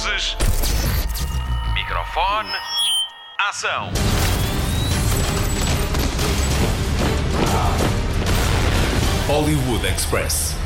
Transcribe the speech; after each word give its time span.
Luzes. 0.00 0.34
Microfone. 1.74 2.48
Ação. 3.38 3.90
Hollywood 9.26 9.84
Express. 9.86 10.59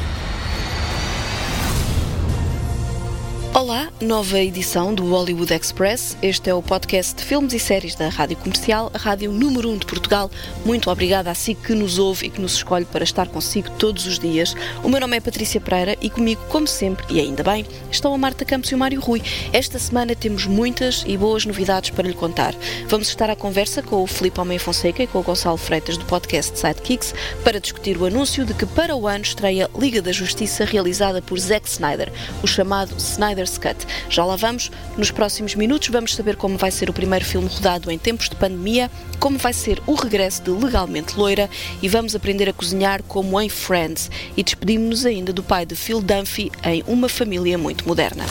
Olá, 3.57 3.89
nova 4.01 4.41
edição 4.41 4.93
do 4.93 5.09
Hollywood 5.09 5.55
Express. 5.55 6.17
Este 6.21 6.51
é 6.51 6.55
o 6.55 6.61
podcast 6.61 7.15
de 7.15 7.23
filmes 7.23 7.53
e 7.53 7.61
séries 7.61 7.95
da 7.95 8.09
Rádio 8.09 8.37
Comercial, 8.37 8.91
a 8.93 8.99
rádio 8.99 9.31
número 9.31 9.71
1 9.71 9.73
um 9.73 9.79
de 9.79 9.87
Portugal. 9.87 10.29
Muito 10.67 10.91
obrigada 10.91 11.31
a 11.31 11.37
si 11.37 11.55
que 11.55 11.73
nos 11.73 11.97
ouve 11.97 12.27
e 12.27 12.31
que 12.31 12.41
nos 12.41 12.55
escolhe 12.55 12.85
para 12.85 13.05
estar 13.05 13.29
consigo 13.29 13.71
todos 13.79 14.07
os 14.07 14.19
dias. 14.19 14.57
O 14.83 14.89
meu 14.89 14.99
nome 14.99 15.19
é 15.19 15.21
Patrícia 15.21 15.61
Pereira 15.61 15.97
e 16.01 16.11
comigo, 16.11 16.43
como 16.49 16.67
sempre, 16.67 17.07
e 17.09 17.21
ainda 17.21 17.45
bem, 17.45 17.65
estão 17.93 18.13
a 18.13 18.19
Marta 18.19 18.45
Campos 18.45 18.73
e 18.73 18.75
o 18.75 18.79
Mário 18.79 19.01
Rui. 19.01 19.23
Esta 19.53 19.79
semana 19.79 20.17
temos 20.17 20.47
muitas 20.47 21.05
e 21.07 21.17
boas 21.17 21.47
novidades 21.47 21.91
para 21.91 22.09
lhe 22.09 22.15
contar. 22.15 22.57
Vamos 22.89 23.07
estar 23.07 23.31
à 23.31 23.37
conversa 23.37 23.81
com 23.81 24.03
o 24.03 24.07
Filipe 24.09 24.41
Homem 24.41 24.59
Fonseca 24.59 25.05
e 25.05 25.07
com 25.07 25.21
o 25.21 25.23
Gonçalo 25.23 25.59
Freitas 25.59 25.97
do 25.97 26.05
podcast 26.07 26.59
Sidekicks 26.59 27.15
para 27.45 27.61
discutir 27.61 27.97
o 27.99 28.05
anúncio 28.05 28.45
de 28.45 28.53
que 28.53 28.67
para 28.67 28.97
o 28.97 29.07
ano 29.07 29.23
estreia 29.23 29.71
Liga 29.79 30.03
da 30.03 30.11
Justiça 30.11 30.65
realizada 30.65 31.23
por 31.23 31.39
Zack 31.39 31.69
Snyder, 31.69 32.13
o 32.43 32.49
chamado 32.49 32.97
Snyder 32.97 33.44
Snyder's 33.45 33.59
Cut. 33.59 33.87
Já 34.09 34.25
lá 34.25 34.37
vamos. 34.37 34.71
Nos 34.97 35.11
próximos 35.11 35.55
minutos 35.55 35.89
vamos 35.89 36.15
saber 36.15 36.37
como 36.37 36.57
vai 36.57 36.71
ser 36.71 36.91
o 36.91 36.93
primeiro 36.93 37.25
filme 37.25 37.49
rodado 37.49 37.91
em 37.91 37.99
tempos 37.99 38.29
de 38.29 38.37
pandemia, 38.37 38.91
como 39.19 39.39
vai 39.39 39.53
ser 39.53 39.81
o 39.87 39.95
regresso 39.95 40.43
de 40.43 40.51
Legalmente 40.51 41.17
Loira 41.17 41.49
e 41.83 41.89
vamos 41.89 42.15
aprender 42.15 42.49
a 42.49 42.53
cozinhar 42.53 43.03
como 43.03 43.41
em 43.41 43.49
Friends. 43.49 44.11
E 44.37 44.43
despedimos-nos 44.43 45.07
ainda 45.07 45.33
do 45.33 45.43
pai 45.43 45.67
de 45.67 45.75
Phil 45.75 46.01
Dunphy 46.01 46.51
em 46.65 46.83
Uma 46.87 47.09
Família 47.09 47.59
Muito 47.59 47.87
Moderna. 47.87 48.25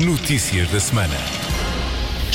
Notícias 0.00 0.70
da 0.70 0.80
semana. 0.80 1.45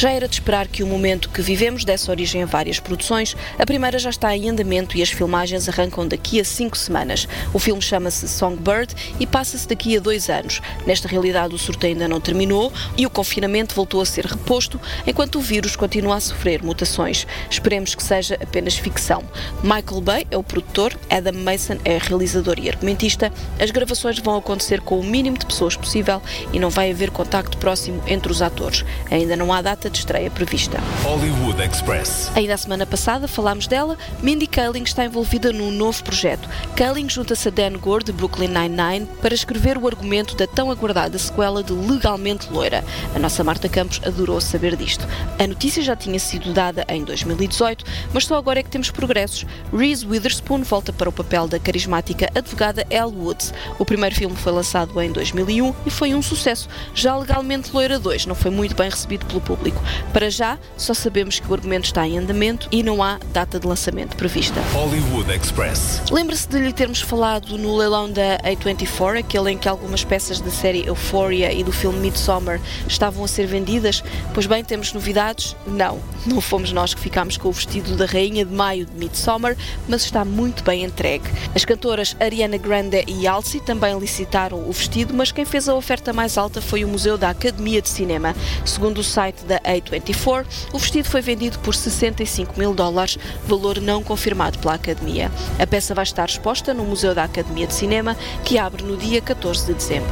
Já 0.02 0.10
era 0.10 0.28
de 0.28 0.34
esperar 0.34 0.68
que 0.68 0.82
o 0.82 0.88
momento 0.88 1.30
que 1.30 1.44
vivemos 1.44 1.86
desse 1.86 2.10
origem 2.10 2.42
a 2.42 2.48
várias 2.48 2.80
produções. 2.80 3.38
A 3.60 3.64
primeira 3.68 4.00
já 4.00 4.10
está 4.10 4.36
em 4.36 4.50
andamento 4.50 4.98
e 4.98 5.02
as 5.04 5.12
filmagens 5.12 5.70
arrancam 5.70 6.08
daqui 6.08 6.40
a 6.40 6.44
cinco 6.44 6.76
semanas. 6.76 7.28
O 7.54 7.60
filme 7.60 7.84
chama-se 7.84 8.28
Songbird 8.28 8.96
e 9.20 9.28
passa-se 9.28 9.68
daqui 9.68 9.96
a 9.96 10.00
dois 10.00 10.28
anos. 10.28 10.60
Nesta 10.88 11.08
realidade, 11.08 11.54
o 11.54 11.58
sorteio 11.60 11.94
ainda 11.94 12.08
não 12.08 12.20
terminou 12.20 12.74
e 12.98 13.06
o 13.06 13.12
confinamento 13.12 13.76
voltou 13.76 14.02
a 14.02 14.06
ser 14.08 14.26
reposto, 14.26 14.82
enquanto 15.06 15.36
o 15.36 15.40
vírus 15.40 15.76
continua 15.76 16.16
a 16.16 16.20
sofrer 16.20 16.64
mutações. 16.64 17.28
Esperemos 17.48 17.94
que 17.94 18.02
seja 18.02 18.40
apenas 18.42 18.76
ficção. 18.76 19.24
Michael 19.62 20.02
Bay 20.02 20.28
é 20.32 20.38
o 20.38 20.42
produtor, 20.42 20.98
Adam 21.12 21.40
Mason 21.44 21.78
é 21.86 22.00
realizador 22.00 22.58
e 22.58 22.68
argumentista. 22.68 23.32
As 23.60 23.70
gravações 23.70 24.18
vão 24.18 24.36
acontecer 24.36 24.82
com 24.82 25.00
o 25.00 25.04
mínimo 25.04 25.38
de 25.38 25.46
pessoas 25.46 25.76
possível 25.76 26.24
e 26.52 26.58
não 26.58 26.72
vai 26.72 26.90
haver 26.90 27.12
contacto 27.12 27.56
próximo 27.60 28.02
entre 28.08 28.32
os 28.32 28.42
atores. 28.42 28.84
Ainda 29.12 29.36
não 29.36 29.54
há 29.54 29.62
data 29.62 29.91
de 29.92 30.00
estreia 30.00 30.31
prevista. 30.31 30.80
Hollywood 31.03 31.61
Express. 31.61 32.31
Ainda 32.36 32.53
a 32.53 32.58
semana 32.58 32.86
passada 32.86 33.28
falámos 33.28 33.67
dela, 33.67 33.97
Mindy 34.22 34.47
Kaling 34.47 34.84
está 34.84 35.06
envolvida 35.06 35.52
num 35.52 35.70
novo 35.70 36.03
projeto. 36.03 36.50
Kaling 36.75 37.09
junta-se 37.09 37.47
a 37.47 37.52
Dan 37.52 37.78
Gore 37.78 38.03
de 38.03 38.12
Brooklyn 38.12 38.47
Nine-Nine 38.47 39.08
para 39.22 39.34
escrever 39.34 39.78
o 39.78 39.88
argumento 39.88 40.36
da 40.36 40.47
tão 40.47 40.72
aguardada 40.72 41.17
sequela 41.17 41.62
de 41.62 41.73
Legalmente 41.73 42.52
Loira. 42.52 42.84
A 43.14 43.19
nossa 43.19 43.44
Marta 43.44 43.69
Campos 43.69 44.02
adorou 44.03 44.42
saber 44.42 44.75
disto. 44.75 45.08
A 45.38 45.45
notícia 45.45 45.84
já 45.84 45.95
tinha 45.95 46.19
sido 46.19 46.53
dada 46.53 46.86
em 46.88 47.03
2018, 47.03 47.86
mas 48.14 48.25
só 48.25 48.38
agora 48.38 48.59
é 48.59 48.64
que 48.64 48.69
temos 48.69 48.89
progressos. 48.89 49.45
Reese 49.72 50.06
Witherspoon 50.08 50.64
volta 50.64 50.92
para 50.92 51.09
o 51.09 51.12
papel 51.12 51.47
da 51.47 51.59
carismática 51.59 52.30
advogada 52.34 52.86
Elle 52.89 53.14
Woods. 53.16 53.53
O 53.78 53.86
primeiro 53.86 54.16
filme 54.16 54.36
foi 54.36 54.52
lançado 54.52 55.00
em 55.02 55.12
2001 55.12 55.73
e 55.86 55.89
foi 55.89 56.14
um 56.14 56.22
sucesso. 56.22 56.67
Já 56.95 57.16
Legalmente 57.16 57.72
Loira 57.73 58.00
2 58.00 58.25
não 58.25 58.36
foi 58.36 58.52
muito 58.52 58.75
bem 58.75 58.89
recebido 58.89 59.25
pelo 59.25 59.42
público. 59.42 59.71
Para 60.14 60.30
já, 60.30 60.58
só 60.78 60.94
sabemos 60.94 61.40
que 61.40 61.50
o 61.50 61.54
argumento 61.54 61.86
está 61.86 62.08
em 62.08 62.18
andamento 62.18 62.68
e 62.72 62.84
não 62.84 63.02
há 63.02 63.20
data 63.32 63.59
de 63.59 63.68
lançamento 63.68 64.16
prevista. 64.18 64.59
Hollywood 64.74 65.32
Express. 65.32 66.04
Lembra-se 66.12 66.48
de 66.48 66.59
lhe 66.59 66.74
termos 66.74 67.02
falado 67.02 67.58
no 67.58 67.76
leilão 67.78 68.12
da 68.12 68.38
A24, 68.40 69.20
aquele 69.20 69.52
em 69.52 69.58
que 69.58 69.70
algumas 69.70 70.04
peças 70.04 70.40
da 70.40 70.52
série 70.52 70.86
Euphoria 70.86 71.52
e 71.52 71.64
do 71.64 71.72
filme 71.72 72.00
Midsommar 72.00 72.60
estavam 72.88 73.24
a 73.24 73.28
ser 73.28 73.48
vendidas? 73.48 74.04
Pois 74.34 74.46
bem, 74.46 74.64
temos 74.64 74.94
novidades? 74.94 75.56
Não, 75.66 76.00
não 76.26 76.42
fomos 76.42 76.72
nós 76.72 76.94
que 76.94 77.00
ficámos 77.00 77.38
com 77.38 77.50
o 77.50 77.52
vestido 77.52 77.96
da 77.96 78.06
Rainha 78.06 78.46
de 78.46 78.54
Maio 78.54 78.86
de 78.86 78.94
Midsommar, 78.94 79.56
mas 79.88 80.04
está 80.04 80.26
muito 80.26 80.64
bem 80.64 80.84
entregue. 80.84 81.26
As 81.56 81.64
cantoras 81.64 82.16
Ariana 82.20 82.58
Grande 82.58 83.04
e 83.08 83.28
Alci 83.28 83.60
também 83.60 83.98
licitaram 83.98 84.68
o 84.68 84.72
vestido, 84.72 85.14
mas 85.14 85.31
quem 85.31 85.46
fez 85.46 85.70
a 85.70 85.76
oferta 85.76 86.12
mais 86.12 86.38
alta 86.38 86.62
foi 86.62 86.84
o 86.84 86.88
Museu 86.88 87.18
da 87.18 87.30
Academia 87.30 87.81
de 87.81 87.90
Cinema. 87.90 88.36
Segundo 88.66 89.00
o 89.00 89.04
site 89.04 89.44
da 89.46 89.61
A24, 89.64 90.46
o 90.74 90.80
vestido 90.80 91.08
foi 91.08 91.22
vendido 91.22 91.60
por 91.60 91.76
65 91.76 92.58
mil 92.58 92.74
dólares, 92.74 93.18
valor 93.46 93.80
não 93.80 94.04
confirmado 94.04 94.60
pela 94.60 94.76
Academia. 94.76 95.32
A 95.60 95.68
peça 95.68 95.94
vai 95.94 96.04
estar 96.04 96.28
exposta 96.28 96.74
no 96.74 96.84
Museu 96.84 97.14
da 97.14 97.24
Academia 97.24 97.68
de 97.68 97.74
Cinema, 97.74 98.16
que 98.44 98.58
abre 98.58 98.84
no 98.84 98.98
dia 98.98 99.22
14 99.22 99.68
de 99.68 99.74
dezembro. 99.74 100.12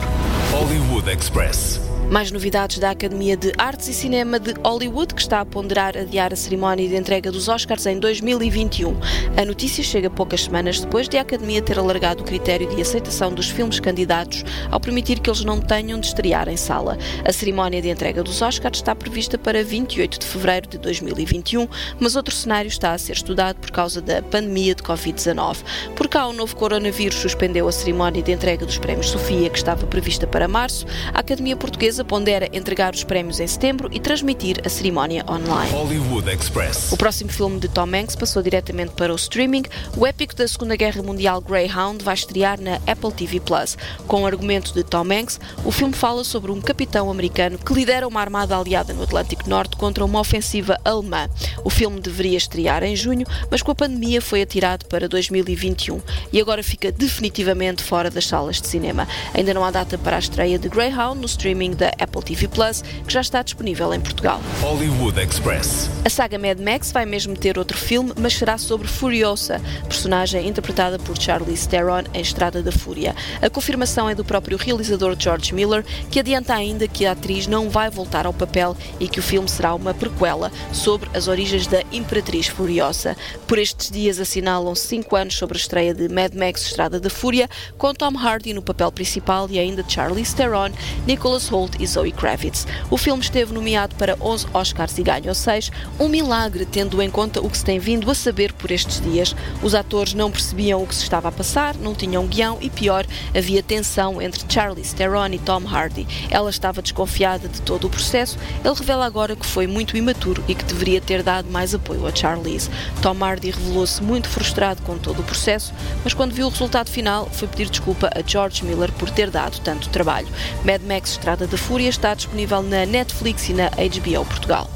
Hollywood 0.52 1.10
Express. 1.10 1.89
Mais 2.10 2.32
novidades 2.32 2.80
da 2.80 2.90
Academia 2.90 3.38
de 3.38 3.54
Artes 3.56 3.88
e 3.88 3.94
Cinema 3.94 4.40
de 4.40 4.54
Hollywood, 4.64 5.14
que 5.14 5.22
está 5.22 5.42
a 5.42 5.46
ponderar 5.46 5.96
adiar 5.96 6.34
a 6.34 6.36
cerimónia 6.36 6.90
de 6.90 6.96
entrega 6.96 7.32
dos 7.32 7.48
Oscars 7.48 7.86
em 7.86 8.00
2021. 8.00 8.98
A 9.38 9.46
notícia 9.46 9.84
chega 9.84 10.10
poucas 10.10 10.46
semanas 10.46 10.80
depois 10.80 11.08
de 11.08 11.20
a 11.20 11.22
Academia 11.22 11.62
ter 11.62 11.78
alargado 11.78 12.24
o 12.24 12.26
critério 12.26 12.68
de 12.68 12.82
aceitação 12.82 13.32
dos 13.32 13.52
filmes 13.52 13.80
candidatos 13.80 14.44
ao 14.72 14.80
permitir 14.80 15.20
que 15.20 15.30
eles 15.30 15.46
não 15.46 15.62
tenham 15.62 16.00
de 16.00 16.08
estrear 16.08 16.50
em 16.50 16.58
sala. 16.58 16.98
A 17.24 17.32
cerimónia 17.32 17.80
de 17.80 17.90
entrega 17.90 18.24
dos 18.24 18.42
Oscars 18.42 18.80
está 18.80 18.96
prevista 18.96 19.38
para 19.38 19.64
28 19.64 20.20
de 20.20 20.26
fevereiro 20.26 20.68
de 20.68 20.80
2021, 20.80 21.68
mas 22.00 22.16
outro 22.16 22.34
cenário 22.34 22.70
está 22.70 22.92
a 22.92 22.98
ser 22.98 23.14
estudado 23.14 23.58
por 23.58 23.70
causa 23.70 24.02
da 24.02 24.24
pandemia 24.24 24.74
de 24.74 24.82
Covid-19. 24.82 25.58
Por 25.96 26.08
cá, 26.08 26.26
o 26.26 26.34
novo 26.34 26.56
coronavírus 26.56 27.20
suspendeu 27.20 27.68
a 27.68 27.72
cerimónia 27.72 28.24
de 28.24 28.32
entrega 28.32 28.66
dos 28.66 28.80
prémios 28.80 29.12
Sofia, 29.12 29.48
que 29.48 29.60
estava 29.60 29.86
prevista 29.86 30.26
para 30.26 30.48
março. 30.48 30.88
A 31.14 31.20
Academia 31.20 31.56
Portuguesa 31.56 31.99
pondera 32.04 32.50
entregar 32.54 32.94
os 32.94 33.04
prémios 33.04 33.40
em 33.40 33.48
setembro 33.48 33.90
e 33.92 34.00
transmitir 34.00 34.62
a 34.66 34.70
cerimónia 34.70 35.24
online. 35.30 35.72
Hollywood 35.72 36.30
Express. 36.30 36.92
O 36.92 36.98
próximo 36.98 37.30
filme 37.30 37.60
de 37.60 37.68
Tom 37.68 37.88
Hanks 37.96 38.16
passou 38.16 38.42
diretamente 38.42 38.92
para 38.92 39.14
o 39.14 39.16
streaming. 39.16 39.64
O 39.98 40.06
épico 40.06 40.36
da 40.36 40.48
Segunda 40.48 40.76
Guerra 40.76 41.02
Mundial 41.02 41.42
Greyhound 41.42 42.04
vai 42.04 42.14
estrear 42.14 42.60
na 42.60 42.76
Apple 42.88 43.12
TV 43.12 43.40
Plus. 43.40 43.78
Com 44.08 44.24
o 44.24 44.26
argumento 44.26 44.74
de 44.74 44.84
Tom 44.84 45.06
Hanks, 45.12 45.40
o 45.64 45.72
filme 45.72 45.94
fala 45.94 46.24
sobre 46.24 46.52
um 46.52 46.62
capitão 46.62 47.10
americano 47.10 47.58
que 47.58 47.74
lidera 47.74 48.08
uma 48.08 48.22
armada 48.22 48.58
aliada 48.58 48.94
no 48.94 49.04
Atlântico 49.04 49.50
Norte 49.50 49.76
contra 49.78 50.04
uma 50.04 50.20
ofensiva 50.20 50.78
alemã. 50.84 51.30
O 51.64 51.70
filme 51.70 52.00
deveria 52.00 52.38
estrear 52.38 52.84
em 52.84 52.96
junho, 52.96 53.26
mas 53.50 53.62
com 53.62 53.72
a 53.72 53.76
pandemia 53.76 54.22
foi 54.22 54.42
atirado 54.42 54.86
para 54.86 55.08
2021 55.08 56.02
e 56.32 56.40
agora 56.40 56.64
fica 56.64 56.92
definitivamente 56.92 57.84
fora 57.84 58.10
das 58.10 58.26
salas 58.26 58.62
de 58.62 58.68
cinema. 58.68 59.08
Ainda 59.34 59.54
não 59.54 59.64
há 59.64 59.72
data 59.72 59.98
para 59.98 60.16
a 60.16 60.20
estreia 60.20 60.60
de 60.60 60.70
Greyhound 60.70 61.20
no 61.20 61.26
streaming 61.26 61.72
da 61.72 61.89
Apple 62.00 62.22
TV 62.22 62.48
Plus, 62.48 62.82
que 62.82 63.14
já 63.14 63.22
está 63.22 63.42
disponível 63.42 63.94
em 63.94 64.00
Portugal. 64.00 64.42
Hollywood 64.62 65.20
Express. 65.20 65.90
A 66.04 66.10
saga 66.10 66.38
Mad 66.38 66.60
Max 66.60 66.92
vai 66.92 67.06
mesmo 67.06 67.36
ter 67.36 67.58
outro 67.58 67.78
filme, 67.78 68.14
mas 68.18 68.34
será 68.34 68.58
sobre 68.58 68.88
Furiosa, 68.88 69.62
personagem 69.88 70.48
interpretada 70.48 70.98
por 71.00 71.20
Charlize 71.20 71.68
Theron 71.68 72.04
em 72.14 72.22
Estrada 72.22 72.62
da 72.62 72.72
Fúria. 72.72 73.16
A 73.42 73.50
confirmação 73.50 74.10
é 74.10 74.16
do 74.16 74.26
próprio 74.26 74.58
realizador 74.58 75.16
George 75.20 75.54
Miller, 75.54 75.86
que 76.10 76.20
adianta 76.20 76.54
ainda 76.54 76.88
que 76.88 77.06
a 77.06 77.12
atriz 77.12 77.48
não 77.48 77.70
vai 77.70 77.90
voltar 77.90 78.26
ao 78.26 78.34
papel 78.34 78.76
e 79.00 79.08
que 79.08 79.20
o 79.20 79.24
filme 79.24 79.50
será 79.50 79.74
uma 79.74 79.94
prequela 79.94 80.52
sobre 80.72 81.10
as 81.14 81.28
origens 81.28 81.68
da 81.68 81.82
Imperatriz 81.92 82.48
Furiosa. 82.48 83.16
Por 83.48 83.58
estes 83.58 83.90
dias 83.90 84.20
assinalam 84.20 84.76
cinco 84.76 85.16
anos 85.16 85.36
sobre 85.36 85.58
a 85.58 85.62
estreia 85.62 85.94
de 85.94 86.08
Mad 86.10 86.34
Max 86.34 86.66
Estrada 86.66 87.00
da 87.00 87.10
Fúria, 87.10 87.50
com 87.78 87.94
Tom 87.94 88.18
Hardy 88.18 88.54
no 88.54 88.62
papel 88.62 88.92
principal 88.92 89.48
e 89.50 89.60
ainda 89.60 89.86
Charlize 89.88 90.36
Theron, 90.36 90.72
Nicholas 91.06 91.52
Hoult 91.52 91.79
e 91.80 91.88
Zoe 91.88 92.12
Kravitz. 92.12 92.68
O 92.90 92.98
filme 92.98 93.24
esteve 93.24 93.54
nomeado 93.54 93.96
para 93.96 94.18
11 94.20 94.48
Oscars 94.54 94.98
e 94.98 95.04
ganhou 95.04 95.34
6, 95.34 95.72
um 96.00 96.08
milagre 96.08 96.66
tendo 96.66 97.02
em 97.02 97.10
conta 97.10 97.42
o 97.42 97.50
que 97.50 97.58
se 97.58 97.66
tem 97.66 97.80
vindo 97.80 98.10
a 98.12 98.16
saber 98.16 98.54
por 98.54 98.72
estes 98.72 99.02
dias. 99.02 99.36
Os 99.64 99.74
atores 99.74 100.14
não 100.14 100.32
percebiam 100.32 100.84
o 100.84 100.88
que 100.88 100.96
se 100.96 101.04
estava 101.04 101.30
a 101.30 101.32
passar, 101.32 101.76
não 101.76 101.96
tinham 101.96 102.28
guião 102.28 102.58
e 102.62 102.70
pior, 102.70 103.06
havia 103.36 103.64
tensão 103.64 104.22
entre 104.22 104.44
Charlize 104.48 104.96
Theron 104.96 105.28
e 105.28 105.40
Tom 105.40 105.64
Hardy. 105.68 106.08
Ela 106.30 106.50
estava 106.50 106.82
desconfiada 106.82 107.48
de 107.48 107.62
todo 107.62 107.88
o 107.88 107.90
processo. 107.90 108.38
Ele 108.64 108.74
revela 108.74 109.06
agora 109.06 109.36
que 109.36 109.46
foi 109.46 109.68
muito 109.68 109.98
imaturo 109.98 110.44
e 110.48 110.56
que 110.56 110.64
deveria 110.64 111.02
ter 111.02 111.24
dado 111.24 111.50
mais 111.50 111.74
apoio 111.74 112.06
a 112.06 112.16
Charlize. 112.16 112.70
Tom 113.02 113.24
Hardy 113.24 113.52
revelou-se 113.52 114.02
muito 114.02 114.28
frustrado 114.28 114.82
com 114.82 114.98
todo 114.98 115.20
o 115.20 115.24
processo, 115.24 115.74
mas 116.04 116.14
quando 116.14 116.34
viu 116.34 116.48
o 116.48 116.50
resultado 116.50 116.90
final, 116.90 117.30
foi 117.32 117.48
pedir 117.48 117.70
desculpa 117.70 118.10
a 118.16 118.22
George 118.26 118.64
Miller 118.64 118.92
por 118.94 119.10
ter 119.10 119.30
dado 119.30 119.60
tanto 119.60 119.90
trabalho. 119.90 120.28
Mad 120.64 120.82
Max 120.82 121.12
Estrada 121.12 121.48
da 121.48 121.58
Fúria 121.70 121.90
está 121.90 122.16
disponível 122.16 122.64
na 122.64 122.84
Netflix 122.84 123.48
e 123.48 123.54
na 123.54 123.68
HBO 123.68 124.26
Portugal. 124.26 124.68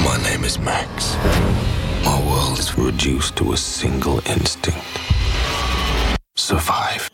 My 0.00 0.16
name 0.26 0.42
is 0.42 0.56
Max. 0.56 1.18
My 2.02 2.18
world 2.26 2.58
is 2.58 2.78
reduced 2.78 3.36
to 3.36 3.52
a 3.52 3.56
single 3.58 4.22
instinct. 4.24 4.80
Survive. 6.34 7.10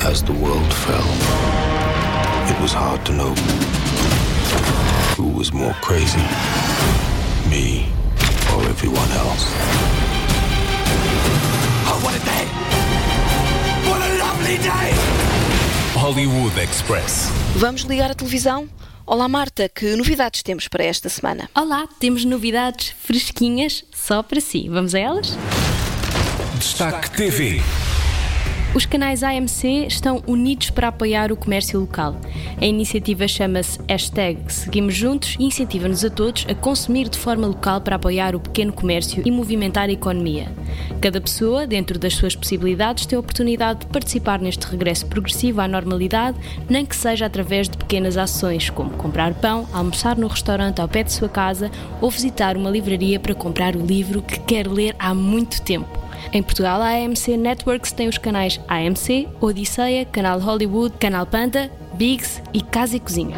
As 0.00 0.22
the 0.22 0.32
world 0.32 0.72
fell, 0.72 1.10
it 2.48 2.58
was 2.62 2.72
hard 2.72 3.04
to 3.04 3.12
know 3.12 3.34
who 5.18 5.28
was 5.36 5.52
more 5.52 5.74
crazy, 5.82 6.24
me 7.50 7.92
or 8.56 8.64
everyone 8.70 9.10
else. 9.12 10.07
Oh, 11.86 12.00
what 12.04 12.14
a 12.14 12.20
day! 12.24 12.46
What 13.88 14.00
a 14.02 14.18
lovely 14.18 14.58
day! 14.58 14.92
Hollywood 15.94 16.56
Express. 16.58 17.30
Vamos 17.56 17.82
ligar 17.82 18.10
a 18.10 18.14
televisão? 18.14 18.68
Olá 19.06 19.26
Marta, 19.26 19.68
que 19.68 19.96
novidades 19.96 20.42
temos 20.42 20.68
para 20.68 20.84
esta 20.84 21.08
semana? 21.08 21.48
Olá, 21.54 21.88
temos 21.98 22.24
novidades 22.24 22.94
fresquinhas 23.02 23.84
só 23.94 24.22
para 24.22 24.40
si. 24.40 24.68
Vamos 24.68 24.94
a 24.94 24.98
elas? 24.98 25.36
Destaque 26.58 27.10
TV. 27.10 27.62
Os 28.78 28.86
canais 28.86 29.24
AMC 29.24 29.88
estão 29.88 30.22
unidos 30.24 30.70
para 30.70 30.86
apoiar 30.86 31.32
o 31.32 31.36
comércio 31.36 31.80
local. 31.80 32.14
A 32.60 32.64
iniciativa 32.64 33.26
chama-se 33.26 33.80
hashtag 33.88 34.52
Seguimos 34.52 34.94
Juntos 34.94 35.34
e 35.36 35.46
incentiva-nos 35.46 36.04
a 36.04 36.10
todos 36.10 36.46
a 36.48 36.54
consumir 36.54 37.08
de 37.08 37.18
forma 37.18 37.48
local 37.48 37.80
para 37.80 37.96
apoiar 37.96 38.36
o 38.36 38.40
pequeno 38.40 38.72
comércio 38.72 39.20
e 39.26 39.32
movimentar 39.32 39.88
a 39.88 39.92
economia. 39.92 40.46
Cada 41.00 41.20
pessoa, 41.20 41.66
dentro 41.66 41.98
das 41.98 42.14
suas 42.14 42.36
possibilidades, 42.36 43.04
tem 43.04 43.16
a 43.16 43.20
oportunidade 43.20 43.80
de 43.80 43.86
participar 43.86 44.38
neste 44.38 44.64
regresso 44.68 45.06
progressivo 45.06 45.60
à 45.60 45.66
normalidade, 45.66 46.38
nem 46.70 46.86
que 46.86 46.94
seja 46.94 47.26
através 47.26 47.68
de 47.68 47.76
pequenas 47.76 48.16
ações, 48.16 48.70
como 48.70 48.90
comprar 48.90 49.34
pão, 49.34 49.66
almoçar 49.72 50.16
no 50.16 50.28
restaurante 50.28 50.80
ao 50.80 50.86
pé 50.86 51.02
de 51.02 51.10
sua 51.10 51.28
casa 51.28 51.68
ou 52.00 52.08
visitar 52.12 52.56
uma 52.56 52.70
livraria 52.70 53.18
para 53.18 53.34
comprar 53.34 53.74
o 53.74 53.84
livro 53.84 54.22
que 54.22 54.38
quer 54.38 54.68
ler 54.68 54.94
há 55.00 55.12
muito 55.12 55.60
tempo. 55.62 56.07
Em 56.32 56.42
Portugal, 56.42 56.80
a 56.80 56.90
AMC 56.90 57.36
Networks 57.36 57.92
tem 57.92 58.08
os 58.08 58.18
canais 58.18 58.60
AMC, 58.68 59.28
Odisseia, 59.40 60.04
Canal 60.04 60.38
Hollywood, 60.38 60.96
Canal 60.98 61.26
Panda, 61.26 61.70
Biggs 61.94 62.42
e 62.52 62.60
Casa 62.60 62.96
e 62.96 63.00
Cozinha. 63.00 63.36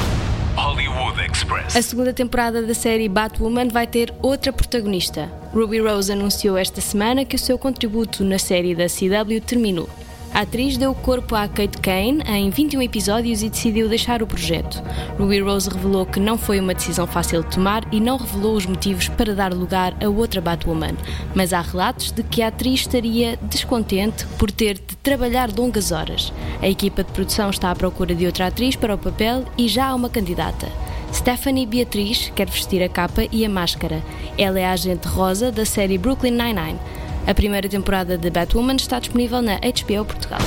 Hollywood 0.56 1.20
Express. 1.20 1.76
A 1.76 1.82
segunda 1.82 2.12
temporada 2.12 2.62
da 2.62 2.74
série 2.74 3.08
Batwoman 3.08 3.68
vai 3.68 3.86
ter 3.86 4.12
outra 4.20 4.52
protagonista. 4.52 5.30
Ruby 5.54 5.80
Rose 5.80 6.12
anunciou 6.12 6.56
esta 6.56 6.80
semana 6.80 7.24
que 7.24 7.36
o 7.36 7.38
seu 7.38 7.58
contributo 7.58 8.24
na 8.24 8.38
série 8.38 8.74
da 8.74 8.86
CW 8.86 9.40
terminou. 9.46 9.88
A 10.32 10.42
atriz 10.42 10.76
deu 10.76 10.94
corpo 10.94 11.34
a 11.34 11.48
Kate 11.48 11.78
Kane 11.78 12.22
em 12.26 12.50
21 12.50 12.82
episódios 12.82 13.42
e 13.42 13.50
decidiu 13.50 13.88
deixar 13.88 14.22
o 14.22 14.26
projeto. 14.26 14.80
Ruby 15.18 15.40
Rose 15.40 15.68
revelou 15.68 16.06
que 16.06 16.20
não 16.20 16.38
foi 16.38 16.60
uma 16.60 16.72
decisão 16.72 17.06
fácil 17.06 17.42
de 17.42 17.50
tomar 17.50 17.82
e 17.92 18.00
não 18.00 18.16
revelou 18.16 18.54
os 18.54 18.64
motivos 18.64 19.08
para 19.08 19.34
dar 19.34 19.52
lugar 19.52 19.94
a 20.02 20.08
outra 20.08 20.40
Batwoman, 20.40 20.94
mas 21.34 21.52
há 21.52 21.60
relatos 21.60 22.12
de 22.12 22.22
que 22.22 22.42
a 22.42 22.48
atriz 22.48 22.80
estaria 22.80 23.38
descontente 23.42 24.24
por 24.38 24.50
ter 24.52 24.74
de 24.74 24.96
trabalhar 25.02 25.50
longas 25.54 25.90
horas. 25.90 26.32
A 26.62 26.68
equipa 26.68 27.02
de 27.02 27.10
produção 27.10 27.50
está 27.50 27.70
à 27.70 27.74
procura 27.74 28.14
de 28.14 28.24
outra 28.24 28.46
atriz 28.46 28.76
para 28.76 28.94
o 28.94 28.98
papel 28.98 29.44
e 29.58 29.66
já 29.66 29.88
há 29.88 29.94
uma 29.94 30.08
candidata. 30.08 30.68
Stephanie 31.12 31.66
Beatriz 31.66 32.30
quer 32.36 32.48
vestir 32.48 32.82
a 32.82 32.88
capa 32.88 33.24
e 33.32 33.44
a 33.44 33.48
máscara. 33.48 34.00
Ela 34.38 34.60
é 34.60 34.64
a 34.64 34.72
agente 34.72 35.08
rosa 35.08 35.50
da 35.50 35.64
série 35.64 35.98
Brooklyn 35.98 36.30
Nine-Nine. 36.30 36.78
A 37.26 37.34
primeira 37.34 37.68
temporada 37.68 38.16
de 38.16 38.30
Batwoman 38.30 38.76
está 38.76 38.98
disponível 38.98 39.42
na 39.42 39.56
HBO 39.56 40.04
Portugal. 40.04 40.40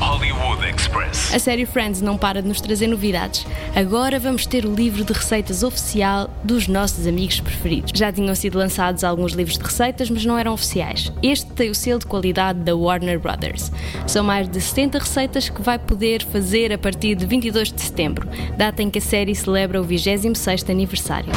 Hollywood 0.00 0.62
Express. 0.68 1.32
A 1.32 1.38
série 1.38 1.64
Friends 1.64 2.00
não 2.00 2.18
para 2.18 2.42
de 2.42 2.48
nos 2.48 2.60
trazer 2.60 2.88
novidades. 2.88 3.46
Agora 3.74 4.18
vamos 4.18 4.44
ter 4.44 4.64
o 4.64 4.74
livro 4.74 5.04
de 5.04 5.12
receitas 5.12 5.62
oficial 5.62 6.28
dos 6.42 6.66
nossos 6.66 7.06
amigos 7.06 7.40
preferidos. 7.40 7.92
Já 7.94 8.12
tinham 8.12 8.34
sido 8.34 8.58
lançados 8.58 9.04
alguns 9.04 9.32
livros 9.32 9.56
de 9.56 9.64
receitas, 9.64 10.10
mas 10.10 10.24
não 10.24 10.36
eram 10.36 10.52
oficiais. 10.52 11.12
Este 11.22 11.50
tem 11.52 11.70
o 11.70 11.74
selo 11.74 12.00
de 12.00 12.06
qualidade 12.06 12.60
da 12.60 12.74
Warner 12.74 13.18
Brothers. 13.18 13.70
São 14.06 14.24
mais 14.24 14.48
de 14.48 14.60
70 14.60 14.98
receitas 14.98 15.48
que 15.48 15.62
vai 15.62 15.78
poder 15.78 16.24
fazer 16.24 16.72
a 16.72 16.78
partir 16.78 17.14
de 17.14 17.24
22 17.24 17.72
de 17.72 17.80
setembro, 17.80 18.28
data 18.56 18.82
em 18.82 18.90
que 18.90 18.98
a 18.98 19.02
série 19.02 19.34
celebra 19.34 19.80
o 19.80 19.86
26º 19.86 20.70
aniversário. 20.70 21.32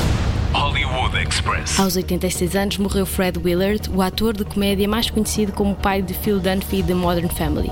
Hollywood 0.53 1.15
Express. 1.17 1.79
Aos 1.79 1.95
86 1.95 2.55
anos 2.55 2.77
morreu 2.77 3.05
Fred 3.05 3.39
Willard, 3.39 3.89
o 3.89 4.01
ator 4.01 4.35
de 4.35 4.45
comédia 4.45 4.88
mais 4.88 5.09
conhecido 5.09 5.51
como 5.51 5.75
pai 5.75 6.01
de 6.01 6.13
Phil 6.13 6.39
Dunphy 6.39 6.81
de 6.81 6.94
Modern 6.94 7.29
Family. 7.29 7.71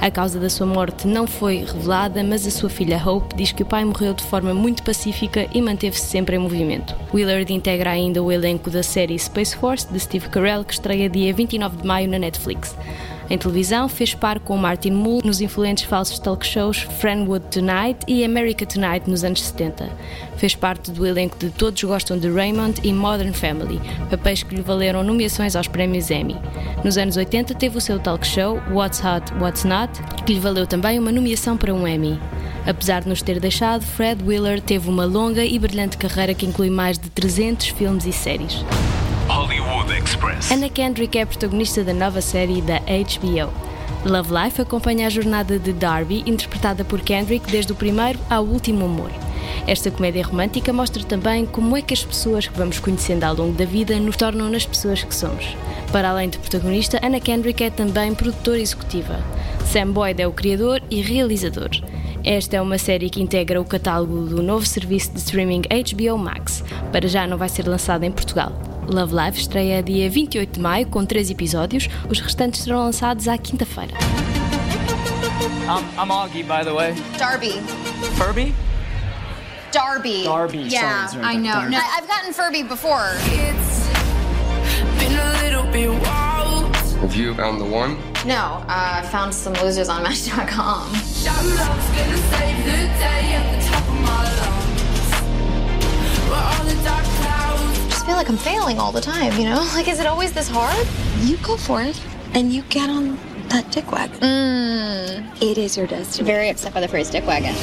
A 0.00 0.10
causa 0.10 0.40
da 0.40 0.50
sua 0.50 0.66
morte 0.66 1.06
não 1.06 1.26
foi 1.26 1.58
revelada, 1.58 2.24
mas 2.24 2.46
a 2.46 2.50
sua 2.50 2.68
filha 2.68 3.00
Hope 3.04 3.36
diz 3.36 3.52
que 3.52 3.62
o 3.62 3.66
pai 3.66 3.84
morreu 3.84 4.14
de 4.14 4.24
forma 4.24 4.52
muito 4.52 4.82
pacífica 4.82 5.48
e 5.54 5.60
manteve-se 5.62 6.06
sempre 6.06 6.36
em 6.36 6.40
movimento. 6.40 6.94
Willard 7.14 7.52
integra 7.52 7.90
ainda 7.90 8.22
o 8.22 8.32
elenco 8.32 8.70
da 8.70 8.82
série 8.82 9.18
Space 9.18 9.56
Force 9.56 9.92
de 9.92 10.00
Steve 10.00 10.28
Carell, 10.28 10.64
que 10.64 10.72
estreia 10.72 11.08
dia 11.08 11.32
29 11.32 11.76
de 11.76 11.86
maio 11.86 12.08
na 12.08 12.18
Netflix. 12.18 12.76
Em 13.32 13.38
televisão, 13.38 13.88
fez 13.88 14.14
par 14.14 14.38
com 14.40 14.58
Martin 14.58 14.90
Mull 14.90 15.22
nos 15.24 15.40
influentes 15.40 15.84
falsos 15.84 16.18
talk 16.18 16.46
shows 16.46 16.82
Friendwood 17.00 17.46
Tonight 17.50 18.00
e 18.06 18.26
America 18.26 18.66
Tonight 18.66 19.08
nos 19.08 19.24
anos 19.24 19.40
70. 19.40 19.88
Fez 20.36 20.54
parte 20.54 20.90
do 20.90 21.06
elenco 21.06 21.38
de 21.38 21.48
Todos 21.48 21.82
Gostam 21.82 22.18
de 22.18 22.30
Raymond 22.30 22.82
e 22.84 22.92
Modern 22.92 23.32
Family, 23.32 23.80
papéis 24.10 24.42
que 24.42 24.54
lhe 24.54 24.60
valeram 24.60 25.02
nomeações 25.02 25.56
aos 25.56 25.66
prémios 25.66 26.10
Emmy. 26.10 26.36
Nos 26.84 26.98
anos 26.98 27.16
80 27.16 27.54
teve 27.54 27.78
o 27.78 27.80
seu 27.80 27.98
talk 27.98 28.26
show 28.26 28.60
What's 28.70 29.00
Hot, 29.00 29.32
What's 29.40 29.64
Not, 29.64 29.98
que 30.26 30.34
lhe 30.34 30.38
valeu 30.38 30.66
também 30.66 30.98
uma 30.98 31.10
nomeação 31.10 31.56
para 31.56 31.72
um 31.72 31.88
Emmy. 31.88 32.20
Apesar 32.66 33.00
de 33.00 33.08
nos 33.08 33.22
ter 33.22 33.40
deixado, 33.40 33.82
Fred 33.82 34.22
Willard 34.22 34.60
teve 34.60 34.90
uma 34.90 35.06
longa 35.06 35.42
e 35.42 35.58
brilhante 35.58 35.96
carreira 35.96 36.34
que 36.34 36.44
inclui 36.44 36.68
mais 36.68 36.98
de 36.98 37.08
300 37.08 37.68
filmes 37.68 38.04
e 38.04 38.12
séries. 38.12 38.62
Hollywood 39.82 40.04
Express. 40.04 40.52
Anna 40.52 40.68
Kendrick 40.68 41.18
é 41.18 41.22
a 41.22 41.26
protagonista 41.26 41.82
da 41.82 41.92
nova 41.92 42.20
série 42.20 42.62
da 42.62 42.78
HBO. 42.78 43.52
Love 44.04 44.30
Life 44.32 44.62
acompanha 44.62 45.08
a 45.08 45.10
jornada 45.10 45.58
de 45.58 45.72
Darby, 45.72 46.22
interpretada 46.24 46.84
por 46.84 47.00
Kendrick 47.00 47.50
desde 47.50 47.72
o 47.72 47.74
primeiro 47.74 48.18
ao 48.30 48.44
último 48.44 48.84
amor. 48.84 49.10
Esta 49.66 49.90
comédia 49.90 50.24
romântica 50.24 50.72
mostra 50.72 51.02
também 51.02 51.46
como 51.46 51.76
é 51.76 51.82
que 51.82 51.94
as 51.94 52.04
pessoas 52.04 52.46
que 52.46 52.56
vamos 52.56 52.78
conhecendo 52.78 53.24
ao 53.24 53.34
longo 53.34 53.54
da 53.54 53.64
vida 53.64 53.98
nos 53.98 54.16
tornam 54.16 54.48
nas 54.48 54.64
pessoas 54.64 55.02
que 55.02 55.14
somos. 55.14 55.56
Para 55.90 56.10
além 56.10 56.28
de 56.28 56.38
protagonista, 56.38 57.00
Anna 57.02 57.18
Kendrick 57.18 57.64
é 57.64 57.70
também 57.70 58.14
produtora 58.14 58.60
executiva. 58.60 59.20
Sam 59.66 59.90
Boyd 59.90 60.22
é 60.22 60.28
o 60.28 60.32
criador 60.32 60.80
e 60.90 61.00
realizador. 61.00 61.70
Esta 62.24 62.56
é 62.56 62.60
uma 62.60 62.78
série 62.78 63.10
que 63.10 63.20
integra 63.20 63.60
o 63.60 63.64
catálogo 63.64 64.26
do 64.26 64.42
novo 64.42 64.64
serviço 64.64 65.10
de 65.10 65.18
streaming 65.18 65.62
HBO 65.62 66.18
Max. 66.18 66.62
Para 66.92 67.08
já 67.08 67.26
não 67.26 67.36
vai 67.36 67.48
ser 67.48 67.66
lançada 67.66 68.06
em 68.06 68.12
Portugal. 68.12 68.71
Love 68.88 69.14
Live 69.14 69.38
estreia 69.38 69.82
dia 69.82 70.08
28 70.10 70.54
de 70.54 70.60
maio 70.60 70.86
com 70.86 71.04
três 71.04 71.30
episódios. 71.30 71.88
Os 72.08 72.20
restantes 72.20 72.62
serão 72.62 72.78
lançados 72.80 73.28
à 73.28 73.38
quinta-feira. 73.38 73.94
I'm, 75.68 75.84
I'm 75.98 76.10
Augie, 76.10 76.42
by 76.42 76.64
the 76.64 76.72
way. 76.72 76.94
Darby. 77.18 77.60
Furby? 78.16 78.54
Darby. 79.72 80.24
Darby, 80.24 80.58
Yeah, 80.68 81.06
sorry, 81.06 81.24
I 81.24 81.36
know. 81.38 81.52
Darby. 81.52 81.70
No, 81.70 81.78
I've 81.78 82.06
gotten 82.08 82.32
Furby 82.34 82.62
before. 82.64 83.14
Been 84.98 85.18
a 85.18 85.32
little 85.42 85.64
bit 85.72 85.88
wild. 85.88 86.76
Have 87.00 87.14
you 87.16 87.34
found 87.34 87.60
the 87.60 87.64
one? 87.64 87.96
No, 88.26 88.62
uh, 88.68 89.00
I 89.00 89.02
found 89.10 89.32
some 89.34 89.54
losers 89.54 89.88
on 89.88 90.02
Match.com. 90.02 90.92
That 91.24 91.42
love's 91.42 91.88
gonna 91.96 92.18
save 92.36 92.64
the 92.64 92.86
day 93.00 93.34
at 93.34 93.46
the 93.56 93.64
top 93.66 93.82
of 93.88 94.00
my 94.00 94.22
lungs. 94.38 95.10
Where 96.28 96.44
all 96.44 96.64
the 96.64 96.74
dark 96.84 97.06
just 98.02 98.10
feel 98.10 98.16
like 98.16 98.28
I'm 98.28 98.36
failing 98.36 98.80
all 98.80 98.90
the 98.90 99.00
time, 99.00 99.32
you 99.38 99.44
know? 99.44 99.60
Like, 99.74 99.86
is 99.86 100.00
it 100.00 100.06
always 100.06 100.32
this 100.32 100.48
hard? 100.48 100.86
You 101.20 101.36
go 101.36 101.56
for 101.56 101.80
it, 101.80 102.00
and 102.34 102.52
you 102.52 102.62
get 102.62 102.90
on 102.90 103.16
that 103.48 103.70
dick 103.70 103.92
wagon. 103.92 104.18
Mmm. 104.18 105.42
It 105.42 105.56
is 105.56 105.76
your 105.76 105.86
destiny. 105.86 106.26
Very 106.26 106.48
upset 106.48 106.74
by 106.74 106.80
the 106.80 106.88
phrase 106.88 107.10
dick 107.10 107.24
wagon. 107.26 107.54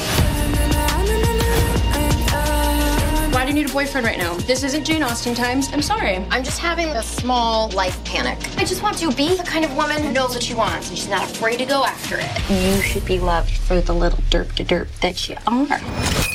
Why 3.32 3.42
do 3.44 3.48
you 3.48 3.54
need 3.54 3.68
a 3.68 3.72
boyfriend 3.72 4.06
right 4.06 4.16
now? 4.16 4.32
This 4.34 4.62
isn't 4.62 4.84
Jane 4.84 5.02
Austen 5.02 5.34
times. 5.34 5.68
I'm 5.72 5.82
sorry. 5.82 6.16
I'm 6.30 6.42
just 6.42 6.58
having 6.58 6.88
a 6.88 7.02
small 7.02 7.68
life 7.70 8.02
panic. 8.04 8.38
I 8.56 8.64
just 8.64 8.82
want 8.82 8.96
to 8.98 9.12
be 9.12 9.36
the 9.36 9.44
kind 9.44 9.64
of 9.64 9.76
woman 9.76 10.02
who 10.02 10.10
knows 10.10 10.30
what 10.30 10.42
she 10.42 10.54
wants 10.54 10.88
and 10.88 10.96
she's 10.96 11.08
not 11.10 11.24
afraid 11.30 11.58
to 11.58 11.66
go 11.66 11.84
after 11.84 12.16
it. 12.18 12.30
You 12.50 12.80
should 12.82 13.04
be 13.04 13.18
loved 13.18 13.50
for 13.50 13.80
the 13.80 13.94
little 13.94 14.20
derp 14.30 14.52
to 14.54 14.64
derp 14.64 14.88
that 15.00 15.28
you 15.28 15.36
are. 15.46 15.80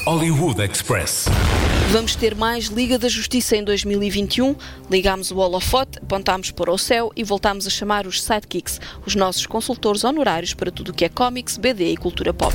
Hollywood 0.06 0.60
Express. 0.60 1.28
Vamos 1.96 2.14
ter 2.14 2.36
mais 2.36 2.66
Liga 2.66 3.00
da 3.00 3.08
Justiça 3.08 3.56
em 3.56 3.64
2021. 3.64 4.54
Ligámos 4.92 5.32
o 5.32 5.38
holofote, 5.38 5.98
apontámos 6.00 6.52
para 6.52 6.70
o 6.70 6.78
céu 6.78 7.10
e 7.16 7.24
voltámos 7.24 7.66
a 7.66 7.70
chamar 7.70 8.06
os 8.06 8.22
sidekicks, 8.22 8.82
os 9.06 9.16
nossos 9.16 9.46
consultores 9.46 10.04
honorários 10.04 10.54
para 10.54 10.70
tudo 10.70 10.90
o 10.90 10.94
que 10.94 11.06
é 11.06 11.10
cómics, 11.10 11.56
BD 11.56 11.94
e 11.94 11.96
cultura 11.96 12.34
pop. 12.34 12.54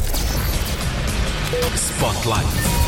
Spotlight. 1.75 2.80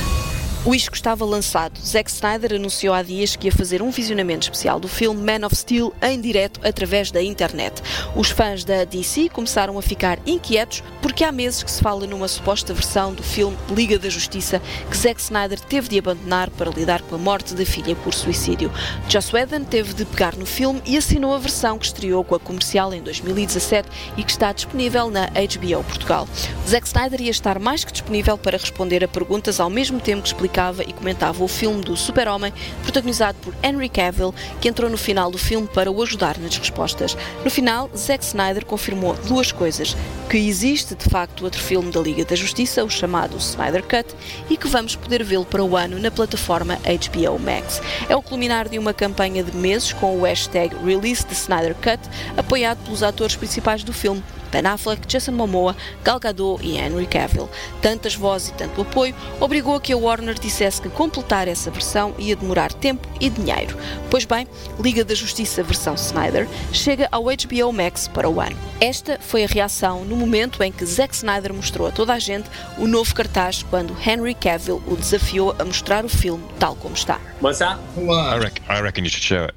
O 0.64 0.73
isco 0.73 0.95
estava 0.95 1.25
lançado. 1.25 1.76
Zack 1.81 2.09
Snyder 2.09 2.54
anunciou 2.54 2.95
há 2.95 3.02
dias 3.02 3.35
que 3.35 3.49
ia 3.49 3.52
fazer 3.52 3.83
um 3.83 3.90
visionamento 3.90 4.45
especial 4.45 4.78
do 4.78 4.87
filme 4.87 5.21
Man 5.21 5.45
of 5.45 5.57
Steel 5.57 5.92
em 6.00 6.21
direto 6.21 6.61
através 6.62 7.11
da 7.11 7.21
internet. 7.21 7.83
Os 8.14 8.31
fãs 8.31 8.62
da 8.62 8.85
DC 8.85 9.28
começaram 9.31 9.76
a 9.76 9.83
ficar 9.83 10.21
inquietos 10.25 10.85
porque 11.02 11.25
há 11.25 11.33
meses 11.33 11.64
que 11.64 11.71
se 11.71 11.83
fala 11.83 12.07
numa 12.07 12.28
suposta 12.28 12.73
versão 12.73 13.12
do 13.12 13.25
filme 13.25 13.59
Liga 13.71 13.99
da 13.99 14.09
Justiça 14.09 14.62
que 14.88 14.97
Zack 14.97 15.21
Snyder 15.21 15.59
teve 15.59 15.88
de 15.88 15.99
abandonar 15.99 16.49
para 16.50 16.71
lidar 16.71 17.02
com 17.02 17.16
a 17.16 17.19
morte 17.19 17.54
da 17.54 17.66
filha 17.66 17.97
por 17.97 18.14
suicídio. 18.14 18.71
Joss 19.09 19.35
Whedon 19.35 19.64
teve 19.64 19.92
de 19.95 20.04
pegar 20.04 20.37
no 20.37 20.47
filme 20.47 20.81
e 20.87 20.97
assinou 20.97 21.35
a 21.35 21.38
versão 21.38 21.76
que 21.76 21.87
estreou 21.87 22.23
com 22.23 22.37
a 22.37 22.40
comercial 22.40 22.95
em 22.95 23.02
2017 23.02 23.88
e 24.16 24.23
que 24.23 24.31
está 24.31 24.52
disponível 24.52 25.11
na 25.11 25.26
HBO 25.26 25.83
Portugal. 25.83 26.28
Zack 26.69 26.87
Snyder 26.87 27.21
ia 27.21 27.33
estar 27.33 27.59
mais 27.59 27.83
que 27.83 27.90
disponível 27.90 28.38
para 28.38 28.57
responder 28.57 29.02
a 29.02 29.09
perguntas 29.09 29.59
ao 29.59 29.69
mesmo 29.69 29.99
tempo 29.99 30.23
que 30.23 30.28
explicava 30.53 30.83
e 30.83 30.93
comentava 30.93 31.43
o 31.43 31.49
filme 31.49 31.81
do 31.81 31.97
Super-Homem, 31.97 32.53
protagonizado 32.83 33.39
por 33.41 33.55
Henry 33.63 33.89
Cavill, 33.89 34.35
que 34.61 34.69
entrou 34.69 34.91
no 34.91 34.99
final 34.99 35.31
do 35.31 35.39
filme 35.39 35.67
para 35.67 35.91
o 35.91 36.03
ajudar 36.03 36.39
nas 36.39 36.59
respostas. 36.59 37.17
No 37.43 37.51
final, 37.51 37.91
Zack 37.97 38.23
Snyder 38.23 38.67
confirmou 38.67 39.15
duas 39.27 39.51
coisas: 39.51 39.97
que 40.29 40.37
existe 40.37 40.95
de 40.95 41.09
facto 41.09 41.45
outro 41.45 41.61
filme 41.61 41.91
da 41.91 42.01
Liga 42.01 42.25
da 42.25 42.37
Justiça, 42.37 42.85
o 42.85 42.91
chamado 42.91 43.39
Snyder 43.39 43.83
Cut, 43.83 44.15
e 44.51 44.57
que 44.59 44.69
vamos 44.69 44.95
poder 44.95 45.25
vê-lo 45.25 45.47
para 45.47 45.65
o 45.65 45.75
ano 45.75 45.99
na 45.99 46.11
plataforma 46.11 46.77
HBO 46.77 47.39
Max. 47.39 47.81
É 48.09 48.15
o 48.15 48.23
culminar 48.23 48.69
de 48.69 48.79
uma 48.79 48.93
campanha 48.93 49.43
de 49.43 49.57
meses 49.57 49.93
com 49.95 50.19
o 50.19 50.23
hashtag 50.23 50.77
Release 50.85 51.25
the 51.25 51.33
Snyder 51.33 51.75
Cut, 51.77 52.01
apoiado 52.37 52.85
pelos 52.85 53.03
atores 53.03 53.37
principais 53.37 53.83
do 53.83 53.93
filme, 53.93 54.23
Ben 54.53 54.67
Affleck, 54.67 55.07
Jason 55.09 55.33
Momoa, 55.33 55.75
Gal 56.05 56.21
Gadot 56.21 56.63
e 56.65 56.77
Henry 56.79 57.07
Cavill. 57.07 57.49
Tantas 57.81 58.15
vozes 58.15 58.51
e 58.51 58.53
tanto 58.53 58.83
apoio 58.83 59.15
obrigou 59.41 59.75
a 59.77 59.81
que 59.81 59.93
a 59.93 59.97
Warner 59.97 60.35
dissesse 60.39 60.81
que 60.83 60.91
completar 60.91 61.49
essa 61.49 61.71
versão 61.71 62.15
ia 62.19 62.37
demorar 62.37 62.73
tempo 62.73 63.09
e 63.21 63.29
dinheiro. 63.31 63.77
Pois 64.11 64.25
bem, 64.27 64.47
Liga 64.79 65.05
da 65.05 65.15
Justiça 65.15 65.63
versão 65.63 65.95
Snyder 65.95 66.47
chega 66.73 67.09
ao 67.11 67.25
HBO 67.25 67.73
Max 67.73 68.07
para 68.07 68.29
o 68.29 68.41
ano. 68.41 68.57
Esta 68.81 69.19
foi 69.21 69.43
a 69.43 69.47
reação 69.47 70.05
no 70.05 70.17
momento 70.17 70.63
em 70.63 70.71
que 70.71 70.85
Zack 70.85 71.15
Snyder 71.15 71.55
mostrou 71.55 71.89
a 71.89 71.91
toda 71.91 72.13
a 72.13 72.19
gente 72.19 72.49
o 72.77 72.87
novo 72.87 73.15
cartaz 73.15 73.63
quando 73.63 73.97
Henry 74.07 74.35
Cavill 74.35 74.83
o 74.87 74.97
desafiou 74.97 75.57
a 75.59 75.65
mostrar 75.65 76.05
o 76.05 76.09
filme 76.09 76.45
tal 76.59 76.77
como 76.77 76.95
está. 76.95 77.19
What's 77.41 77.59
that? 77.61 77.81
I, 77.97 78.39
rec- 78.39 78.61
I 78.69 78.83
reckon 78.83 79.03
you 79.05 79.09
should 79.11 79.25
show 79.25 79.45
it. 79.45 79.55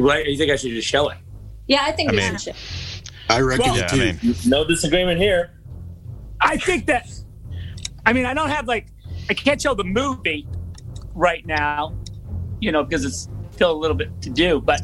What, 0.00 0.28
you 0.28 0.36
think 0.36 0.50
I 0.50 0.56
should 0.58 0.74
just 0.74 0.88
show 0.88 1.10
it? 1.12 1.18
Yeah, 1.68 1.88
I 1.88 1.92
think 1.94 2.10
I 2.10 2.16
we 2.16 2.20
mean- 2.22 2.38
should. 2.38 2.56
I 3.28 3.40
reckon 3.40 3.66
Well, 3.66 3.76
Yeah, 3.76 3.86
too. 3.86 4.02
I 4.02 4.18
mean, 4.22 4.34
No 4.46 4.64
disagreement 4.66 5.20
here. 5.20 5.50
I 6.40 6.56
think 6.56 6.86
that. 6.86 7.08
I 8.06 8.12
mean, 8.12 8.26
I 8.26 8.34
don't 8.34 8.50
have 8.50 8.66
like. 8.66 8.88
I 9.30 9.34
can't 9.34 9.60
show 9.60 9.74
the 9.74 9.84
movie 9.84 10.46
right 11.14 11.44
now, 11.46 11.94
you 12.60 12.70
know, 12.70 12.84
because 12.84 13.04
it's 13.04 13.28
still 13.52 13.72
a 13.72 13.78
little 13.78 13.96
bit 13.96 14.10
to 14.22 14.30
do. 14.30 14.60
But 14.60 14.82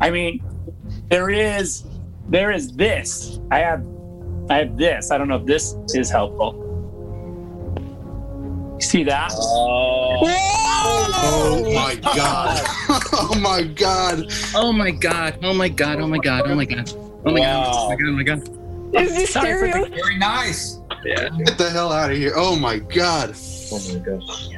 I 0.00 0.10
mean, 0.10 0.42
there 1.08 1.30
is 1.30 1.84
there 2.28 2.52
is 2.52 2.72
this. 2.72 3.40
I 3.50 3.58
have 3.60 3.84
I 4.50 4.58
have 4.58 4.76
this. 4.76 5.10
I 5.10 5.18
don't 5.18 5.28
know 5.28 5.36
if 5.36 5.46
this 5.46 5.76
is 5.94 6.10
helpful. 6.10 6.66
You 8.78 8.86
see 8.86 9.04
that? 9.04 9.32
Oh, 9.34 10.20
oh 11.22 11.72
my 11.74 11.94
god. 11.96 12.62
oh 13.12 13.38
my 13.40 13.62
god. 13.62 14.32
Oh 14.54 14.72
my 14.72 14.90
god. 14.90 15.38
Oh 15.42 15.54
my 15.54 15.68
god. 15.68 16.00
Oh 16.00 16.06
my 16.06 16.18
god. 16.18 16.50
Oh 16.50 16.54
my 16.54 16.64
god. 16.64 17.09
Oh 17.24 17.32
my 17.32 17.40
god. 17.40 17.66
Oh 17.74 17.88
my 17.88 17.96
god. 17.96 18.08
Oh 18.08 18.12
my 18.12 18.22
god. 18.22 19.02
Is 19.02 19.14
this 19.14 19.30
Sorry 19.32 19.52
for 19.52 19.68
stereo? 19.68 19.84
the- 19.84 19.90
Very 19.96 20.18
nice. 20.18 20.78
Yeah. 21.04 21.28
Get 21.44 21.56
the 21.58 21.70
hell 21.70 21.92
out 21.92 22.10
of 22.10 22.16
here. 22.16 22.32
Oh 22.34 22.56
my 22.56 22.78
god. 22.78 23.34
Oh 23.72 23.80
my 23.92 23.98
gosh. 24.00 24.48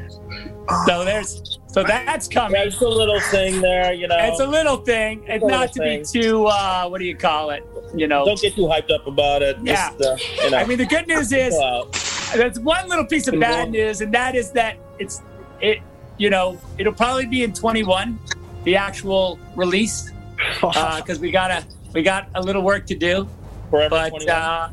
So 0.86 1.04
there's 1.04 1.58
so 1.66 1.82
that's 1.82 2.28
coming. 2.28 2.52
There's 2.52 2.80
a 2.80 2.88
little 2.88 3.20
thing 3.20 3.60
there, 3.60 3.92
you 3.92 4.06
know. 4.06 4.16
It's 4.18 4.40
a 4.40 4.46
little 4.46 4.76
thing, 4.76 5.24
and 5.28 5.42
Little 5.42 5.58
not 5.58 5.72
to 5.72 5.80
thing. 5.80 6.00
be 6.00 6.04
too. 6.22 6.46
uh 6.46 6.86
What 6.88 6.98
do 6.98 7.04
you 7.04 7.16
call 7.16 7.50
it? 7.50 7.64
You 7.94 8.06
know. 8.06 8.24
Don't 8.24 8.40
get 8.40 8.54
too 8.54 8.62
hyped 8.62 8.90
up 8.92 9.06
about 9.06 9.42
it. 9.42 9.56
Yeah. 9.62 9.90
Just, 9.98 10.02
uh, 10.02 10.16
you 10.44 10.50
know. 10.50 10.56
I 10.58 10.64
mean, 10.64 10.78
the 10.78 10.86
good 10.86 11.06
news 11.08 11.32
is 11.32 11.54
chill 11.54 11.88
there's 12.34 12.58
one 12.60 12.88
little 12.88 13.04
piece 13.04 13.28
of 13.28 13.38
bad 13.38 13.70
news, 13.70 14.00
and 14.00 14.12
that 14.14 14.34
is 14.34 14.50
that 14.52 14.76
it's 14.98 15.20
it. 15.60 15.80
You 16.18 16.30
know, 16.30 16.58
it'll 16.78 16.92
probably 16.92 17.26
be 17.26 17.42
in 17.42 17.52
21, 17.52 18.18
the 18.64 18.76
actual 18.76 19.38
release, 19.56 20.10
because 20.60 21.18
we 21.18 21.30
gotta 21.30 21.64
we 21.92 22.02
got 22.02 22.28
a 22.34 22.42
little 22.42 22.62
work 22.62 22.86
to 22.86 22.94
do, 22.94 23.28
Forever 23.70 23.90
but 23.90 24.08
21. 24.10 24.36
uh, 24.36 24.70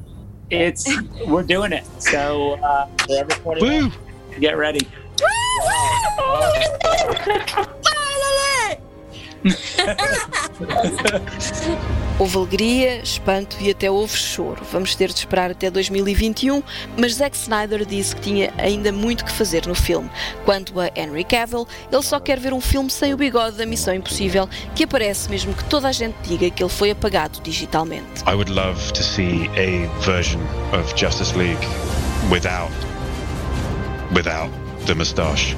it's 0.49 0.87
we're 1.27 1.43
doing 1.43 1.73
it. 1.73 1.83
So 1.99 2.53
uh, 2.63 2.85
Forever 3.07 3.31
21. 3.31 3.83
woo! 3.85 3.91
get 4.39 4.57
ready. 4.57 4.87
Houve 12.19 12.37
alegria, 12.37 13.01
espanto 13.01 13.55
e 13.61 13.71
até 13.71 13.89
houve 13.89 14.17
choro. 14.17 14.61
Vamos 14.73 14.93
ter 14.93 15.07
de 15.07 15.19
esperar 15.19 15.51
até 15.51 15.71
2021, 15.71 16.61
mas 16.97 17.15
Zack 17.15 17.37
Snyder 17.37 17.85
disse 17.85 18.13
que 18.13 18.21
tinha 18.21 18.53
ainda 18.57 18.91
muito 18.91 19.23
que 19.23 19.31
fazer 19.31 19.65
no 19.65 19.73
filme. 19.73 20.09
Quanto 20.43 20.77
a 20.81 20.89
Henry 20.95 21.23
Cavill, 21.23 21.65
ele 21.89 22.03
só 22.03 22.19
quer 22.19 22.37
ver 22.37 22.53
um 22.53 22.59
filme 22.59 22.89
sem 22.89 23.13
o 23.13 23.17
bigode 23.17 23.55
da 23.55 23.65
Missão 23.65 23.93
Impossível, 23.93 24.49
que 24.75 24.83
aparece 24.83 25.29
mesmo 25.29 25.53
que 25.53 25.63
toda 25.65 25.87
a 25.87 25.93
gente 25.93 26.17
diga 26.23 26.49
que 26.49 26.61
ele 26.61 26.69
foi 26.69 26.91
apagado 26.91 27.39
digitalmente. 27.41 28.21
I 28.27 28.33
would 28.33 28.51
love 28.51 28.91
to 28.91 29.01
see 29.01 29.49
a 29.55 29.87
version 30.01 30.41
of 30.77 30.93
Justice 30.99 31.33
League 31.37 31.65
without 32.29 32.69
without 34.13 34.51
the 34.85 34.93
moustache. 34.93 35.55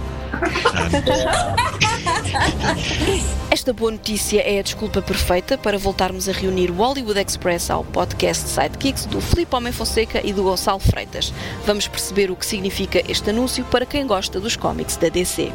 And 0.75 2.01
Esta 3.51 3.73
boa 3.73 3.91
notícia 3.91 4.41
é 4.41 4.59
a 4.59 4.61
desculpa 4.61 5.01
perfeita 5.01 5.57
para 5.57 5.77
voltarmos 5.77 6.29
a 6.29 6.31
reunir 6.31 6.71
o 6.71 6.75
Hollywood 6.75 7.19
Express 7.19 7.69
ao 7.69 7.83
podcast 7.83 8.47
Sidekicks 8.47 9.05
do 9.05 9.19
Filipe 9.21 9.55
Homem 9.55 9.73
Fonseca 9.73 10.21
e 10.23 10.33
do 10.33 10.43
Gonçalo 10.43 10.79
Freitas. 10.79 11.33
Vamos 11.65 11.87
perceber 11.87 12.31
o 12.31 12.35
que 12.35 12.45
significa 12.45 13.03
este 13.09 13.29
anúncio 13.29 13.65
para 13.65 13.85
quem 13.85 14.07
gosta 14.07 14.39
dos 14.39 14.55
cómics 14.55 14.95
da 14.97 15.09
DC. 15.09 15.51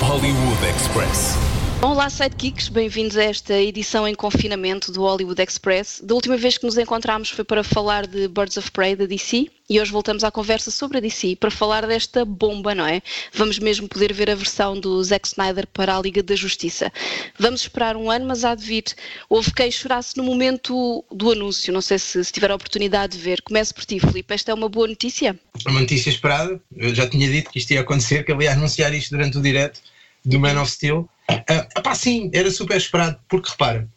Hollywood 0.00 0.66
Express. 0.76 1.63
Olá, 1.84 2.08
Sidekicks, 2.08 2.70
bem-vindos 2.70 3.14
a 3.18 3.24
esta 3.24 3.60
edição 3.60 4.08
em 4.08 4.14
confinamento 4.14 4.90
do 4.90 5.02
Hollywood 5.02 5.42
Express. 5.42 6.00
Da 6.02 6.14
última 6.14 6.34
vez 6.34 6.56
que 6.56 6.64
nos 6.64 6.78
encontramos 6.78 7.28
foi 7.28 7.44
para 7.44 7.62
falar 7.62 8.06
de 8.06 8.26
Birds 8.26 8.56
of 8.56 8.70
Prey 8.70 8.96
da 8.96 9.04
DC 9.04 9.48
e 9.68 9.78
hoje 9.78 9.92
voltamos 9.92 10.24
à 10.24 10.30
conversa 10.30 10.70
sobre 10.70 10.96
a 10.96 11.00
DC 11.02 11.36
para 11.36 11.50
falar 11.50 11.86
desta 11.86 12.24
bomba, 12.24 12.74
não 12.74 12.86
é? 12.86 13.02
Vamos 13.34 13.58
mesmo 13.58 13.86
poder 13.86 14.14
ver 14.14 14.30
a 14.30 14.34
versão 14.34 14.80
do 14.80 15.04
Zack 15.04 15.28
Snyder 15.28 15.66
para 15.66 15.94
a 15.94 16.00
Liga 16.00 16.22
da 16.22 16.34
Justiça. 16.34 16.90
Vamos 17.38 17.60
esperar 17.60 17.98
um 17.98 18.10
ano, 18.10 18.24
mas 18.24 18.46
há 18.46 18.54
de 18.54 18.64
vir. 18.64 18.84
Houve 19.28 19.52
quem 19.52 19.70
chorasse 19.70 20.16
no 20.16 20.24
momento 20.24 21.04
do 21.12 21.32
anúncio, 21.32 21.70
não 21.70 21.82
sei 21.82 21.98
se, 21.98 22.24
se 22.24 22.32
tiver 22.32 22.50
a 22.50 22.54
oportunidade 22.54 23.18
de 23.18 23.22
ver. 23.22 23.42
Comece 23.42 23.74
por 23.74 23.84
ti, 23.84 24.00
Filipe, 24.00 24.32
esta 24.32 24.50
é 24.50 24.54
uma 24.54 24.70
boa 24.70 24.88
notícia? 24.88 25.38
Uma 25.66 25.80
notícia 25.80 26.08
esperada. 26.08 26.58
Eu 26.74 26.94
já 26.94 27.06
tinha 27.06 27.30
dito 27.30 27.50
que 27.50 27.58
isto 27.58 27.72
ia 27.72 27.82
acontecer, 27.82 28.24
que 28.24 28.32
ele 28.32 28.44
ia 28.44 28.52
anunciar 28.52 28.94
isto 28.94 29.10
durante 29.10 29.36
o 29.36 29.42
direto 29.42 29.82
do 30.24 30.40
Man 30.40 30.58
of 30.62 30.70
Steel. 30.70 31.06
Ah, 31.28 31.66
epá, 31.76 31.94
sim, 31.94 32.30
era 32.34 32.50
super 32.50 32.76
esperado, 32.76 33.18
porque 33.28 33.50
repara, 33.50 33.88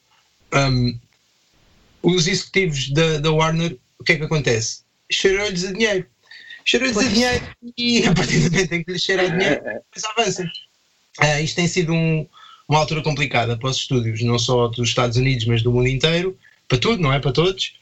hum, 0.54 0.98
os 2.02 2.28
executivos 2.28 2.90
da, 2.92 3.20
da 3.20 3.32
Warner, 3.32 3.78
o 4.00 4.04
que 4.04 4.14
é 4.14 4.16
que 4.18 4.24
acontece? 4.24 4.82
Cheirou-lhes 5.12 5.66
a 5.66 5.72
dinheiro. 5.72 6.06
Cheirou-lhes 6.66 6.98
a 6.98 7.04
dinheiro 7.04 7.48
e 7.78 8.04
a 8.08 8.14
partir 8.14 8.40
do 8.40 8.52
momento 8.52 8.72
em 8.74 8.84
que 8.84 8.92
lhes 8.92 9.02
cheira 9.02 9.24
a 9.24 9.28
dinheiro, 9.30 9.62
depois 9.64 10.04
avança. 10.18 10.50
Ah, 11.20 11.42
isto 11.42 11.56
tem 11.56 11.68
sido 11.68 11.94
um- 11.94 12.26
uma 12.68 12.80
altura 12.80 13.02
complicada 13.02 13.58
para 13.58 13.70
os 13.70 13.78
estúdios, 13.78 14.22
não 14.22 14.38
só 14.38 14.68
dos 14.68 14.90
Estados 14.90 15.18
Unidos, 15.18 15.46
mas 15.46 15.62
do 15.64 15.72
mundo 15.72 15.88
inteiro, 15.88 16.38
para 16.68 16.78
tudo, 16.78 17.02
não 17.02 17.14
é? 17.14 17.20
Para 17.20 17.32
todos. 17.32 17.74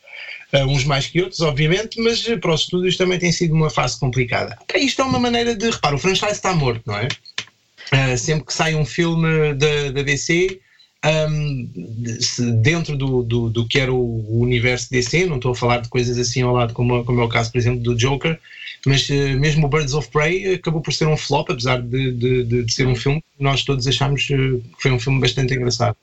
Uh, 0.54 0.66
uns 0.68 0.86
mais 0.86 1.08
que 1.08 1.22
outros, 1.22 1.42
obviamente, 1.42 2.00
mas 2.00 2.26
uh, 2.28 2.40
para 2.40 2.54
os 2.54 2.62
estúdios 2.62 2.96
também 2.96 3.18
tem 3.20 3.32
sido 3.32 3.54
uma 3.54 3.70
fase 3.70 4.00
complicada. 4.00 4.58
Isto 4.76 5.02
é 5.02 5.06
uma 5.06 5.20
maneira 5.20 5.56
de. 5.56 5.70
Repara, 5.72 5.96
o 5.96 6.00
franchise 6.00 6.34
está 6.34 6.54
morto, 6.54 6.84
não 6.86 6.96
é? 6.98 7.08
Uh, 7.94 8.18
sempre 8.18 8.46
que 8.46 8.54
sai 8.54 8.76
um 8.76 8.86
filme 8.86 9.54
da, 9.54 9.92
da 9.92 10.02
DC, 10.02 10.60
um, 11.30 11.70
dentro 12.62 12.96
do, 12.98 13.22
do, 13.22 13.50
do 13.50 13.68
que 13.68 13.80
era 13.80 13.94
o, 13.94 14.42
universo 14.42 14.90
DC, 14.90 15.26
não 15.28 15.36
estou 15.36 15.52
a 15.52 15.56
falar 15.56 15.82
de 15.82 15.90
coisas 15.90 16.18
assim 16.18 16.42
ao 16.42 16.54
lado, 16.54 16.74
como, 16.74 17.04
como 17.06 17.22
é 17.22 17.24
o 17.24 17.30
caso, 17.30 17.52
por 17.52 17.58
exemplo, 17.60 17.82
do 17.82 17.96
Joker, 17.96 18.40
mas 18.86 19.08
uh, 19.10 19.40
mesmo 19.40 19.66
o 19.66 19.70
Birds 19.70 19.94
of 19.94 20.10
Prey 20.10 20.56
acabou 20.56 20.82
por 20.82 20.94
ser 20.94 21.08
um 21.08 21.18
flop, 21.18 21.50
apesar 21.52 21.82
de, 21.82 22.12
de, 22.12 22.44
de- 22.44 22.64
de 22.64 22.74
ser 22.74 22.88
um 22.88 22.96
filme 22.96 23.22
que 23.38 23.44
nós 23.44 23.64
todos 23.64 23.86
achámos 23.88 24.24
uh, 24.30 24.60
que 24.60 24.82
foi 24.82 24.92
um 24.92 25.00
filme 25.00 25.20
bastante 25.20 25.54
engraçado. 25.54 25.96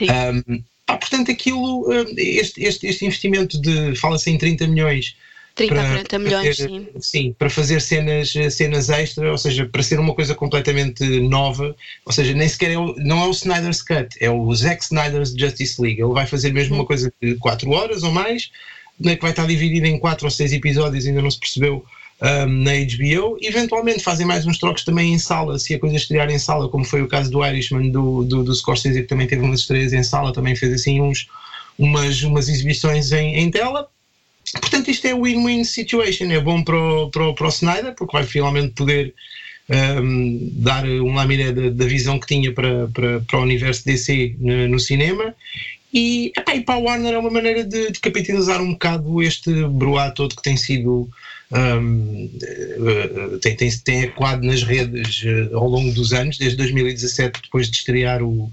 Um, 0.00 0.62
pá, 0.86 0.96
portanto, 0.96 1.30
aquilo, 1.30 1.86
este, 2.16 2.62
este, 2.62 2.86
este 2.86 3.04
investimento 3.04 3.60
de, 3.60 3.94
fala-se 3.96 4.30
em 4.30 4.38
30 4.38 4.66
milhões 4.68 5.16
30 5.56 5.72
a 5.74 5.76
para 5.76 5.88
40 5.88 6.18
milhões, 6.18 6.56
fazer- 6.56 6.68
sim. 6.68 6.86
sim, 7.00 7.34
para 7.38 7.50
fazer 7.50 7.80
cenas, 7.80 8.32
cenas 8.50 8.90
extra, 8.90 9.30
ou 9.32 9.38
seja, 9.38 9.66
para 9.66 9.82
ser 9.82 9.98
uma 9.98 10.14
coisa 10.14 10.34
completamente 10.34 11.02
nova, 11.20 11.74
ou 12.04 12.12
seja, 12.12 12.32
nem 12.34 12.48
sequer 12.48 12.72
é 12.72 12.78
o, 12.78 12.94
não 12.98 13.22
é 13.22 13.26
o 13.26 13.30
Snyder's 13.30 13.82
Cut, 13.82 14.16
é 14.20 14.30
o 14.30 14.54
Zack 14.54 14.84
Snyder's 14.84 15.34
Justice 15.36 15.80
League. 15.80 16.00
Ele 16.00 16.12
vai 16.12 16.26
fazer 16.26 16.52
mesmo 16.52 16.76
uma 16.76 16.84
coisa 16.86 17.12
de 17.20 17.34
4 17.36 17.70
horas 17.70 18.02
ou 18.02 18.12
mais, 18.12 18.50
né, 19.00 19.16
que 19.16 19.22
vai 19.22 19.30
estar 19.30 19.46
dividida 19.46 19.88
em 19.88 19.98
4 19.98 20.26
ou 20.26 20.30
6 20.30 20.52
episódios, 20.52 21.06
ainda 21.06 21.22
não 21.22 21.30
se 21.30 21.40
percebeu 21.40 21.84
um, 22.22 22.46
na 22.46 22.72
HBO. 22.72 23.38
Eventualmente 23.40 24.02
fazem 24.02 24.26
mais 24.26 24.46
uns 24.46 24.58
trocos 24.58 24.84
também 24.84 25.12
em 25.12 25.18
sala, 25.18 25.58
se 25.58 25.74
a 25.74 25.78
coisa 25.78 25.96
estrear 25.96 26.30
em 26.30 26.38
sala, 26.38 26.68
como 26.68 26.84
foi 26.84 27.02
o 27.02 27.08
caso 27.08 27.30
do 27.30 27.44
Irishman, 27.44 27.90
do, 27.90 28.24
do, 28.24 28.44
do 28.44 28.54
Scorsese, 28.54 29.02
que 29.02 29.08
também 29.08 29.26
teve 29.26 29.42
umas 29.42 29.60
estreias 29.60 29.92
em 29.92 30.02
sala, 30.02 30.32
também 30.32 30.54
fez 30.54 30.72
assim 30.72 31.00
uns, 31.00 31.28
umas, 31.78 32.22
umas 32.22 32.48
exibições 32.48 33.12
em, 33.12 33.36
em 33.36 33.50
tela. 33.50 33.88
Portanto, 34.52 34.90
isto 34.90 35.06
é 35.06 35.14
win-win 35.14 35.64
situation. 35.64 36.30
É 36.30 36.40
bom 36.40 36.62
para 36.62 36.76
o, 36.76 37.10
para, 37.10 37.28
o, 37.28 37.34
para 37.34 37.46
o 37.46 37.50
Snyder, 37.50 37.94
porque 37.94 38.16
vai 38.16 38.24
finalmente 38.24 38.74
poder 38.74 39.14
um, 39.68 40.50
dar 40.52 40.84
um 40.84 41.14
laminé 41.14 41.52
da, 41.52 41.70
da, 41.70 41.84
visão 41.86 42.18
que 42.18 42.26
tinha 42.26 42.52
para, 42.52 42.88
para, 42.88 43.20
para 43.20 43.38
o 43.38 43.42
universo 43.42 43.84
DC 43.84 44.36
no, 44.38 44.68
no 44.68 44.78
cinema. 44.78 45.34
E, 45.92 46.32
epá, 46.36 46.54
e 46.54 46.60
para 46.60 46.74
a 46.74 46.78
Warner 46.78 47.14
é 47.14 47.18
uma 47.18 47.30
maneira 47.30 47.64
de, 47.64 47.90
de 47.90 48.00
capitalizar 48.00 48.60
um 48.60 48.72
bocado 48.72 49.22
este 49.22 49.50
broá 49.68 50.10
todo 50.10 50.36
que 50.36 50.42
tem 50.42 50.56
sido. 50.56 51.08
Um, 51.50 52.28
tem, 53.40 53.54
tem, 53.54 53.70
tem 53.70 54.02
ecoado 54.02 54.44
nas 54.44 54.64
redes 54.64 55.22
uh, 55.22 55.56
ao 55.56 55.68
longo 55.68 55.92
dos 55.92 56.12
anos, 56.12 56.38
desde 56.38 56.56
2017, 56.56 57.40
depois 57.40 57.70
de 57.70 57.76
estrear 57.76 58.20
o, 58.20 58.50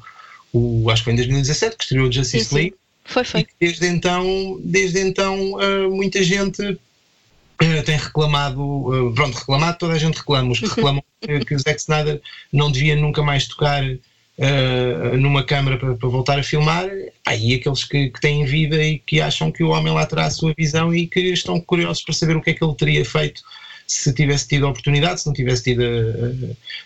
o 0.53 0.89
acho 0.91 1.01
que 1.01 1.05
foi 1.05 1.13
em 1.13 1.17
2017 1.17 1.75
que 1.75 1.83
estreou 1.83 2.07
o 2.07 2.11
Justice 2.11 2.45
Sim, 2.45 2.49
sim. 2.49 2.55
League. 2.55 2.75
Foi, 3.05 3.23
foi. 3.23 3.45
Desde 3.59 3.87
então, 3.87 4.59
desde 4.63 4.99
então 4.99 5.53
uh, 5.53 5.91
muita 5.93 6.23
gente 6.23 6.61
uh, 6.61 7.83
tem 7.85 7.97
reclamado, 7.97 8.61
uh, 8.61 9.13
pronto, 9.13 9.37
reclamado, 9.37 9.77
toda 9.77 9.93
a 9.93 9.97
gente 9.97 10.17
reclama, 10.17 10.51
os 10.51 10.59
que 10.59 10.67
reclamam 10.67 11.03
que, 11.21 11.39
que 11.45 11.55
o 11.55 11.59
Zack 11.59 11.79
Snyder 11.79 12.21
não 12.51 12.71
devia 12.71 12.95
nunca 12.95 13.21
mais 13.21 13.47
tocar 13.47 13.83
uh, 13.83 15.17
numa 15.17 15.43
câmara 15.43 15.77
para, 15.77 15.95
para, 15.95 16.09
voltar 16.09 16.39
a 16.39 16.43
filmar, 16.43 16.89
aí 17.25 17.55
aqueles 17.55 17.83
que, 17.83 18.09
que, 18.09 18.21
têm 18.21 18.45
vida 18.45 18.81
e 18.81 18.99
que 18.99 19.19
acham 19.19 19.51
que 19.51 19.63
o 19.63 19.69
homem 19.69 19.93
lá 19.93 20.05
terá 20.05 20.25
a 20.25 20.31
sua 20.31 20.53
visão 20.57 20.93
e 20.93 21.07
que 21.07 21.19
estão 21.19 21.59
curiosos 21.59 22.03
para 22.03 22.13
saber 22.13 22.37
o 22.37 22.41
que 22.41 22.51
é 22.51 22.53
que 22.53 22.63
ele 22.63 22.75
teria 22.75 23.05
feito 23.05 23.41
se 23.85 24.13
tivesse 24.13 24.47
tido 24.47 24.65
a 24.65 24.69
oportunidade, 24.69 25.19
se 25.19 25.27
não 25.27 25.33
tivesse 25.33 25.63
tido 25.63 25.83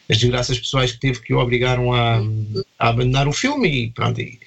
as 0.10 0.18
desgraças 0.18 0.60
pessoais 0.60 0.92
que 0.92 1.00
teve 1.00 1.22
que 1.22 1.34
o 1.34 1.38
obrigaram 1.38 1.94
a, 1.94 2.20
a 2.80 2.90
abandonar 2.90 3.28
o 3.28 3.34
filme 3.34 3.68
e 3.68 3.92
pronto, 3.92 4.22
e, 4.22 4.40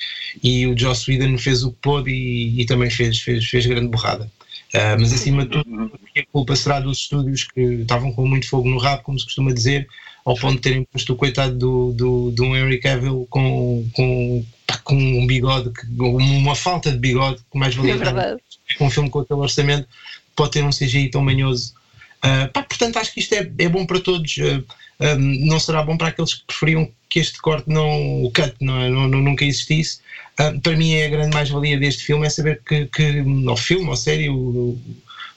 e, 0.43 0.67
o 0.67 0.79
Joss 0.79 1.11
Whedon 1.11 1.37
fez 1.39 1.63
o 1.63 1.73
que 1.73 1.79
pôde 1.83 2.11
e, 2.11 2.61
e 2.61 2.67
também 2.67 2.91
fez, 2.91 3.21
fez, 3.21 3.45
fez 3.45 3.67
grande 3.67 3.89
borrada. 3.89 4.31
Uh, 4.73 4.95
mas 5.01 5.13
acima 5.13 5.45
de 5.45 5.51
tudo, 5.51 5.93
a 6.17 6.23
culpa 6.33 6.55
será 6.55 6.79
dos 6.79 6.99
estúdios 6.99 7.45
que 7.45 7.61
estavam 7.61 8.13
com 8.13 8.27
muito 8.27 8.49
fogo 8.49 8.69
no 8.69 8.79
rabo, 8.79 9.03
como 9.03 9.19
se 9.19 9.25
costuma 9.25 9.53
dizer, 9.53 9.89
ao 10.25 10.37
ponto 10.37 10.57
de 10.57 10.61
terem 10.61 10.85
posto 10.85 11.13
o 11.13 11.17
coitado 11.17 11.57
do, 11.57 11.93
do, 11.93 12.31
do 12.31 12.45
Henry 12.57 12.79
Cavill 12.79 13.27
com, 13.29 13.85
com, 13.95 14.45
com 14.85 14.95
um 14.95 15.27
bigode, 15.27 15.73
uma 15.99 16.55
falta 16.55 16.93
de 16.93 16.99
bigode, 16.99 17.41
que 17.51 17.59
mais 17.59 17.75
valia 17.75 17.95
é 17.95 18.75
com 18.75 18.87
um 18.87 18.91
filme 18.91 19.11
com 19.11 19.21
aquele 19.21 19.41
orçamento, 19.41 19.89
pode 20.37 20.53
ter 20.53 20.65
um 20.65 20.71
CGI 20.71 21.11
tão 21.11 21.23
manhoso 21.23 21.75
Uh, 22.25 22.53
pá, 22.53 22.63
portanto, 22.63 22.99
acho 22.99 23.13
que 23.13 23.21
isto 23.21 23.35
é, 23.35 23.51
é 23.59 23.69
bom 23.69 23.87
para 23.87 24.01
todos. 24.01 24.37
Uh, 24.37 24.65
um, 25.01 25.47
não 25.47 25.59
será 25.59 25.83
bom 25.83 25.97
para 25.97 26.09
aqueles 26.09 26.35
que 26.35 26.45
preferiam 26.45 26.91
que 27.09 27.19
este 27.19 27.41
corte 27.41 27.69
não, 27.69 28.25
o 28.25 28.31
cut, 28.31 28.55
não, 28.61 28.79
é? 28.81 28.89
não, 28.89 29.09
não 29.09 29.21
nunca 29.21 29.45
existisse. 29.45 30.01
Uh, 30.39 30.61
para 30.61 30.77
mim, 30.77 30.95
é 30.95 31.07
a 31.07 31.11
grande 31.11 31.35
mais-valia 31.35 31.79
deste 31.79 32.05
filme 32.05 32.27
é 32.27 32.31
saber 32.31 32.61
que, 32.67 32.87
que 32.87 33.25
ao 33.49 33.57
filme, 33.57 33.89
ou 33.89 33.97
série, 33.97 34.29
o, 34.29 34.79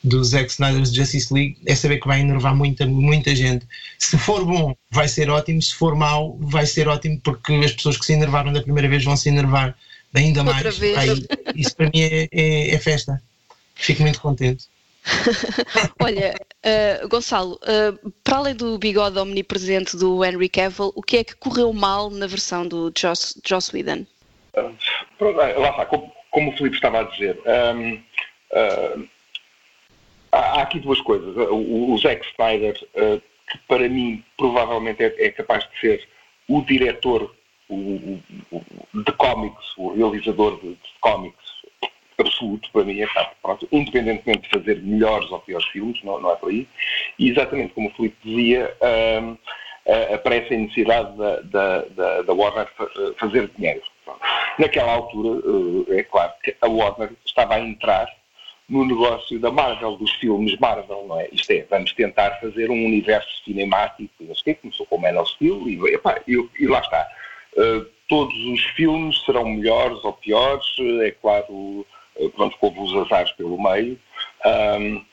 do 0.04 0.22
Zack 0.24 0.52
Snyder's 0.52 0.94
Justice 0.94 1.34
League, 1.34 1.58
é 1.66 1.74
saber 1.74 2.00
que 2.00 2.08
vai 2.08 2.20
enervar 2.20 2.54
muita, 2.54 2.86
muita 2.86 3.34
gente. 3.34 3.66
Se 3.98 4.18
for 4.18 4.44
bom, 4.44 4.76
vai 4.92 5.08
ser 5.08 5.30
ótimo. 5.30 5.62
Se 5.62 5.74
for 5.74 5.96
mau, 5.96 6.38
vai 6.42 6.66
ser 6.66 6.90
ótimo, 6.90 7.20
porque 7.24 7.54
as 7.54 7.72
pessoas 7.72 7.98
que 7.98 8.06
se 8.06 8.14
enervaram 8.14 8.52
da 8.52 8.62
primeira 8.62 8.90
vez 8.90 9.04
vão 9.04 9.16
se 9.16 9.30
enervar 9.30 9.76
ainda 10.14 10.42
Outra 10.42 10.62
mais. 10.62 10.78
vez. 10.78 10.98
Aí, 10.98 11.26
isso 11.56 11.76
para 11.76 11.86
mim 11.86 12.02
é, 12.02 12.28
é, 12.32 12.76
é 12.76 12.80
festa. 12.80 13.22
Fico 13.76 14.02
muito 14.02 14.20
contente. 14.20 14.66
Olha, 16.02 16.34
uh, 16.66 17.08
Gonçalo, 17.08 17.60
uh, 17.64 18.12
para 18.24 18.38
além 18.38 18.56
do 18.56 18.78
bigode 18.78 19.20
omnipresente 19.20 19.98
do 19.98 20.24
Henry 20.24 20.50
Cavill, 20.50 20.92
o 20.96 21.02
que 21.02 21.18
é 21.18 21.24
que 21.24 21.36
correu 21.36 21.74
mal 21.74 22.10
na 22.10 22.28
versão 22.28 22.68
do 22.68 22.92
Joss, 22.98 23.40
Joss 23.46 23.76
Whedon? 23.76 24.06
Uh, 24.56 24.76
lá 25.36 25.70
está, 25.70 25.86
como, 25.86 26.12
como, 26.32 26.52
o 26.52 26.58
Filipe 26.58 26.76
estava 26.76 27.02
a 27.02 27.04
dizer, 27.04 27.40
um, 27.76 28.02
há, 30.32 30.38
há, 30.38 30.62
aqui 30.62 30.80
duas 30.80 31.02
coisas. 31.02 31.36
O, 31.36 31.94
o 31.94 31.98
Zack 31.98 32.26
Snyder, 32.32 32.74
que 33.52 33.58
para 33.68 33.90
mim 33.90 34.24
provavelmente 34.38 35.04
é, 35.04 35.26
é, 35.26 35.32
capaz 35.32 35.68
de 35.70 35.80
ser 35.80 36.08
o 36.48 36.62
diretor 36.62 37.34
o, 37.70 38.20
o, 38.52 38.64
de 38.94 39.12
cómics, 39.14 39.78
o 39.78 39.94
realizador 39.94 40.60
de, 40.62 40.70
de 40.70 40.94
cómics 41.02 41.43
absoluto 42.18 42.70
para 42.72 42.84
mim 42.84 43.00
é 43.02 43.08
cá, 43.08 43.32
pronto, 43.42 43.68
independentemente 43.72 44.42
de 44.42 44.50
fazer 44.50 44.82
melhores 44.82 45.30
ou 45.32 45.40
piores 45.40 45.68
filmes, 45.68 46.02
não, 46.04 46.20
não 46.20 46.32
é 46.32 46.36
por 46.36 46.50
aí. 46.50 46.68
E 47.18 47.30
exatamente 47.30 47.74
como 47.74 47.90
o 47.90 47.92
Filipe 47.94 48.18
dizia, 48.24 48.76
um, 49.20 49.38
aparece 50.14 50.54
a 50.54 50.58
necessidade 50.58 51.18
da, 51.18 51.42
da, 51.42 51.82
da, 51.90 52.22
da 52.22 52.34
Warner 52.34 52.68
fazer 53.20 53.50
dinheiro. 53.58 53.82
Naquela 54.58 54.94
altura, 54.94 55.42
é 55.90 56.04
claro 56.04 56.32
que 56.44 56.56
a 56.62 56.68
Warner 56.68 57.12
estava 57.26 57.56
a 57.56 57.60
entrar 57.60 58.08
no 58.70 58.86
negócio 58.86 59.40
da 59.40 59.52
Marvel, 59.52 59.98
dos 59.98 60.12
filmes 60.14 60.58
Marvel, 60.58 61.06
não 61.08 61.20
é? 61.20 61.28
Isto 61.32 61.52
é, 61.52 61.66
vamos 61.70 61.94
tentar 61.94 62.32
fazer 62.40 62.70
um 62.70 62.86
universo 62.86 63.30
cinemático, 63.44 64.14
não 64.22 64.36
sei 64.36 64.54
o 64.54 64.56
quê, 64.56 64.62
começou 64.62 64.86
com 64.86 64.98
Man 64.98 65.20
of 65.20 65.32
Steel 65.32 65.68
e, 65.68 65.94
epá, 65.94 66.20
e, 66.28 66.34
e 66.60 66.68
lá 66.68 66.80
está. 66.80 67.08
Uh, 67.56 67.86
todos 68.08 68.36
os 68.46 68.62
filmes 68.76 69.24
serão 69.26 69.46
melhores 69.46 70.04
ou 70.04 70.14
piores, 70.14 70.66
é 71.02 71.12
claro, 71.12 71.86
pronto, 72.36 72.58
houve 72.62 72.80
os 72.80 73.06
azares 73.06 73.32
pelo 73.34 73.62
meio. 73.62 74.00
Um, 74.46 75.04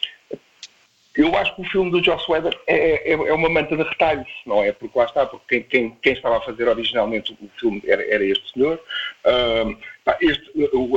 eu 1.16 1.36
acho 1.36 1.54
que 1.56 1.62
o 1.62 1.64
filme 1.64 1.90
do 1.90 2.02
Joss 2.02 2.30
Whedon 2.30 2.50
é, 2.66 3.10
é, 3.10 3.12
é, 3.12 3.32
uma 3.34 3.48
manta 3.48 3.76
de 3.76 3.82
retalhos, 3.82 4.28
não 4.46 4.62
é? 4.62 4.72
Porque 4.72 4.96
lá 4.98 5.04
está, 5.04 5.26
porque 5.26 5.60
quem, 5.60 5.62
quem, 5.62 5.98
quem 6.00 6.12
estava 6.12 6.38
a 6.38 6.40
fazer 6.40 6.68
originalmente 6.68 7.32
o 7.32 7.50
filme 7.58 7.82
era, 7.86 8.02
era 8.08 8.24
este 8.24 8.52
senhor. 8.52 8.80
Um, 9.26 9.76
este, 10.20 10.50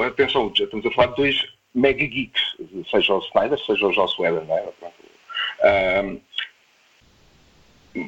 atenção, 0.06 0.52
já 0.56 0.66
estamos 0.66 0.86
a 0.86 0.92
falar 0.92 1.08
de 1.08 1.16
dois 1.16 1.54
mega 1.74 2.06
geeks, 2.06 2.42
seja 2.92 3.16
o 3.16 3.20
Snyder, 3.20 3.60
seja 3.60 3.88
o 3.88 3.92
Joss 3.92 4.22
Whedon, 4.22 4.46
não 4.46 4.58
é? 4.58 6.02
Um, 6.02 6.22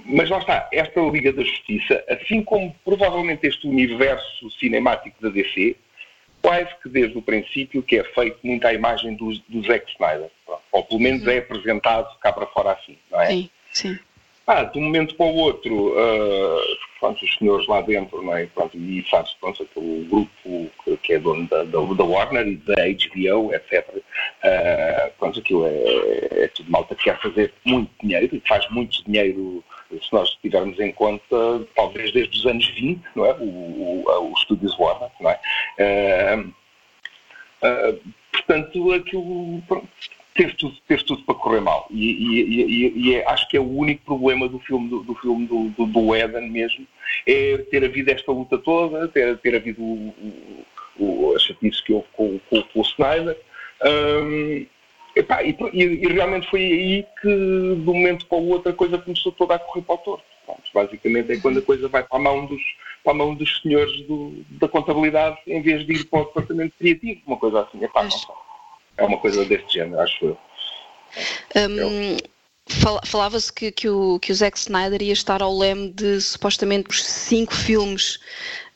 mas 0.05 0.29
lá 0.29 0.39
está, 0.39 0.69
esta 0.71 0.99
Liga 1.01 1.33
da 1.33 1.43
Justiça, 1.43 2.03
assim 2.09 2.43
como 2.43 2.75
provavelmente 2.83 3.47
este 3.47 3.67
universo 3.67 4.49
cinemático 4.51 5.21
da 5.21 5.29
DC, 5.29 5.75
quase 6.45 6.69
que 6.81 6.89
desde 6.89 7.17
o 7.17 7.21
princípio 7.21 7.81
que 7.81 7.97
é 7.97 8.03
feito 8.03 8.37
muito 8.43 8.65
à 8.67 8.73
imagem 8.73 9.15
do, 9.15 9.33
do 9.49 9.65
Zack 9.65 9.91
Snyder. 9.91 10.29
Ou 10.71 10.83
pelo 10.83 10.99
menos 10.99 11.25
é 11.27 11.39
apresentado 11.39 12.17
cá 12.19 12.31
para 12.31 12.45
fora 12.47 12.73
assim, 12.73 12.97
não 13.11 13.21
é? 13.21 13.27
Sim, 13.27 13.49
sim. 13.71 13.99
Ah, 14.47 14.63
de 14.63 14.77
um 14.77 14.83
momento 14.83 15.15
para 15.15 15.25
o 15.25 15.35
outro, 15.37 15.93
uh, 15.93 16.77
pronto, 16.99 17.25
os 17.25 17.35
senhores 17.35 17.67
lá 17.67 17.81
dentro, 17.81 18.21
não 18.21 18.35
é? 18.37 18.45
Pronto, 18.45 18.77
e 18.77 19.03
sabes, 19.09 19.33
pronto, 19.41 19.63
aquele 19.63 20.05
grupo 20.05 20.71
que, 20.83 20.97
que 20.97 21.13
é 21.13 21.19
dono 21.19 21.47
da, 21.47 21.63
da, 21.63 21.79
da 21.79 22.03
Warner 22.03 22.47
e 22.47 22.57
da 22.57 22.75
HBO, 22.75 23.51
etc. 23.55 23.87
Uh, 23.95 25.11
pronto, 25.17 25.39
aquilo 25.39 25.65
é, 25.65 26.43
é 26.43 26.47
tudo 26.49 26.69
malta 26.69 26.93
que 26.93 27.05
quer 27.05 27.19
fazer 27.19 27.51
muito 27.65 27.89
dinheiro 28.03 28.35
e 28.35 28.43
faz 28.47 28.69
muito 28.69 29.03
dinheiro, 29.03 29.63
se 29.91 30.11
nós 30.11 30.29
tivermos 30.41 30.79
em 30.79 30.91
conta, 30.91 31.65
talvez 31.75 32.11
desde 32.11 32.37
os 32.37 32.45
anos 32.45 32.67
20, 32.69 33.01
não 33.15 33.25
é? 33.25 33.33
O, 33.33 34.05
o, 34.05 34.33
os 34.33 34.39
estúdios 34.39 34.77
Warner, 34.77 35.09
não 35.19 35.29
é? 35.29 35.39
Uh, 35.79 36.53
uh, 37.63 38.01
portanto, 38.31 38.91
aquilo 38.93 39.61
pronto, 39.67 39.87
teve, 40.35 40.53
tudo, 40.55 40.75
teve 40.87 41.03
tudo 41.03 41.23
para 41.23 41.35
correr 41.35 41.61
mal. 41.61 41.87
E, 41.89 42.11
e, 42.11 42.61
e, 42.61 43.09
e 43.09 43.15
é, 43.15 43.27
acho 43.27 43.47
que 43.47 43.57
é 43.57 43.59
o 43.59 43.69
único 43.69 44.03
problema 44.03 44.47
do 44.47 44.59
filme 44.59 44.89
do, 44.89 45.03
do 45.03 45.15
filme 45.15 45.47
do, 45.47 45.69
do, 45.69 45.85
do 45.85 46.15
Eden 46.15 46.49
mesmo, 46.49 46.85
é 47.25 47.57
ter 47.69 47.83
havido 47.83 48.11
esta 48.11 48.31
luta 48.31 48.57
toda, 48.57 49.07
ter, 49.07 49.37
ter 49.37 49.55
havido 49.55 49.81
o, 49.81 50.65
o, 50.97 51.03
o, 51.03 51.35
a 51.35 51.39
chatice 51.39 51.83
que 51.83 51.93
houve 51.93 52.07
com, 52.13 52.39
com, 52.49 52.61
com 52.61 52.79
o 52.79 52.83
Snyder. 52.83 53.37
Um, 53.83 54.65
epá, 55.15 55.43
e, 55.43 55.55
e, 55.73 56.07
realmente 56.07 56.49
foi 56.49 56.61
aí 56.61 57.05
que, 57.21 57.27
de 57.27 57.89
um 57.89 57.93
momento 57.93 58.25
para 58.25 58.37
o 58.37 58.49
outro, 58.49 58.71
a 58.71 58.75
coisa 58.75 58.97
começou 58.97 59.31
toda 59.31 59.55
a 59.55 59.59
correr 59.59 59.81
para 59.81 59.95
o 59.95 59.97
torto. 59.99 60.23
Pronto, 60.45 60.63
basicamente 60.73 61.31
é 61.31 61.37
quando 61.37 61.59
a 61.59 61.61
coisa 61.61 61.87
vai 61.87 62.03
para 62.03 62.17
a 62.17 62.21
mão 62.21 62.45
dos, 62.45 62.61
para 63.03 63.13
a 63.13 63.15
mão 63.15 63.33
dos 63.33 63.61
senhores 63.61 64.01
do, 64.07 64.43
da 64.51 64.67
contabilidade 64.67 65.37
em 65.47 65.61
vez 65.61 65.85
de 65.85 65.93
ir 65.93 66.05
para 66.05 66.21
o 66.21 66.25
departamento 66.25 66.75
criativo, 66.77 67.21
uma 67.25 67.37
coisa 67.37 67.61
assim. 67.61 67.83
Epá, 67.83 68.03
não. 68.03 68.35
É 68.97 69.03
uma 69.03 69.17
coisa 69.17 69.43
deste 69.43 69.73
género, 69.73 69.99
acho 69.99 70.25
eu. 70.25 70.37
Um, 71.55 72.17
fal 72.67 72.99
Falava-se 73.05 73.51
que, 73.51 73.71
que, 73.71 73.89
o, 73.89 74.19
que 74.19 74.31
o 74.31 74.35
Zack 74.35 74.57
Snyder 74.57 75.01
ia 75.01 75.13
estar 75.13 75.41
ao 75.41 75.57
leme 75.57 75.91
de 75.91 76.21
supostamente 76.21 76.89
os 76.89 77.03
cinco 77.03 77.53
filmes, 77.53 78.15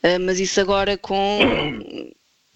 uh, 0.02 0.20
mas 0.20 0.40
isso 0.40 0.60
agora 0.60 0.98
com, 0.98 1.38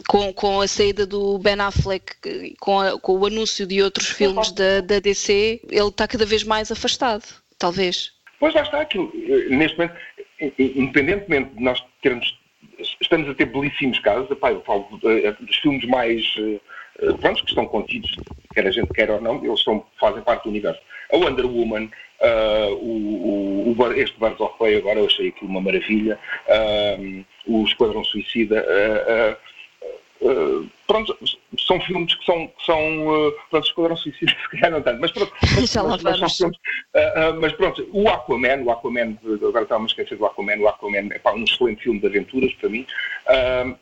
com, 0.09 0.33
com 0.33 0.61
a 0.61 0.67
saída 0.69 1.07
do 1.07 1.39
Ben 1.39 1.61
Affleck, 1.61 2.55
com, 2.61 2.81
a, 2.81 2.99
com 2.99 3.19
o 3.19 3.27
anúncio 3.27 3.67
de 3.67 3.83
outros 3.83 4.09
filmes 4.09 4.53
da, 4.53 4.81
da 4.81 4.99
DC, 5.01 5.61
ele 5.71 5.89
está 5.89 6.07
cada 6.07 6.25
vez 6.27 6.45
mais 6.45 6.71
afastado, 6.71 7.25
talvez. 7.59 8.13
Pois 8.39 8.55
lá 8.55 8.63
está 8.63 8.81
aquilo. 8.81 9.11
Neste 9.51 9.79
momento, 9.79 9.97
independentemente 10.59 11.55
de 11.55 11.63
nós 11.63 11.83
termos. 12.03 12.39
Estamos 13.01 13.29
a 13.29 13.35
ter 13.35 13.47
belíssimos 13.47 13.99
casos, 14.01 14.31
epá, 14.31 14.51
eu 14.51 14.61
falo 14.63 14.87
dos 15.41 15.57
filmes 15.57 15.87
mais 15.87 16.25
pronto, 17.21 17.43
que 17.43 17.49
estão 17.51 17.67
contidos 17.67 18.11
quer 18.55 18.67
a 18.67 18.71
gente 18.71 18.89
queira 18.93 19.15
ou 19.15 19.21
não, 19.21 19.45
eles 19.45 19.63
são, 19.63 19.85
fazem 19.99 20.23
parte 20.23 20.45
do 20.45 20.51
universo. 20.51 20.81
A 21.13 21.17
Wonder 21.17 21.47
Woman, 21.47 21.89
ah, 22.21 22.69
o, 22.71 23.75
o- 23.77 23.93
este 23.95 24.19
Birds 24.19 24.41
of 24.41 24.57
Prey 24.59 24.77
agora 24.77 25.01
eu 25.01 25.07
achei 25.07 25.29
aquilo 25.29 25.51
uma 25.51 25.61
maravilha, 25.61 26.19
ah, 26.49 26.97
o 27.47 27.65
Esquadrão 27.65 28.05
Suicida, 28.05 28.65
ah, 28.69 29.37
ah, 30.23 30.65
pronto, 30.87 31.17
são 31.67 31.81
filmes 31.81 32.15
que 32.15 32.25
são, 32.25 32.47
que 32.49 32.65
são 32.65 32.79
ah, 32.79 33.33
pronto, 33.51 33.67
Esquadrão 33.67 33.97
Suicida 33.97 34.33
se 34.43 34.49
calhar 34.51 34.71
não 34.71 34.83
tanto, 34.83 35.01
mas 35.01 35.11
pronto, 35.13 35.33
mas, 35.43 35.75
mas- 35.75 36.03
mas 36.03 36.19
são 36.19 36.29
filmes, 36.51 36.59
ah, 36.95 37.13
ah, 37.17 37.33
mas 37.41 37.53
pronto, 37.53 37.89
o 37.93 38.09
Aquaman, 38.09 38.63
o 38.65 38.71
Aquaman, 38.71 39.19
agora 39.43 39.63
estava 39.65 39.83
a 39.83 39.87
esquecer 39.87 40.17
do 40.17 40.27
Aquaman, 40.27 40.57
o 40.59 40.69
Aquaman 40.69 41.09
é 41.13 41.19
pá, 41.19 41.33
um 41.33 41.45
excelente 41.45 41.83
filme 41.83 42.01
de 42.01 42.07
aventuras 42.07 42.53
para 42.55 42.69
mim, 42.71 42.87
Ah, 43.27 43.75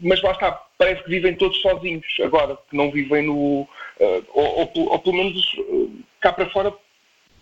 mas 0.00 0.22
lá 0.22 0.30
está, 0.30 0.52
parece 0.78 1.02
que 1.02 1.10
vivem 1.10 1.34
todos 1.34 1.60
sozinhos 1.60 2.06
agora, 2.22 2.56
que 2.70 2.76
não 2.76 2.88
vivem 2.92 3.22
no. 3.26 3.66
ou, 4.32 4.58
ou 4.60 4.66
pelo- 4.68 4.90
ou 4.92 4.98
pelo 5.00 5.16
menos 5.16 5.56
cá 6.20 6.32
para 6.32 6.48
fora, 6.50 6.72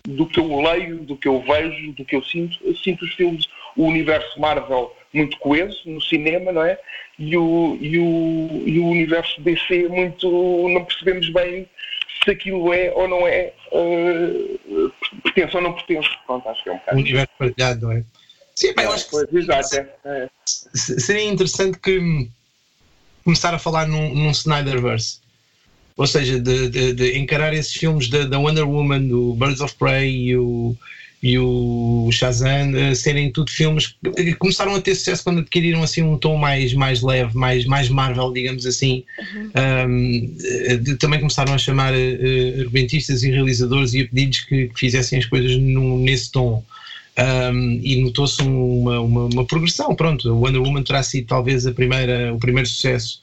do 0.07 0.27
que 0.27 0.39
eu 0.41 0.61
leio, 0.63 0.99
do 0.99 1.17
que 1.17 1.29
eu 1.29 1.41
vejo, 1.43 1.93
do 1.93 2.05
que 2.05 2.17
eu 2.17 2.23
sinto, 2.25 2.57
sinto 2.83 3.05
os 3.05 3.13
filmes, 3.15 3.47
o 3.77 3.85
universo 3.85 4.41
Marvel 4.41 4.95
muito 5.15 5.39
coeso 5.39 5.79
no 5.87 6.01
cinema, 6.03 6.53
não 6.53 6.63
é? 6.63 6.79
E 7.19 7.37
o, 7.37 7.79
e 7.81 7.99
o, 7.99 8.63
e 8.67 8.79
o 8.81 8.87
universo 8.89 9.41
DC 9.41 9.89
muito. 9.89 10.29
não 10.69 10.85
percebemos 10.85 11.29
bem 11.31 11.67
se 12.25 12.31
aquilo 12.31 12.73
é 12.73 12.91
ou 12.95 13.07
não 13.09 13.27
é, 13.27 13.53
ah, 13.73 14.91
pertence 15.23 15.57
ou 15.57 15.63
não 15.63 15.73
pertence. 15.75 16.09
Pronto, 16.27 16.49
acho 16.49 16.63
que 16.63 16.69
é 16.71 16.73
um 16.73 16.77
O 16.77 16.79
bocado. 16.81 16.99
universo 16.99 17.29
partilhado, 17.39 17.87
não 17.87 17.93
é? 17.93 18.05
Sim, 18.57 18.73
bem, 18.75 18.85
eu 18.85 18.93
acho 18.93 19.09
que 19.11 19.37
exato, 19.39 19.77
é, 19.77 19.89
é. 20.05 20.29
se- 20.45 21.01
seria 21.01 21.25
interessante 21.25 21.79
que 21.79 22.29
começar 23.25 23.55
a 23.55 23.59
falar 23.59 23.87
num, 23.87 24.15
num 24.15 24.31
Snyderverse. 24.31 25.21
Ou 25.97 26.07
seja, 26.07 26.41
de, 26.41 26.69
de- 26.69 26.93
de 26.93 27.19
encarar 27.19 27.53
esses 27.55 27.73
filmes 27.75 28.09
da, 28.09 28.25
da 28.25 28.39
Wonder 28.39 28.69
Woman, 28.69 29.07
do 29.07 29.35
Birds 29.35 29.61
of 29.61 29.75
Prey 29.77 30.11
e 30.29 30.37
o, 30.37 30.77
e 31.25 31.39
o 31.39 32.11
Shazam 32.13 32.77
eh, 32.77 32.95
serem 32.95 33.33
tudo 33.33 33.51
filmes 33.51 33.97
que 34.15 34.35
começaram 34.35 34.75
a 34.75 34.81
ter 34.81 34.95
sucesso 34.95 35.25
quando 35.25 35.39
adquiriram 35.39 35.83
assim 35.83 36.03
um 36.03 36.19
tom 36.19 36.37
mais, 36.37 36.75
mais 36.75 37.01
leve, 37.01 37.35
mais, 37.35 37.65
mais 37.65 37.89
Marvel, 37.89 38.31
digamos 38.31 38.67
assim. 38.67 39.03
Um, 39.89 40.37
eh, 40.45 40.77
também 40.99 41.19
começaram 41.19 41.55
a 41.55 41.57
chamar 41.57 41.95
eh, 41.95 42.57
argumentistas 42.59 43.23
e 43.23 43.31
realizadores 43.31 43.95
e 43.95 44.03
a 44.03 44.07
pedir-lhes 44.07 44.41
que, 44.41 44.69
que 44.69 44.79
fizessem 44.79 45.19
as 45.19 45.25
coisas 45.25 45.57
num- 45.57 45.99
nesse 46.01 46.31
tom. 46.31 46.63
Um, 47.19 47.81
e 47.83 48.03
notou-se 48.03 48.43
uma, 48.43 49.01
uma, 49.01 49.25
uma 49.25 49.47
progressão. 49.47 49.95
Pronto, 49.95 50.29
a 50.29 50.35
Wonder 50.35 50.61
Woman 50.61 50.83
terá 50.83 51.03
sido 51.03 51.27
talvez 51.27 51.67
a 51.67 51.73
primeira, 51.73 52.35
o 52.35 52.39
primeiro 52.39 52.69
sucesso 52.69 53.23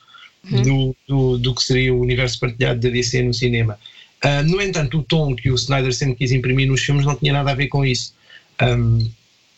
do, 0.64 0.96
do, 1.08 1.38
do 1.38 1.54
que 1.54 1.62
seria 1.62 1.94
o 1.94 2.02
universo 2.02 2.40
partilhado 2.40 2.80
da 2.80 2.90
DC 2.90 3.22
no 3.22 3.32
cinema. 3.32 3.78
Ah, 4.24 4.44
no 4.44 4.62
entanto, 4.62 5.00
o 5.00 5.04
tom 5.04 5.36
que 5.36 5.50
o 5.50 5.56
Snyder 5.56 5.94
sempre 5.94 6.16
quis 6.16 6.32
imprimir 6.32 6.68
nos 6.68 6.82
filmes 6.82 7.06
não 7.06 7.16
tinha 7.16 7.34
nada 7.34 7.52
a 7.52 7.56
ver 7.56 7.68
com 7.68 7.84
isso. 7.84 8.14
Um, 8.62 9.10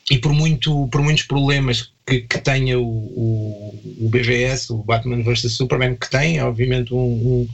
e 0.09 0.17
por, 0.17 0.33
muito, 0.33 0.87
por 0.87 1.01
muitos 1.01 1.23
problemas 1.23 1.91
que, 2.05 2.21
que 2.21 2.39
tenha 2.39 2.79
o, 2.79 2.83
o, 2.85 3.97
o 4.01 4.09
BVS, 4.09 4.69
o 4.69 4.77
Batman 4.77 5.21
vs 5.23 5.51
Superman, 5.53 5.95
que 5.95 6.09
tem, 6.09 6.41
obviamente, 6.41 6.93
um, 6.93 7.47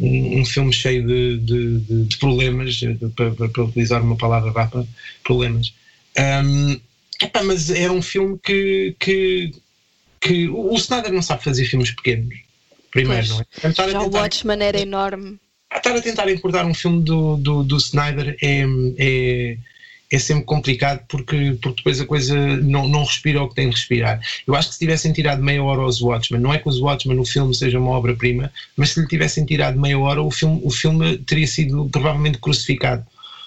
um, 0.00 0.40
um, 0.40 0.44
filme 0.44 0.72
cheio 0.72 1.06
de, 1.06 1.38
de, 1.38 1.78
de- 1.80 2.04
de 2.04 2.16
problemas, 2.18 2.80
eh, 2.82 2.96
para, 3.16 3.30
para- 3.48 3.64
utilizar 3.64 4.02
uma 4.02 4.16
palavra 4.16 4.50
vá 4.52 4.66
para 4.66 4.84
problemas. 5.24 5.72
Um, 6.18 6.80
epá, 7.20 7.42
mas 7.42 7.70
era 7.70 7.92
um 7.92 8.02
filme 8.02 8.38
que, 8.42 8.96
que, 8.98 9.52
que 10.20 10.48
o 10.48 10.74
Snyder 10.76 11.12
não 11.12 11.22
sabe 11.22 11.42
fazer 11.44 11.64
filmes 11.66 11.90
pequenos. 11.92 12.36
Primeiro, 12.90 13.26
Pois. 13.26 13.30
não 13.30 13.40
é? 13.40 13.46
Tentar 13.60 13.88
Já 13.88 14.00
o 14.02 14.10
Watchman 14.10 14.62
era 14.62 14.80
enorme. 14.80 15.38
Estar 15.78 15.96
a 15.96 16.00
tentar 16.00 16.30
importar 16.30 16.64
um 16.64 16.74
filme 16.74 17.02
do, 17.02 17.36
do, 17.36 17.62
do 17.62 17.76
Snyder 17.76 18.36
é, 18.42 18.64
é, 18.98 19.56
é 20.12 20.18
sempre 20.18 20.44
complicado 20.44 21.00
porque, 21.08 21.56
porque 21.62 21.78
depois 21.78 22.00
a 22.00 22.06
coisa 22.06 22.36
não, 22.58 22.86
não 22.86 23.04
respira 23.04 23.42
o 23.42 23.48
que 23.48 23.54
tem 23.54 23.70
de 23.70 23.76
respirar. 23.76 24.20
Eu 24.46 24.54
acho 24.54 24.68
que 24.68 24.74
se 24.74 24.80
tivessem 24.80 25.12
tirado 25.12 25.42
meia 25.42 25.62
hora 25.62 25.80
aos 25.80 26.00
Watchmen, 26.02 26.40
não 26.40 26.52
é 26.52 26.58
que 26.58 26.68
os 26.68 26.80
Watchmen 26.80 27.16
no 27.16 27.24
filme 27.24 27.54
seja 27.54 27.78
uma 27.78 27.92
obra-prima, 27.92 28.52
mas 28.76 28.90
se 28.90 29.00
lhe 29.00 29.06
tivessem 29.06 29.44
tirado 29.44 29.80
meia 29.80 29.98
hora, 29.98 30.22
o 30.22 30.30
filme, 30.30 30.60
o 30.62 30.70
filme 30.70 31.16
teria 31.18 31.46
sido 31.46 31.88
provavelmente 31.90 32.38
crucificado. 32.38 33.04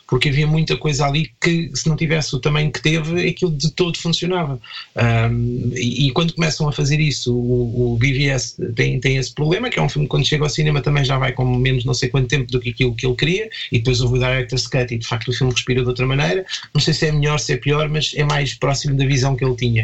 Porque 0.07 0.29
havia 0.29 0.45
muita 0.45 0.77
coisa 0.77 1.05
ali 1.05 1.31
que, 1.41 1.71
se 1.73 1.89
não 1.89 1.95
tivesse 1.95 2.35
o 2.35 2.39
tamanho 2.39 2.71
que 2.71 2.81
teve, 2.81 3.27
aquilo 3.27 3.51
de 3.51 3.71
todo 3.71 3.97
funcionava. 3.97 4.59
Um, 4.95 5.71
e, 5.75 6.07
e 6.07 6.11
quando 6.11 6.33
começam 6.33 6.67
a 6.67 6.71
fazer 6.71 6.99
isso, 6.99 7.33
o, 7.35 7.93
o 7.93 7.97
BVS 7.97 8.55
tem, 8.75 8.99
tem 8.99 9.17
esse 9.17 9.33
problema, 9.33 9.69
que 9.69 9.79
é 9.79 9.81
um 9.81 9.89
filme 9.89 10.05
que 10.07 10.11
quando 10.11 10.25
chega 10.25 10.43
ao 10.43 10.49
cinema 10.49 10.79
também 10.81 11.03
já 11.03 11.17
vai 11.17 11.31
com 11.31 11.43
menos 11.57 11.85
não 11.85 11.93
sei 11.93 12.09
quanto 12.09 12.27
tempo 12.27 12.51
do 12.51 12.59
que 12.59 12.69
aquilo 12.69 12.93
que 12.93 13.05
ele 13.05 13.15
queria, 13.15 13.49
e 13.71 13.79
depois 13.79 13.99
houve 14.01 14.17
o 14.17 14.19
Director's 14.19 14.67
Cut 14.67 14.93
e 14.93 14.97
de 14.97 15.07
facto 15.07 15.29
o 15.29 15.33
filme 15.33 15.51
respira 15.51 15.81
de 15.81 15.87
outra 15.87 16.05
maneira. 16.05 16.45
Não 16.73 16.79
sei 16.81 16.93
se 16.93 17.07
é 17.07 17.11
melhor, 17.11 17.39
se 17.39 17.53
é 17.53 17.57
pior, 17.57 17.89
mas 17.89 18.13
é 18.15 18.23
mais 18.23 18.53
próximo 18.53 18.95
da 18.95 19.05
visão 19.05 19.35
que 19.35 19.43
ele 19.43 19.55
tinha. 19.55 19.83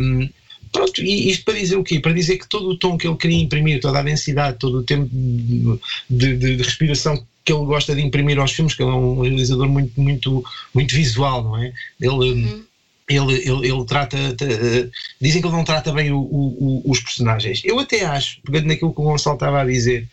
Um, 0.00 0.28
Pronto, 0.70 1.00
e 1.02 1.30
isto 1.30 1.44
para 1.46 1.54
dizer 1.54 1.76
o 1.76 1.82
quê? 1.82 1.98
Para 1.98 2.12
dizer 2.12 2.36
que 2.36 2.46
todo 2.46 2.68
o 2.68 2.76
tom 2.76 2.98
que 2.98 3.06
ele 3.08 3.16
queria 3.16 3.38
imprimir, 3.38 3.80
toda 3.80 4.00
a 4.00 4.02
densidade, 4.02 4.58
todo 4.58 4.80
o 4.80 4.82
tempo 4.82 5.08
de, 5.10 5.78
de- 6.36 6.56
de- 6.56 6.62
respiração 6.62 7.24
que 7.48 7.52
ele 7.54 7.64
gosta 7.64 7.94
de 7.94 8.02
imprimir 8.02 8.38
aos 8.38 8.52
filmes, 8.52 8.74
que 8.74 8.82
ele 8.82 8.90
é 8.90 8.94
um 8.94 9.22
realizador 9.22 9.66
muito, 9.66 9.98
muito, 9.98 10.44
muito 10.74 10.94
visual, 10.94 11.42
não 11.42 11.56
é? 11.56 11.72
Ele, 11.98 12.66
ele, 13.08 13.32
ele, 13.32 13.68
ele 13.70 13.84
trata. 13.86 14.34
t- 14.34 14.90
dizem 15.18 15.40
que 15.40 15.46
ele 15.48 15.56
não 15.56 15.64
trata 15.64 15.90
bem 15.90 16.12
o- 16.12 16.18
o- 16.18 16.82
o- 16.84 16.90
os 16.90 17.00
personagens. 17.00 17.62
Eu 17.64 17.78
até 17.78 18.04
acho, 18.04 18.38
pegando 18.44 18.66
naquilo 18.66 18.92
que 18.92 19.00
o 19.00 19.04
Gonçalo 19.04 19.32
estava 19.32 19.62
a 19.62 19.64
dizer, 19.64 20.06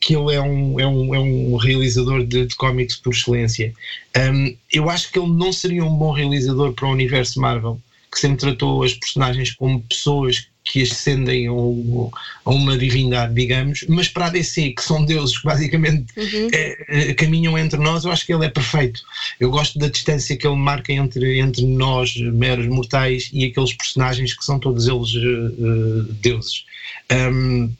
que 0.00 0.16
ele 0.16 0.34
é 0.34 0.40
um, 0.40 0.80
é 0.80 0.86
um, 0.86 1.14
é 1.14 1.18
um 1.20 1.54
realizador 1.56 2.24
de, 2.24 2.46
de 2.46 2.56
cómics 2.56 2.96
por 2.96 3.12
excelência. 3.12 3.72
Um, 4.16 4.56
eu 4.72 4.90
acho 4.90 5.12
que 5.12 5.18
ele 5.20 5.30
não 5.30 5.52
seria 5.52 5.84
um 5.84 5.94
bom 5.96 6.10
realizador 6.10 6.72
para 6.72 6.88
o 6.88 6.90
universo 6.90 7.40
Marvel, 7.40 7.78
que 8.10 8.18
sempre 8.18 8.38
tratou 8.38 8.82
as 8.82 8.94
personagens 8.94 9.52
como 9.52 9.80
pessoas 9.82 10.48
que 10.64 10.82
ascendem 10.82 11.46
a, 11.46 11.52
um- 11.52 12.10
uma 12.44 12.76
divindade, 12.76 13.34
digamos, 13.34 13.84
mas 13.88 14.08
para 14.08 14.26
a 14.26 14.30
DC, 14.30 14.70
que 14.72 14.82
são 14.82 15.04
deuses 15.04 15.38
que 15.38 15.44
basicamente 15.46 16.06
eh, 16.52 16.76
eh, 16.88 17.14
caminham 17.14 17.58
entre 17.58 17.78
nós, 17.80 18.04
eu 18.04 18.12
acho 18.12 18.24
que 18.26 18.32
ele 18.32 18.44
é 18.44 18.48
perfeito. 18.48 19.00
Eu 19.40 19.50
gosto 19.50 19.78
da 19.78 19.88
distância 19.88 20.36
que 20.36 20.46
ele 20.46 20.56
marca 20.56 20.92
entre, 20.92 21.38
entre 21.40 21.64
nós, 21.64 22.14
meros 22.16 22.66
mortais, 22.66 23.30
e 23.32 23.44
aqueles 23.46 23.72
personagens 23.72 24.34
que 24.34 24.44
são 24.44 24.58
todos 24.58 24.86
eles 24.86 25.10
eh, 25.16 26.12
deuses. 26.20 26.64
Um, 27.12 27.72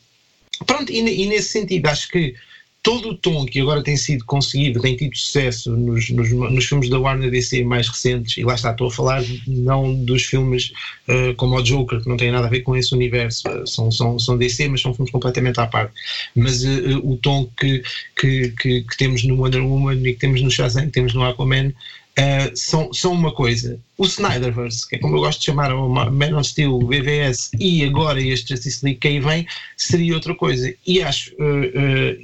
pronto, 0.67 0.91
e, 0.91 0.99
e 0.99 1.27
nesse 1.27 1.51
sentido, 1.51 1.87
acho 1.87 2.09
que 2.09 2.35
todo 2.83 3.11
o 3.11 3.15
tom 3.15 3.45
que 3.45 3.61
agora 3.61 3.83
tem 3.83 3.97
sido 3.97 4.25
conseguido, 4.25 4.81
tem 4.81 4.97
tido 4.97 5.15
sucesso 5.17 5.77
nos, 5.77 6.09
nos, 6.11 6.31
nos 6.33 6.65
filmes 6.65 6.89
da 6.89 6.99
Warner 6.99 7.31
DC 7.31 7.63
mais 7.65 7.89
recentes, 7.89 8.39
e 8.39 8.43
lá 8.43 8.55
está, 8.55 8.71
estou 8.71 8.89
a 8.89 8.91
falar 8.91 9.23
não 9.47 9.95
dos 10.05 10.25
filmes 10.25 10.73
eh, 11.07 11.35
como 11.35 11.57
o 11.57 11.63
Joker, 11.63 12.01
que 12.01 12.09
não 12.09 12.17
tem 12.17 12.31
nada 12.31 12.47
a 12.47 12.51
ver 12.51 12.61
com 12.61 12.75
esse 12.77 12.95
universo, 12.95 13.47
eh, 13.49 13.67
são, 13.67 13.91
são, 13.91 14.19
são 14.19 14.39
DC, 14.39 14.69
mas 14.69 14.81
são 14.81 14.95
filmes 14.95 15.11
completamente 15.13 15.61
à 15.61 15.67
parte. 15.67 15.93
Mas 16.35 16.65
eh, 16.65 16.97
o 17.03 17.17
tom 17.19 17.49
que, 17.59 17.83
que, 18.19 18.49
que, 18.53 18.83
que 18.83 18.97
temos 18.97 19.25
no 19.25 19.37
Wonder 19.37 19.63
Woman 19.63 20.01
e 20.09 20.15
que 20.15 20.19
temos 20.21 20.41
no 20.41 20.51
Shazam, 20.51 20.87
que 20.87 20.93
temos 20.93 21.13
no 21.13 21.23
Aquaman, 21.23 21.73
eh, 22.17 22.51
são, 22.55 22.93
são 22.93 23.13
uma 23.13 23.31
coisa. 23.33 23.79
O 23.99 24.05
Snyderverse, 24.07 24.89
que 24.89 24.97
é 24.97 24.99
como 24.99 25.17
eu 25.17 25.21
gosto 25.21 25.41
de 25.41 25.47
chamar 25.47 25.73
o 25.75 25.89
Ma- 25.89 26.11
Man 26.11 26.37
of 26.39 26.49
Steel, 26.49 26.75
o 26.75 26.87
BVS 26.87 27.51
e 27.59 27.85
agora 27.85 28.21
este 28.23 28.49
Justice 28.55 28.85
League 28.85 29.01
que 29.01 29.09
aí 29.09 29.21
vem, 29.21 29.47
seria 29.77 30.15
outra 30.15 30.35
coisa. 30.35 30.75
E 30.87 31.03
acho 31.03 31.31
eh, 31.39 31.73
eh, 31.75 32.19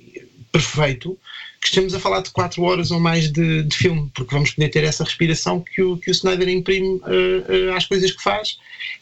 perfeito 0.57 1.19
que 1.61 1.69
estemos 1.69 1.95
a 1.95 2.01
falar 2.01 2.21
de 2.21 2.31
4 2.31 2.63
horas 2.63 2.91
ou 2.91 3.01
mais 3.01 3.31
de, 3.31 3.63
de 3.65 3.77
filme, 3.77 4.11
porque 4.15 4.33
vamos 4.33 4.53
poder 4.53 4.69
ter 4.69 4.85
essa 4.85 5.05
respiração 5.05 5.61
que 5.61 5.83
o, 5.83 5.97
que 5.97 6.11
o 6.11 6.13
Snyder 6.13 6.49
imprime 6.49 7.01
eh, 7.07 7.45
eh, 7.49 7.77
às 7.77 7.87
coisas 7.87 8.11
que 8.11 8.23
faz. 8.23 8.59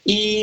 E 0.06 0.42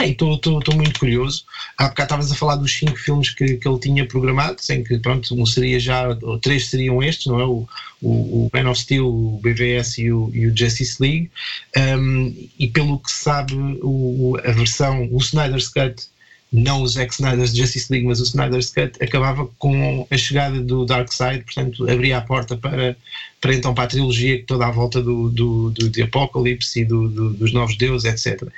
estou 0.00 0.74
muito 0.74 0.98
curioso. 0.98 1.44
Há 1.76 1.88
bocado 1.88 2.06
estavas 2.06 2.32
a 2.32 2.34
falar 2.34 2.56
dos 2.56 2.72
5 2.72 2.96
filmes 2.96 3.30
que, 3.30 3.56
que 3.56 3.68
ele 3.68 3.78
tinha 3.80 4.06
programado, 4.06 4.60
sem 4.60 4.84
que, 4.84 4.98
pronto, 4.98 5.34
um 5.34 5.44
seria 5.44 5.80
já, 5.80 6.16
ou 6.22 6.38
três 6.38 6.68
seriam 6.68 7.02
estes, 7.02 7.26
não 7.26 7.40
é? 7.40 7.44
O, 7.44 7.68
o, 8.00 8.08
o 8.08 8.50
Man 8.52 8.70
of 8.70 8.80
Steel, 8.80 9.06
o 9.06 9.40
BVS 9.42 9.98
e 9.98 10.12
o, 10.12 10.30
e 10.32 10.46
o 10.46 10.56
Justice 10.56 10.96
League. 11.00 11.30
Um, 11.76 12.48
e 12.58 12.68
pelo 12.68 12.98
que 12.98 13.10
se 13.10 13.24
sabe, 13.24 13.54
o, 13.82 14.38
a 14.44 14.52
versão, 14.52 15.08
o 15.10 15.18
Snyder's 15.18 15.68
Cut 15.68 16.06
não 16.52 16.82
o 16.82 16.88
Zack 16.88 17.12
Snyder's 17.12 17.54
Justice 17.54 17.92
League, 17.92 18.06
mas 18.06 18.20
o 18.20 18.24
Snyder's 18.24 18.70
Cut 18.70 18.92
acabava 19.02 19.46
com 19.58 20.06
a 20.10 20.16
chegada 20.16 20.60
do 20.60 20.84
Darkseid, 20.86 21.44
portanto 21.44 21.90
abria 21.90 22.18
a 22.18 22.20
porta 22.22 22.56
para, 22.56 22.96
para 23.40 23.54
então 23.54 23.74
para 23.74 23.84
a 23.84 23.88
trilogia 23.88 24.42
toda 24.46 24.66
à 24.66 24.70
volta 24.70 25.02
do, 25.02 25.28
do, 25.30 25.70
do, 25.70 25.90
de 25.90 26.02
Apocalipse 26.02 26.80
e 26.80 26.84
do, 26.84 27.08
do- 27.08 27.34
dos 27.34 27.52
Novos 27.52 27.76
Deuses, 27.76 28.04
etc. 28.26 28.48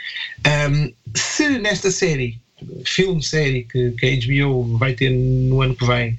Um, 0.46 0.92
se 1.16 1.48
nesta 1.58 1.90
série 1.90 2.38
filme, 2.84 3.22
série 3.22 3.64
que, 3.64 3.90
que 3.92 4.06
a 4.06 4.16
HBO 4.44 4.76
vai 4.76 4.92
ter 4.92 5.10
no 5.10 5.62
ano 5.62 5.74
que 5.74 5.86
vem, 5.86 6.18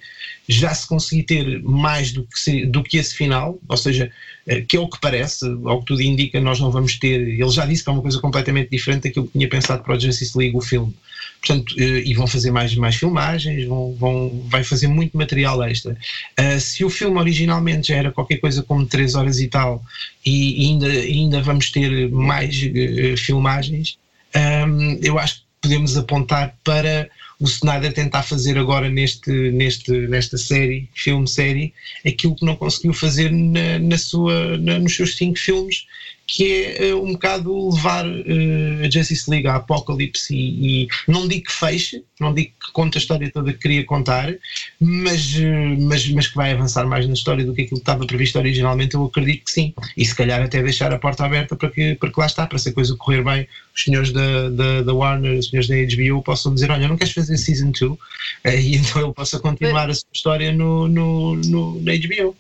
já 0.50 0.74
se 0.74 0.88
conseguir 0.88 1.24
ter 1.24 1.62
mais 1.64 2.12
do 2.12 2.24
que, 2.28 2.66
do 2.66 2.84
que 2.84 2.98
esse 2.98 3.16
final, 3.16 3.60
ou 3.70 3.78
seja, 3.78 4.12
eh, 4.48 4.62
que 4.62 4.76
é 4.76 4.80
o 4.80 4.90
que 4.90 5.00
parece, 5.00 5.46
ao 5.66 5.80
que 5.80 5.86
tudo 5.86 6.02
indica, 6.02 6.42
nós 6.42 6.60
não 6.60 6.72
vamos 6.72 6.98
ter. 6.98 7.22
Ele 7.22 7.50
já 7.50 7.66
disse 7.66 7.84
que 7.84 7.90
é 7.90 7.94
uma 7.94 8.02
coisa 8.02 8.20
completamente 8.20 8.70
diferente 8.72 9.04
daquilo 9.04 9.28
que 9.28 9.34
tinha 9.34 9.48
pensado 9.48 9.84
para 9.84 9.96
o 9.96 10.00
Justice 10.00 10.36
League, 10.38 10.58
o 10.58 10.62
filme. 10.62 10.94
Portanto, 11.42 11.74
eh, 11.78 12.04
e 12.06 12.14
vão 12.14 12.28
fazer 12.28 12.52
mais, 12.52 12.76
mais 12.76 12.96
filmagens, 12.96 13.66
vão, 13.66 13.94
vão, 13.96 14.46
vai 14.48 14.64
fazer 14.64 14.88
muito 14.88 15.18
material 15.18 15.62
extra. 15.64 15.98
Ah, 16.38 16.60
se 16.60 16.84
o 16.84 16.90
filme 16.90 17.18
originalmente 17.18 17.88
já 17.88 17.96
era 17.96 18.12
qualquer 18.12 18.38
coisa 18.38 18.62
como 18.62 18.86
3 18.86 19.16
horas 19.16 19.40
e 19.40 19.48
tal, 19.48 19.82
e 20.26 20.66
ainda, 20.68 20.88
ainda 20.88 21.42
vamos 21.42 21.70
ter 21.72 22.08
mais 22.10 22.56
eh, 22.64 23.16
filmagens, 23.18 23.96
ahm, 24.36 24.98
eu 25.02 25.18
acho 25.18 25.36
que 25.36 25.42
podemos 25.62 25.98
apontar 25.98 26.54
para 26.64 27.08
o 27.40 27.46
Snyder 27.46 27.92
tentar 27.92 28.22
fazer 28.22 28.56
agora 28.58 28.88
neste, 28.88 29.32
neste, 29.52 29.92
nesta 30.08 30.38
série, 30.38 30.88
filme-série, 30.94 31.74
aquilo 32.06 32.36
que 32.36 32.46
não 32.46 32.56
conseguiu 32.56 32.94
fazer 32.94 33.32
na, 33.32 33.80
na 33.80 33.98
sua, 33.98 34.58
na- 34.58 34.78
nos 34.78 34.96
seus 34.96 35.16
cinco 35.16 35.40
filmes, 35.40 35.86
que 36.32 36.64
é 36.64 36.88
eh, 36.88 36.96
um 36.96 37.12
bocado 37.12 37.70
levar 37.72 38.06
eh, 38.08 38.86
a 38.86 38.90
Justice 38.90 39.30
League 39.30 39.48
à 39.48 39.56
apocalipse 39.56 40.34
e, 40.34 40.84
e 40.84 40.88
não 41.06 41.28
digo 41.28 41.44
que 41.44 41.52
feche, 41.52 42.06
não 42.22 42.34
digo 42.34 42.52
que 42.52 42.72
conte 42.72 42.98
a 42.98 43.02
história 43.02 43.30
toda 43.30 43.52
que 43.52 43.60
queria 43.60 43.84
contar, 43.84 44.34
mas, 44.80 45.36
eh, 45.36 45.76
mas, 45.78 46.08
mas 46.08 46.28
que 46.28 46.36
vai 46.38 46.54
avançar 46.54 46.88
mais 46.88 47.06
na 47.06 47.16
história 47.16 47.44
do 47.44 47.54
que 47.54 47.64
aquilo 47.64 47.82
que 47.82 47.82
estava 47.82 48.08
previsto 48.08 48.40
originalmente, 48.40 48.96
eu 48.96 49.04
acredito 49.04 49.44
que 49.44 49.52
sim. 49.52 49.74
E 49.98 50.06
se 50.06 50.16
calhar 50.16 50.42
até 50.42 50.64
deixar 50.64 50.94
a 50.94 50.98
porta 50.98 51.26
aberta 51.26 51.54
para 51.54 51.70
que, 51.70 51.96
para 51.96 52.10
que 52.10 52.20
lá 52.22 52.26
está, 52.26 52.48
para 52.48 52.58
se 52.58 52.70
a 52.70 52.74
coisa 52.74 52.96
correr 52.96 53.26
bem, 53.26 53.46
os 53.76 53.84
senhores 53.84 54.14
da, 54.14 54.50
da, 54.52 54.84
da 54.84 54.94
Warner, 54.94 55.38
os 55.38 55.50
senhores 55.50 55.68
da 55.68 55.76
HBO 55.76 56.24
possam 56.24 56.54
dizer, 56.54 56.72
olha, 56.72 56.88
não 56.88 56.96
queres 56.96 57.12
fazer 57.14 57.38
Season 57.38 57.72
2? 57.72 57.98
Eh, 58.46 58.62
e 58.62 58.76
então 58.78 59.02
ele 59.02 59.14
possa 59.14 59.38
continuar 59.38 59.90
a 59.90 59.94
sua 59.94 60.08
história 60.14 60.54
no, 60.54 60.88
no, 60.88 61.36
no, 61.36 61.82
na 61.82 61.92
HBO. 61.92 62.38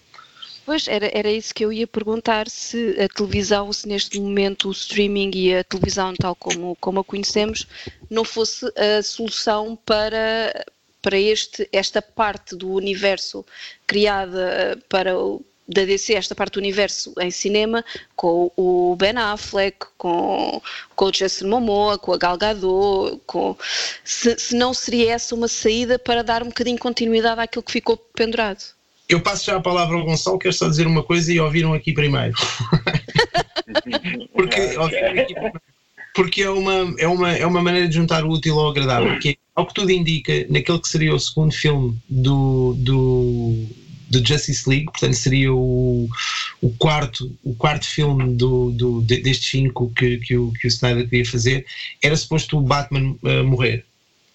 Pois, 0.65 0.87
era, 0.87 1.09
era 1.13 1.31
isso 1.31 1.53
que 1.53 1.65
eu 1.65 1.73
ia 1.73 1.87
perguntar, 1.87 2.47
se 2.47 2.95
a 2.99 3.07
televisão, 3.07 3.73
se 3.73 3.87
neste 3.87 4.19
momento 4.19 4.69
o 4.69 4.71
streaming 4.71 5.31
e 5.33 5.55
a 5.55 5.63
televisão 5.63 6.13
tal 6.13 6.35
como, 6.35 6.75
como 6.79 6.99
a 6.99 7.03
conhecemos, 7.03 7.65
não 8.09 8.23
fosse 8.23 8.65
a 8.77 9.01
solução 9.01 9.75
para, 9.75 10.65
para 11.01 11.17
este, 11.17 11.67
esta 11.73 12.01
parte 12.01 12.55
do 12.55 12.71
universo 12.71 13.45
criada 13.87 14.79
para 14.87 15.17
o 15.17 15.43
da 15.67 15.85
DC, 15.85 16.13
esta 16.13 16.35
parte 16.35 16.53
do 16.53 16.59
universo 16.59 17.13
em 17.19 17.31
cinema, 17.31 17.83
com 18.15 18.51
o 18.57 18.95
Ben 18.97 19.17
Affleck, 19.17 19.87
com, 19.97 20.61
com 20.95 21.05
o 21.05 21.11
Jason 21.11 21.47
Momoa, 21.47 21.97
com 21.97 22.13
a 22.13 22.17
Gal 22.17 22.37
Gadot, 22.37 23.21
com, 23.25 23.55
se, 24.03 24.37
se 24.37 24.55
não 24.55 24.73
seria 24.73 25.13
essa 25.13 25.33
uma 25.33 25.47
saída 25.47 25.97
para 25.97 26.23
dar 26.23 26.43
um 26.43 26.47
bocadinho 26.47 26.75
de 26.75 26.81
continuidade 26.81 27.39
àquilo 27.39 27.63
que 27.63 27.71
ficou 27.71 27.95
pendurado? 27.95 28.61
Eu 29.11 29.19
passo 29.21 29.45
já 29.45 29.57
a 29.57 29.61
palavra 29.61 29.95
ao 29.97 30.05
Gonçalo, 30.05 30.39
quero 30.39 30.53
só 30.53 30.69
dizer 30.69 30.87
uma 30.87 31.03
coisa 31.03 31.31
e 31.33 31.39
ouviram 31.39 31.73
aqui 31.73 31.91
primeiro. 31.93 32.33
porque, 34.33 34.61
aqui. 35.19 35.35
Porque 36.13 36.41
é 36.43 36.49
uma, 36.49 36.93
é, 36.97 37.07
uma, 37.07 37.31
é 37.31 37.45
uma 37.45 37.61
maneira 37.61 37.87
de 37.87 37.95
juntar 37.95 38.23
o 38.25 38.29
útil 38.31 38.59
ao 38.59 38.69
agradável, 38.69 39.17
que 39.19 39.29
é, 39.29 39.35
ao 39.55 39.65
que 39.65 39.73
tudo 39.73 39.91
indica, 39.91 40.45
naquele 40.49 40.79
que 40.79 40.87
seria 40.87 41.13
o 41.15 41.19
segundo 41.19 41.53
filme 41.53 41.97
do, 42.09 42.73
do, 42.77 43.65
do 44.09 44.25
Justice 44.27 44.67
League, 44.69 44.85
portanto 44.85 45.13
seria 45.13 45.53
o, 45.53 46.09
o, 46.61 46.69
quarto, 46.77 47.33
o 47.43 47.53
quarto 47.55 47.85
filme 47.85 48.33
do, 48.35 48.71
do, 48.71 49.01
de- 49.01 49.21
destes 49.21 49.49
cinco 49.49 49.91
que, 49.95 50.17
que, 50.17 50.35
o, 50.37 50.51
que 50.51 50.67
o 50.67 50.69
Snyder 50.69 51.07
queria 51.07 51.25
fazer, 51.25 51.65
era 52.01 52.15
suposto 52.15 52.57
o 52.57 52.61
Batman 52.61 53.15
eh, 53.23 53.41
morrer. 53.43 53.85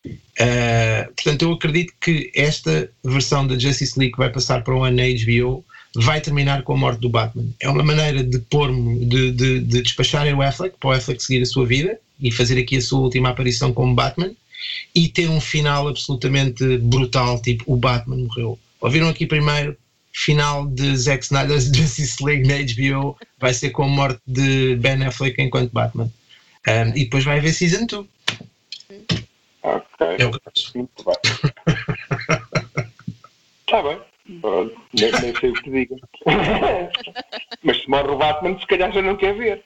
Uh, 0.07 1.13
portanto, 1.15 1.43
eu 1.43 1.53
acredito 1.53 1.93
que 2.01 2.31
esta 2.35 2.91
versão 3.05 3.47
da 3.47 3.59
Justice 3.59 3.99
League 3.99 4.13
que 4.13 4.19
vai 4.19 4.31
passar 4.31 4.63
para 4.63 4.77
o 4.77 4.83
ano 4.83 4.97
na 4.97 5.03
HBO 5.03 5.65
vai 5.95 6.21
terminar 6.21 6.63
com 6.63 6.75
a 6.75 6.77
morte 6.77 7.01
do 7.01 7.09
Batman. 7.09 7.47
É 7.59 7.69
uma 7.69 7.83
maneira 7.83 8.23
de 8.23 8.39
pôr-me, 8.39 9.05
de, 9.07 9.33
de, 9.33 9.61
de 9.61 9.83
despacharem 9.83 10.35
o 10.35 10.43
Affleck, 10.43 10.77
para 10.79 10.91
o 10.91 10.93
Affleck 10.93 11.23
seguir 11.23 11.43
a 11.43 11.47
sua 11.47 11.65
vida 11.67 11.99
e 12.21 12.31
fazer 12.31 12.59
aqui 12.59 12.77
a 12.77 12.83
sua 12.83 13.01
última 13.01 13.31
aparição 13.31 13.73
como 13.73 13.95
Batman 13.95 14.31
e 14.95 15.09
ter 15.09 15.29
um 15.29 15.41
final 15.41 15.89
absolutamente 15.89 16.79
brutal, 16.79 17.41
tipo 17.41 17.65
o 17.67 17.77
Batman 17.77 18.17
morreu. 18.17 18.59
Ouviram 18.81 19.09
aqui 19.09 19.27
primeiro? 19.27 19.77
Final 20.13 20.67
de 20.67 20.97
Zack 20.97 21.25
Snyder's 21.25 21.67
Justice 21.75 22.23
League 22.23 22.47
na 22.47 22.57
HBO 22.57 23.17
vai 23.39 23.53
ser 23.53 23.71
com 23.71 23.85
a 23.85 23.89
morte 23.89 24.21
de 24.27 24.77
Ben 24.77 25.03
Affleck 25.05 25.41
enquanto 25.41 25.73
Batman. 25.73 26.11
Um, 26.67 26.89
e 26.97 27.05
depois 27.05 27.25
vai 27.25 27.39
haver 27.39 27.53
Season 27.53 27.87
2. 27.87 28.07
Ok. 29.67 30.07
É 30.19 30.25
o 30.27 30.31
acho. 30.31 30.79
Muito 30.79 31.05
bem. 31.05 31.15
Está 33.61 33.83
bem. 33.83 33.99
Pronto. 34.41 34.75
Nem, 34.95 35.13
nem 35.13 35.35
sei 35.37 35.51
o 35.51 35.53
que 35.55 35.63
te 35.63 35.71
diga. 35.71 35.97
Mas 37.63 37.81
se 37.81 37.89
morre 37.89 38.09
o 38.11 38.17
Batman, 38.17 38.59
se 38.59 38.67
calhar 38.67 38.93
já 38.93 39.01
não 39.03 39.17
quer 39.17 39.35
ver. 39.37 39.63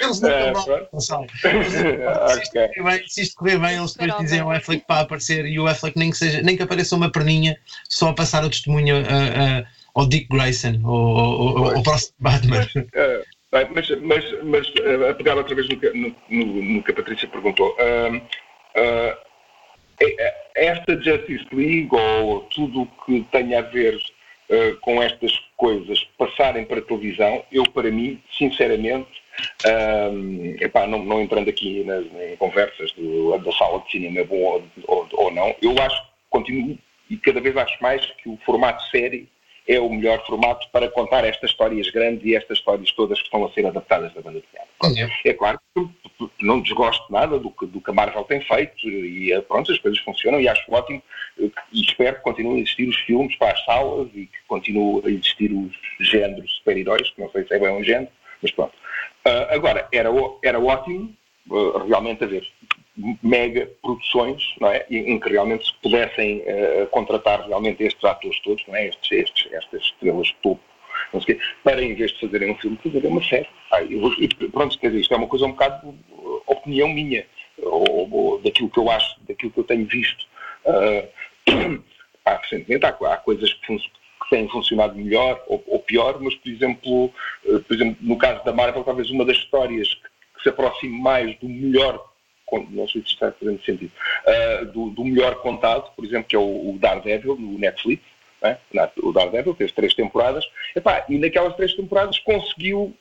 Não 0.00 0.08
Eles 0.08 0.16
sei. 0.18 0.86
Gonçalo. 0.92 1.26
Ok. 1.26 2.68
correr 2.74 2.82
bem, 2.84 3.08
se 3.08 3.22
isto 3.22 3.36
correr 3.36 3.58
bem, 3.58 3.76
eles 3.76 3.92
depois 3.94 4.18
dizem 4.20 4.40
ao 4.40 4.50
Affleck 4.50 4.84
para 4.86 5.00
aparecer 5.02 5.46
e 5.46 5.58
o 5.58 5.66
Affleck 5.66 5.98
nem 5.98 6.10
que, 6.10 6.16
seja, 6.16 6.42
nem 6.42 6.56
que 6.56 6.62
apareça 6.62 6.94
uma 6.96 7.10
perninha 7.10 7.58
só 7.88 8.08
a 8.10 8.14
passar 8.14 8.44
o 8.44 8.50
testemunho 8.50 8.96
a- 8.96 9.00
a- 9.60 9.64
ao 9.94 10.06
Dick 10.06 10.28
Grayson, 10.30 10.80
ou 10.84 11.18
ao, 11.18 11.58
ao- 11.58 11.76
ao 11.76 11.82
próximo 11.82 12.14
Batman. 12.20 12.66
Bem, 13.50 13.66
mas, 13.74 13.88
mas, 14.02 14.42
mas 14.44 14.72
eh, 14.84 15.10
a 15.10 15.14
pegar 15.14 15.36
outra 15.36 15.54
vez 15.54 15.68
no 15.68 15.78
que, 15.80 15.88
no, 15.90 16.14
no- 16.28 16.62
no 16.62 16.82
que 16.82 16.90
a 16.90 16.94
Patrícia 16.94 17.26
perguntou, 17.28 17.74
é- 17.78 19.02
é- 20.00 20.34
esta 20.54 21.00
Justice 21.00 21.46
League 21.52 21.88
ou 21.92 22.40
tudo 22.54 22.82
o 22.82 22.86
que 23.06 23.24
tenha 23.32 23.60
a 23.60 23.62
ver 23.62 23.98
ah, 24.50 24.76
com 24.80 25.02
estas 25.02 25.32
coisas 25.56 26.02
passarem 26.18 26.64
para 26.64 26.78
a 26.78 26.82
televisão, 26.82 27.44
eu 27.52 27.62
para 27.72 27.90
mim, 27.90 28.22
sinceramente, 28.36 29.08
epá, 30.60 30.86
não, 30.86 31.02
não 31.04 31.20
entrando 31.20 31.48
aqui 31.48 31.84
nas, 31.84 32.04
em 32.06 32.36
conversas 32.36 32.92
do, 32.92 33.36
da 33.38 33.52
sala 33.52 33.80
de 33.80 33.90
cinema 33.90 34.24
bom 34.24 34.36
ou, 34.36 34.64
ou- 34.86 35.08
ou 35.12 35.30
não, 35.30 35.54
eu 35.62 35.74
acho, 35.82 36.02
continuo 36.30 36.78
e 37.10 37.16
cada 37.16 37.40
vez 37.40 37.56
acho 37.56 37.76
mais 37.82 38.04
que 38.22 38.28
o 38.28 38.38
formato 38.44 38.82
série 38.90 39.28
é 39.68 39.78
o 39.78 39.90
melhor 39.90 40.24
formato 40.26 40.66
para 40.72 40.88
contar 40.88 41.24
estas 41.24 41.50
histórias 41.50 41.90
grandes 41.90 42.24
e 42.24 42.34
estas 42.34 42.56
histórias 42.56 42.90
todas 42.92 43.18
que 43.18 43.26
estão 43.26 43.44
a 43.44 43.52
ser 43.52 43.66
adaptadas 43.66 44.14
da 44.14 44.22
banda 44.22 44.40
desenhada. 44.40 44.68
É 45.26 45.34
claro 45.34 45.60
que 45.74 45.88
não 46.40 46.60
desgosto 46.60 47.12
nada 47.12 47.38
do 47.38 47.50
que, 47.50 47.66
do 47.66 47.80
que 47.80 47.90
a 47.90 47.94
Marvel 47.94 48.24
tem 48.24 48.40
feito 48.40 48.88
e 48.88 49.30
eh, 49.30 49.40
pronto, 49.42 49.70
as 49.70 49.78
coisas 49.78 50.00
funcionam 50.00 50.40
e 50.40 50.48
acho 50.48 50.72
ótimo 50.72 51.02
eh, 51.38 51.50
e 51.70 51.82
espero 51.82 52.16
que 52.16 52.22
continuem 52.22 52.58
a 52.58 52.62
existir 52.62 52.88
os 52.88 52.96
filmes 53.00 53.36
para 53.36 53.52
as 53.52 53.64
salas 53.64 54.08
e 54.14 54.26
que 54.26 54.38
continuem 54.48 55.02
a 55.04 55.10
existir 55.10 55.52
os 55.52 55.72
géneros 56.00 56.50
super-heróis, 56.56 57.10
que 57.10 57.20
não 57.20 57.30
sei 57.30 57.46
se 57.46 57.54
é 57.54 57.58
bem 57.58 57.70
um 57.70 57.84
género, 57.84 58.10
mas 58.42 58.50
pronto. 58.52 58.72
Ah, 59.24 59.48
agora, 59.50 59.86
era, 59.92 60.08
era 60.42 60.58
ótimo 60.58 61.14
eh, 61.50 61.86
realmente 61.86 62.24
haver 62.24 62.46
mega 63.22 63.70
produções, 63.80 64.42
não 64.60 64.68
é? 64.68 64.84
Em 64.90 65.18
que 65.18 65.28
realmente 65.28 65.66
se 65.66 65.72
pudessem 65.82 66.42
eh, 66.44 66.86
contratar 66.90 67.46
realmente 67.46 67.82
estes 67.84 68.04
atores 68.04 68.40
todos, 68.40 68.64
não 68.66 68.74
é? 68.74 68.88
Estes, 68.88 69.12
estes, 69.12 69.52
estas 69.52 69.82
estrelas 69.82 70.26
de 70.28 70.34
topo, 70.42 70.60
não 71.12 71.20
sei 71.20 71.36
quê, 71.36 71.40
para 71.62 71.82
em 71.82 71.94
vez 71.94 72.10
de 72.12 72.20
fazerem 72.20 72.50
um 72.50 72.56
filme, 72.56 72.78
fazerem 72.82 73.10
uma 73.10 73.22
série. 73.22 73.48
Ah, 73.70 73.82
e 73.82 74.28
pronto, 74.50 74.78
quer 74.78 74.88
dizer, 74.88 75.00
isto 75.00 75.14
é 75.14 75.16
uma 75.16 75.28
coisa 75.28 75.46
um 75.46 75.52
bocado 75.52 75.88
uh, 75.88 76.42
opinião 76.46 76.88
minha, 76.88 77.24
ou, 77.62 78.10
ou 78.10 78.38
daquilo 78.40 78.70
que 78.70 78.78
eu 78.78 78.90
acho, 78.90 79.16
daquilo 79.28 79.52
que 79.52 79.60
eu 79.60 79.64
tenho 79.64 79.86
visto. 79.86 80.26
Ah, 80.66 81.04
pá, 82.24 82.36
recentemente 82.42 82.84
há, 82.84 82.88
há 82.88 83.16
coisas 83.18 83.52
que, 83.54 83.76
que 83.76 84.30
têm 84.30 84.48
funcionado 84.48 84.96
melhor 84.96 85.42
ou, 85.46 85.62
ou 85.68 85.78
pior, 85.78 86.20
mas 86.20 86.34
por 86.34 86.48
exemplo, 86.50 87.12
eh, 87.46 87.58
por 87.60 87.74
exemplo, 87.74 87.96
no 88.00 88.18
caso 88.18 88.44
da 88.44 88.52
Marvel, 88.52 88.84
talvez 88.84 89.08
uma 89.10 89.24
das 89.24 89.36
histórias 89.36 89.94
que, 89.94 90.08
que 90.36 90.42
se 90.42 90.48
aproxime 90.48 91.00
mais 91.00 91.38
do 91.38 91.48
melhor 91.48 92.04
não 92.70 92.88
sei 92.88 93.02
se 93.02 93.08
está 93.08 93.30
fazendo 93.32 93.62
sentido, 93.64 93.90
ah, 94.26 94.64
do, 94.64 94.90
do 94.90 95.04
melhor 95.04 95.36
contado, 95.36 95.90
por 95.94 96.04
exemplo, 96.04 96.24
que 96.28 96.36
é 96.36 96.38
o, 96.38 96.70
o 96.74 96.78
Daredevil, 96.78 97.36
no 97.36 97.58
Netflix, 97.58 98.02
é? 98.42 98.56
Na- 98.72 98.88
o 99.02 99.12
Daredevil 99.12 99.54
teve 99.54 99.72
três 99.72 99.94
temporadas, 99.94 100.44
Epá, 100.74 101.04
e 101.08 101.18
naquelas 101.18 101.54
três 101.56 101.74
temporadas 101.74 102.18
conseguiu 102.20 102.94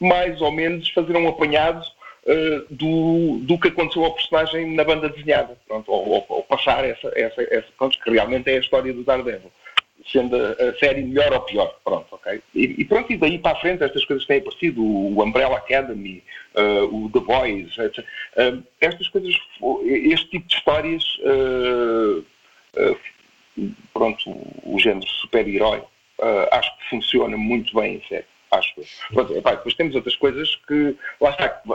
mais 0.00 0.40
ou 0.40 0.50
menos 0.50 0.88
fazer 0.90 1.16
um 1.16 1.28
apanhado 1.28 1.84
ah, 2.26 2.64
do, 2.70 3.38
do 3.42 3.58
que 3.58 3.68
aconteceu 3.68 4.04
ao 4.04 4.14
personagem 4.14 4.74
na 4.74 4.84
banda 4.84 5.08
desenhada, 5.08 5.56
pronto, 5.66 5.90
ou, 5.92 6.08
ou- 6.08 6.26
ou 6.28 6.42
passar 6.44 6.84
essa, 6.84 7.12
essa, 7.14 7.42
essa 7.54 7.66
pronto, 7.76 7.98
que 8.02 8.10
realmente 8.10 8.50
é 8.50 8.56
a 8.56 8.60
história 8.60 8.92
do 8.92 9.04
Daredevil 9.04 9.50
sendo 10.10 10.36
a, 10.36 10.74
série 10.78 11.02
melhor 11.02 11.32
ou 11.32 11.40
pior. 11.42 11.78
Pronto, 11.84 12.06
ok? 12.12 12.40
E, 12.54 12.74
e 12.78 12.84
pronto, 12.84 13.12
e 13.12 13.16
daí 13.16 13.38
para 13.38 13.56
a 13.56 13.60
frente 13.60 13.84
estas 13.84 14.04
coisas 14.04 14.26
têm 14.26 14.38
aparecido, 14.38 14.82
o 14.82 15.22
Umbrella 15.22 15.56
Academy, 15.56 16.22
uh, 16.54 16.84
o 16.84 17.10
The 17.10 17.20
Boys, 17.20 17.78
etc. 17.78 18.04
Uh, 18.36 18.62
estas 18.80 19.08
coisas, 19.08 19.34
este 19.84 20.30
tipo 20.30 20.48
de 20.48 20.54
histórias, 20.54 21.04
uh, 21.20 22.24
uh, 22.76 23.70
pronto, 23.92 24.30
o, 24.30 24.74
o 24.74 24.78
género 24.78 25.06
super-herói, 25.06 25.78
uh, 25.78 26.48
acho 26.52 26.78
que 26.78 26.88
funciona 26.90 27.36
muito 27.36 27.74
bem 27.74 27.96
em 27.96 28.08
série. 28.08 28.26
Acho 28.50 28.72
eu. 28.78 28.84
Pronto, 29.12 29.36
epá, 29.36 29.54
depois 29.54 29.74
temos 29.74 29.94
outras 29.94 30.16
coisas 30.16 30.56
que, 30.66 30.96
lá 31.20 31.30
está, 31.30 31.48
que 31.50 31.68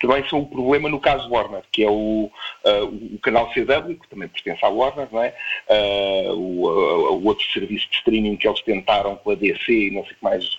também 0.00 0.28
são 0.28 0.40
um 0.40 0.44
problema 0.44 0.88
no 0.88 1.00
caso 1.00 1.28
Warner, 1.30 1.62
que 1.72 1.82
é 1.82 1.90
o, 1.90 2.30
uh, 2.64 3.14
o 3.14 3.18
canal 3.20 3.50
CW, 3.52 3.94
que 4.00 4.08
também 4.08 4.28
pertence 4.28 4.64
à 4.64 4.68
Warner, 4.68 5.08
não 5.10 5.22
é? 5.22 5.34
Uh, 5.68 6.32
o, 6.32 6.66
o, 7.14 7.26
outro 7.26 7.46
serviço 7.52 7.88
de 7.90 7.96
streaming 7.96 8.36
que 8.36 8.46
eles 8.46 8.60
tentaram 8.62 9.16
com 9.16 9.30
a 9.30 9.34
DC 9.34 9.72
e 9.72 9.90
não 9.90 10.04
sei 10.04 10.12
o 10.12 10.16
que 10.16 10.24
mais, 10.24 10.44
os 10.44 10.58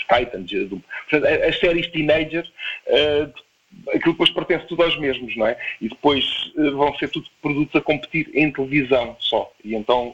Titans, 0.00 0.50
portanto, 1.08 1.26
as 1.46 1.58
séries 1.58 1.86
teenager, 1.88 2.46
uh, 2.88 3.32
aquilo 3.94 4.12
depois 4.12 4.30
pertence 4.30 4.66
tudo 4.66 4.82
aos 4.82 4.98
mesmos, 4.98 5.36
não 5.36 5.46
é? 5.46 5.56
E 5.80 5.88
depois 5.88 6.52
vão 6.72 6.94
ser 6.96 7.08
tudo 7.08 7.26
produtos 7.40 7.76
a 7.76 7.80
competir 7.80 8.28
em 8.34 8.50
televisão 8.50 9.16
só. 9.20 9.52
E 9.64 9.76
então 9.76 10.12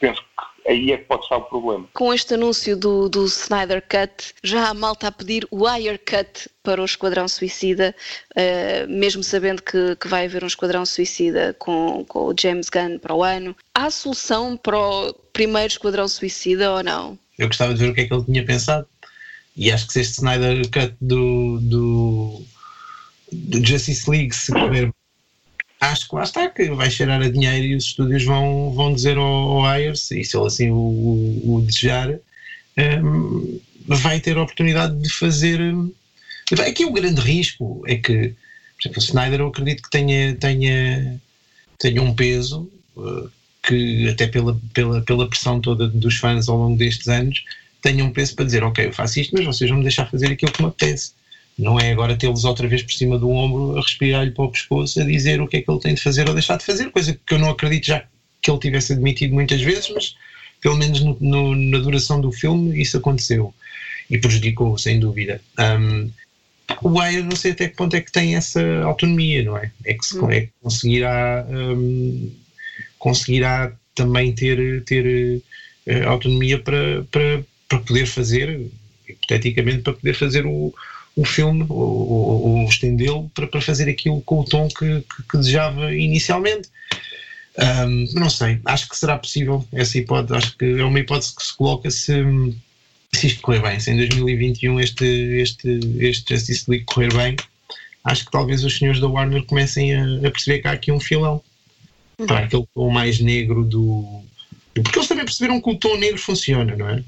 penso 0.00 0.22
que 0.22 0.45
aí 0.66 0.92
é 0.92 0.98
que 0.98 1.04
pode 1.04 1.22
estar 1.22 1.36
o 1.36 1.42
problema. 1.42 1.88
Com 1.92 2.12
este 2.12 2.34
anúncio 2.34 2.76
do, 2.76 3.08
do 3.08 3.24
Snyder 3.26 3.82
Cut, 3.82 4.34
já 4.42 4.68
há 4.68 4.74
malta 4.74 5.08
a 5.08 5.12
pedir 5.12 5.46
o 5.50 5.66
Wire 5.66 5.98
Cut 5.98 6.48
para 6.62 6.82
o 6.82 6.84
Esquadrão 6.84 7.28
Suicida, 7.28 7.94
uh, 8.32 8.88
mesmo 8.88 9.22
sabendo 9.22 9.62
que, 9.62 9.96
que, 9.96 10.08
vai 10.08 10.26
haver 10.26 10.42
um 10.42 10.48
Esquadrão 10.48 10.84
Suicida 10.84 11.54
com, 11.58 12.04
com 12.06 12.26
o 12.26 12.34
James 12.38 12.68
Gunn 12.68 12.98
para 12.98 13.14
o 13.14 13.22
ano. 13.22 13.56
Há 13.74 13.90
solução 13.90 14.56
para 14.56 14.78
o 14.78 15.12
primeiro 15.32 15.68
Esquadrão 15.68 16.08
Suicida 16.08 16.72
ou 16.72 16.82
não? 16.82 17.18
Eu 17.38 17.46
gostava 17.46 17.74
de 17.74 17.80
ver 17.80 17.90
o 17.90 17.94
que 17.94 18.02
é 18.02 18.06
que 18.06 18.14
ele 18.14 18.24
tinha 18.24 18.44
pensado. 18.44 18.86
E 19.56 19.70
acho 19.72 19.86
que 19.86 19.92
se 19.94 20.00
este 20.00 20.14
Snyder 20.18 20.62
Cut 20.70 20.94
do, 21.00 21.58
do, 21.60 22.42
do 23.32 23.66
Justice 23.66 24.10
League 24.10 24.34
se 24.34 24.52
correr 24.52 24.92
acho 25.80 26.08
que 26.08 26.14
lá 26.14 26.22
está, 26.22 26.48
que 26.48 26.70
vai 26.70 26.90
cheirar 26.90 27.20
a 27.20 27.28
dinheiro 27.28 27.66
e 27.66 27.76
os 27.76 27.84
estúdios 27.84 28.24
vão, 28.24 28.72
vão 28.72 28.94
dizer 28.94 29.16
ao, 29.16 29.24
ao 29.24 29.66
Ayers, 29.66 30.10
e 30.10 30.24
se 30.24 30.36
ele 30.36 30.46
assim 30.46 30.70
o, 30.70 30.74
o, 30.74 31.56
o 31.56 31.62
desejar, 31.62 32.18
um, 33.02 33.60
vai 33.86 34.20
ter 34.20 34.36
a 34.36 34.42
oportunidade 34.42 34.96
de 35.00 35.10
fazer. 35.10 35.60
Aqui 36.66 36.84
o 36.84 36.92
grande 36.92 37.20
risco 37.20 37.82
é 37.86 37.96
que, 37.96 38.34
por 38.76 38.82
exemplo, 38.82 38.98
o 38.98 39.04
Snyder 39.04 39.40
eu 39.40 39.48
acredito 39.48 39.82
que 39.82 39.90
tenha, 39.90 40.34
tenha, 40.34 41.20
tenha 41.78 42.02
um 42.02 42.14
peso 42.14 42.70
uh, 42.96 43.30
que 43.62 44.08
até 44.08 44.26
pela, 44.26 44.58
pela, 44.72 45.02
pela 45.02 45.28
pressão 45.28 45.60
toda 45.60 45.88
dos 45.88 46.16
fãs 46.16 46.48
ao 46.48 46.56
longo 46.56 46.76
destes 46.76 47.08
anos 47.08 47.44
tenha 47.82 48.04
um 48.04 48.12
peso 48.12 48.34
para 48.34 48.44
dizer 48.44 48.64
ok, 48.64 48.86
eu 48.86 48.92
faço 48.92 49.20
isto, 49.20 49.34
mas 49.34 49.44
vocês 49.44 49.68
vão 49.68 49.78
me 49.78 49.84
deixar 49.84 50.10
fazer 50.10 50.32
aquilo 50.32 50.52
que 50.52 50.62
me 50.62 50.68
apetece. 50.68 51.12
Não 51.58 51.80
é 51.80 51.90
agora 51.90 52.16
tê-los 52.16 52.44
outra 52.44 52.68
vez 52.68 52.82
por 52.82 52.92
cima 52.92 53.18
do 53.18 53.30
ombro 53.30 53.78
a 53.78 53.80
respirar-lhe 53.80 54.30
para 54.30 54.44
o 54.44 54.50
pescoço, 54.50 55.00
a 55.00 55.04
dizer 55.04 55.40
o 55.40 55.48
que 55.48 55.56
é 55.56 55.62
que 55.62 55.70
ele 55.70 55.80
tem 55.80 55.94
de 55.94 56.02
fazer 56.02 56.28
ou 56.28 56.34
deixar 56.34 56.58
de 56.58 56.64
fazer, 56.64 56.90
coisa 56.90 57.18
que 57.26 57.34
eu 57.34 57.38
não 57.38 57.50
acredito 57.50 57.86
já 57.86 58.04
que 58.42 58.50
ele 58.50 58.60
tivesse 58.60 58.92
admitido 58.92 59.34
muitas 59.34 59.60
vezes, 59.62 59.90
mas 59.94 60.14
pelo 60.60 60.76
menos 60.76 61.00
no, 61.00 61.16
no, 61.20 61.56
na 61.56 61.78
duração 61.78 62.20
do 62.20 62.30
filme 62.30 62.80
isso 62.80 62.98
aconteceu 62.98 63.54
e 64.10 64.18
prejudicou, 64.18 64.76
sem 64.76 65.00
dúvida. 65.00 65.40
Um, 65.58 66.10
o 66.82 66.98
Wire 66.98 67.22
não 67.22 67.36
sei 67.36 67.52
até 67.52 67.68
que 67.68 67.76
ponto 67.76 67.94
é 67.96 68.00
que 68.00 68.12
tem 68.12 68.36
essa 68.36 68.62
autonomia, 68.82 69.42
não 69.42 69.56
é? 69.56 69.70
É 69.84 69.94
que, 69.94 70.04
se, 70.04 70.18
hum. 70.18 70.30
é 70.30 70.42
que 70.42 70.52
conseguirá, 70.62 71.46
um, 71.48 72.32
conseguirá 72.98 73.72
também 73.94 74.32
ter, 74.32 74.84
ter 74.84 75.42
uh, 75.86 76.08
autonomia 76.08 76.58
para, 76.58 77.04
para, 77.10 77.44
para 77.68 77.78
poder 77.78 78.06
fazer, 78.06 78.60
hipoteticamente, 79.08 79.82
para 79.82 79.94
poder 79.94 80.14
fazer 80.14 80.44
o, 80.44 80.74
o 81.16 81.24
filme 81.24 81.64
ou, 81.68 82.58
ou, 82.58 82.68
estendê-lo 82.68 83.30
para, 83.34 83.46
para 83.46 83.60
fazer 83.60 83.88
aquilo 83.88 84.20
com 84.20 84.40
o 84.40 84.44
tom 84.44 84.68
que, 84.68 85.00
que, 85.00 85.22
que 85.30 85.38
desejava 85.38 85.92
inicialmente. 85.94 86.68
Um, 87.58 88.20
não 88.20 88.28
sei, 88.28 88.60
acho 88.66 88.86
que 88.86 88.98
será 88.98 89.16
possível 89.16 89.66
essa 89.72 89.96
hipótese, 89.96 90.34
acho 90.34 90.58
que 90.58 90.78
é 90.78 90.84
uma 90.84 91.00
hipótese 91.00 91.34
que 91.34 91.42
se 91.42 91.56
coloca 91.56 91.90
se, 91.90 92.22
se 93.14 93.28
isto 93.28 93.40
correr 93.40 93.62
bem, 93.62 93.80
se 93.80 93.90
em 93.90 93.96
2021 93.96 94.78
este, 94.78 95.06
este, 95.06 95.80
este 95.98 96.34
Justice 96.34 96.70
League 96.70 96.84
correr 96.84 97.14
bem, 97.14 97.34
acho 98.04 98.26
que 98.26 98.30
talvez 98.30 98.62
os 98.62 98.76
senhores 98.76 99.00
da 99.00 99.08
Warner 99.08 99.42
comecem 99.44 99.96
a, 99.96 100.28
a 100.28 100.30
perceber 100.30 100.58
que 100.60 100.68
há 100.68 100.72
aqui 100.72 100.92
um 100.92 101.00
filão 101.00 101.42
uhum. 102.18 102.26
para 102.26 102.40
aquele 102.40 102.66
tom 102.74 102.90
mais 102.90 103.20
negro 103.20 103.64
do, 103.64 104.22
do, 104.74 104.82
Porque 104.82 104.98
eles 104.98 105.08
também 105.08 105.24
perceberam 105.24 105.58
que 105.58 105.70
o 105.70 105.78
tom 105.78 105.96
negro 105.96 106.18
funciona, 106.18 106.76
não 106.76 106.90
é? 106.90 107.02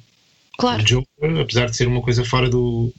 Claro. 0.56 0.80
O 0.80 0.84
Joker, 0.84 1.40
apesar 1.42 1.66
de 1.66 1.76
ser 1.76 1.86
uma 1.86 2.00
coisa 2.00 2.24
fora 2.24 2.48
do, 2.48 2.90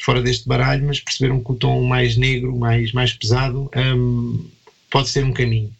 fora 0.00 0.22
deste 0.22 0.48
baralho, 0.48 0.86
mas 0.86 1.00
perceberam 1.00 1.42
que 1.42 1.52
o 1.52 1.54
tom 1.54 1.82
mais 1.82 2.16
negro, 2.16 2.56
mais, 2.56 2.92
mais 2.92 3.12
pesado, 3.12 3.70
um, 3.76 4.48
pode 4.90 5.08
ser 5.08 5.24
um 5.24 5.32
caminho. 5.32 5.72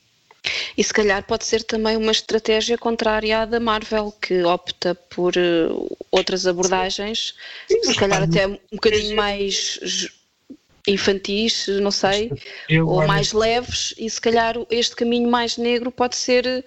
E 0.77 0.83
se 0.83 0.93
calhar 0.93 1.23
pode 1.25 1.45
ser 1.45 1.63
também 1.63 1.97
uma 1.97 2.13
estratégia 2.13 2.79
contrária 2.79 3.41
à 3.41 3.45
da 3.45 3.61
Marvel, 3.61 4.13
que 4.13 4.43
opta 4.43 4.95
por 4.95 5.35
uh, 5.37 5.97
outras 6.11 6.47
abordagens, 6.47 7.35
Sim, 7.69 7.83
se 7.83 7.95
calhar 7.95 8.23
até 8.23 8.47
um 8.47 8.59
bocadinho 8.73 9.17
mais 9.17 9.79
infantis, 10.87 11.67
não 11.69 11.91
sei, 11.91 12.33
eu, 12.69 12.89
ou 12.89 13.07
mais 13.07 13.33
leves, 13.33 13.95
e 13.99 14.09
se 14.09 14.21
calhar 14.21 14.55
este 14.71 14.97
caminho 14.97 15.31
mais 15.31 15.57
negro 15.57 15.91
pode 15.91 16.17
ser 16.17 16.47
é 16.47 16.63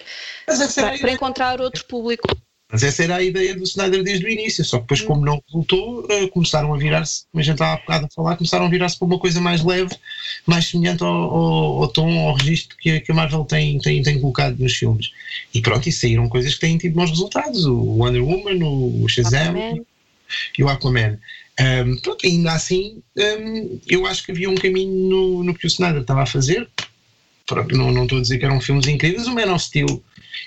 para, 0.47 0.99
para 0.99 1.11
encontrar 1.11 1.59
outro 1.59 1.83
público. 1.85 2.27
Mas 2.73 2.81
essa 2.81 3.03
era 3.03 3.17
a 3.17 3.23
ideia 3.23 3.53
do 3.53 3.61
Snyder 3.61 4.01
desde 4.01 4.25
o 4.25 4.29
início, 4.29 4.65
só 4.65 4.77
que 4.77 4.85
depois, 4.85 5.01
como 5.01 5.23
não 5.23 5.39
resultou, 5.45 5.99
uh, 6.05 6.27
começaram 6.29 6.73
a 6.73 6.77
virar-se, 6.77 7.25
como 7.31 7.39
a 7.39 7.43
gente 7.43 7.53
estava 7.53 7.73
há 7.73 7.77
bocado 7.77 8.05
a 8.07 8.09
falar, 8.09 8.35
começaram 8.35 8.65
a 8.65 8.69
virar-se 8.69 8.97
para 8.97 9.05
uma 9.05 9.19
coisa 9.19 9.39
mais 9.39 9.63
leve, 9.63 9.95
mais 10.47 10.65
semelhante 10.65 11.03
ao, 11.03 11.13
ao, 11.13 11.83
ao 11.83 11.87
tom, 11.89 12.11
ao 12.27 12.33
registro 12.33 12.75
que, 12.77 12.99
que, 12.99 13.11
a 13.11 13.15
Marvel 13.15 13.45
tem, 13.45 13.77
tem, 13.77 14.01
tem 14.01 14.19
colocado 14.19 14.57
nos 14.57 14.73
filmes. 14.73 15.11
E 15.53 15.61
pronto, 15.61 15.87
e 15.87 15.91
saíram 15.91 16.27
coisas 16.27 16.55
que 16.55 16.61
têm 16.61 16.75
tido 16.79 16.95
bons 16.95 17.11
resultados: 17.11 17.63
o 17.63 17.75
Wonder 17.75 18.23
Woman, 18.23 18.65
o 18.65 19.07
Shazam 19.07 19.51
Aquaman. 19.51 19.85
e 20.57 20.63
o 20.63 20.67
Aquaman. 20.67 21.19
Um, 21.61 21.97
pronto, 21.97 22.25
ainda 22.25 22.53
assim, 22.53 23.03
um, 23.15 23.79
eu 23.87 24.07
acho 24.07 24.25
que 24.25 24.31
havia 24.31 24.49
um 24.49 24.55
caminho 24.55 25.09
no, 25.09 25.43
no 25.43 25.53
que 25.53 25.65
o 25.65 25.67
Snyder 25.67 26.01
estava 26.01 26.23
a 26.23 26.25
fazer. 26.25 26.67
Pronto, 27.45 27.77
não, 27.77 27.91
não 27.91 28.05
estou 28.05 28.17
a 28.17 28.21
dizer 28.21 28.39
que 28.39 28.45
eram 28.45 28.59
filmes 28.59 28.87
incríveis. 28.87 29.27
O 29.27 29.35
Man 29.35 29.53
of 29.53 29.63
Steel 29.63 30.01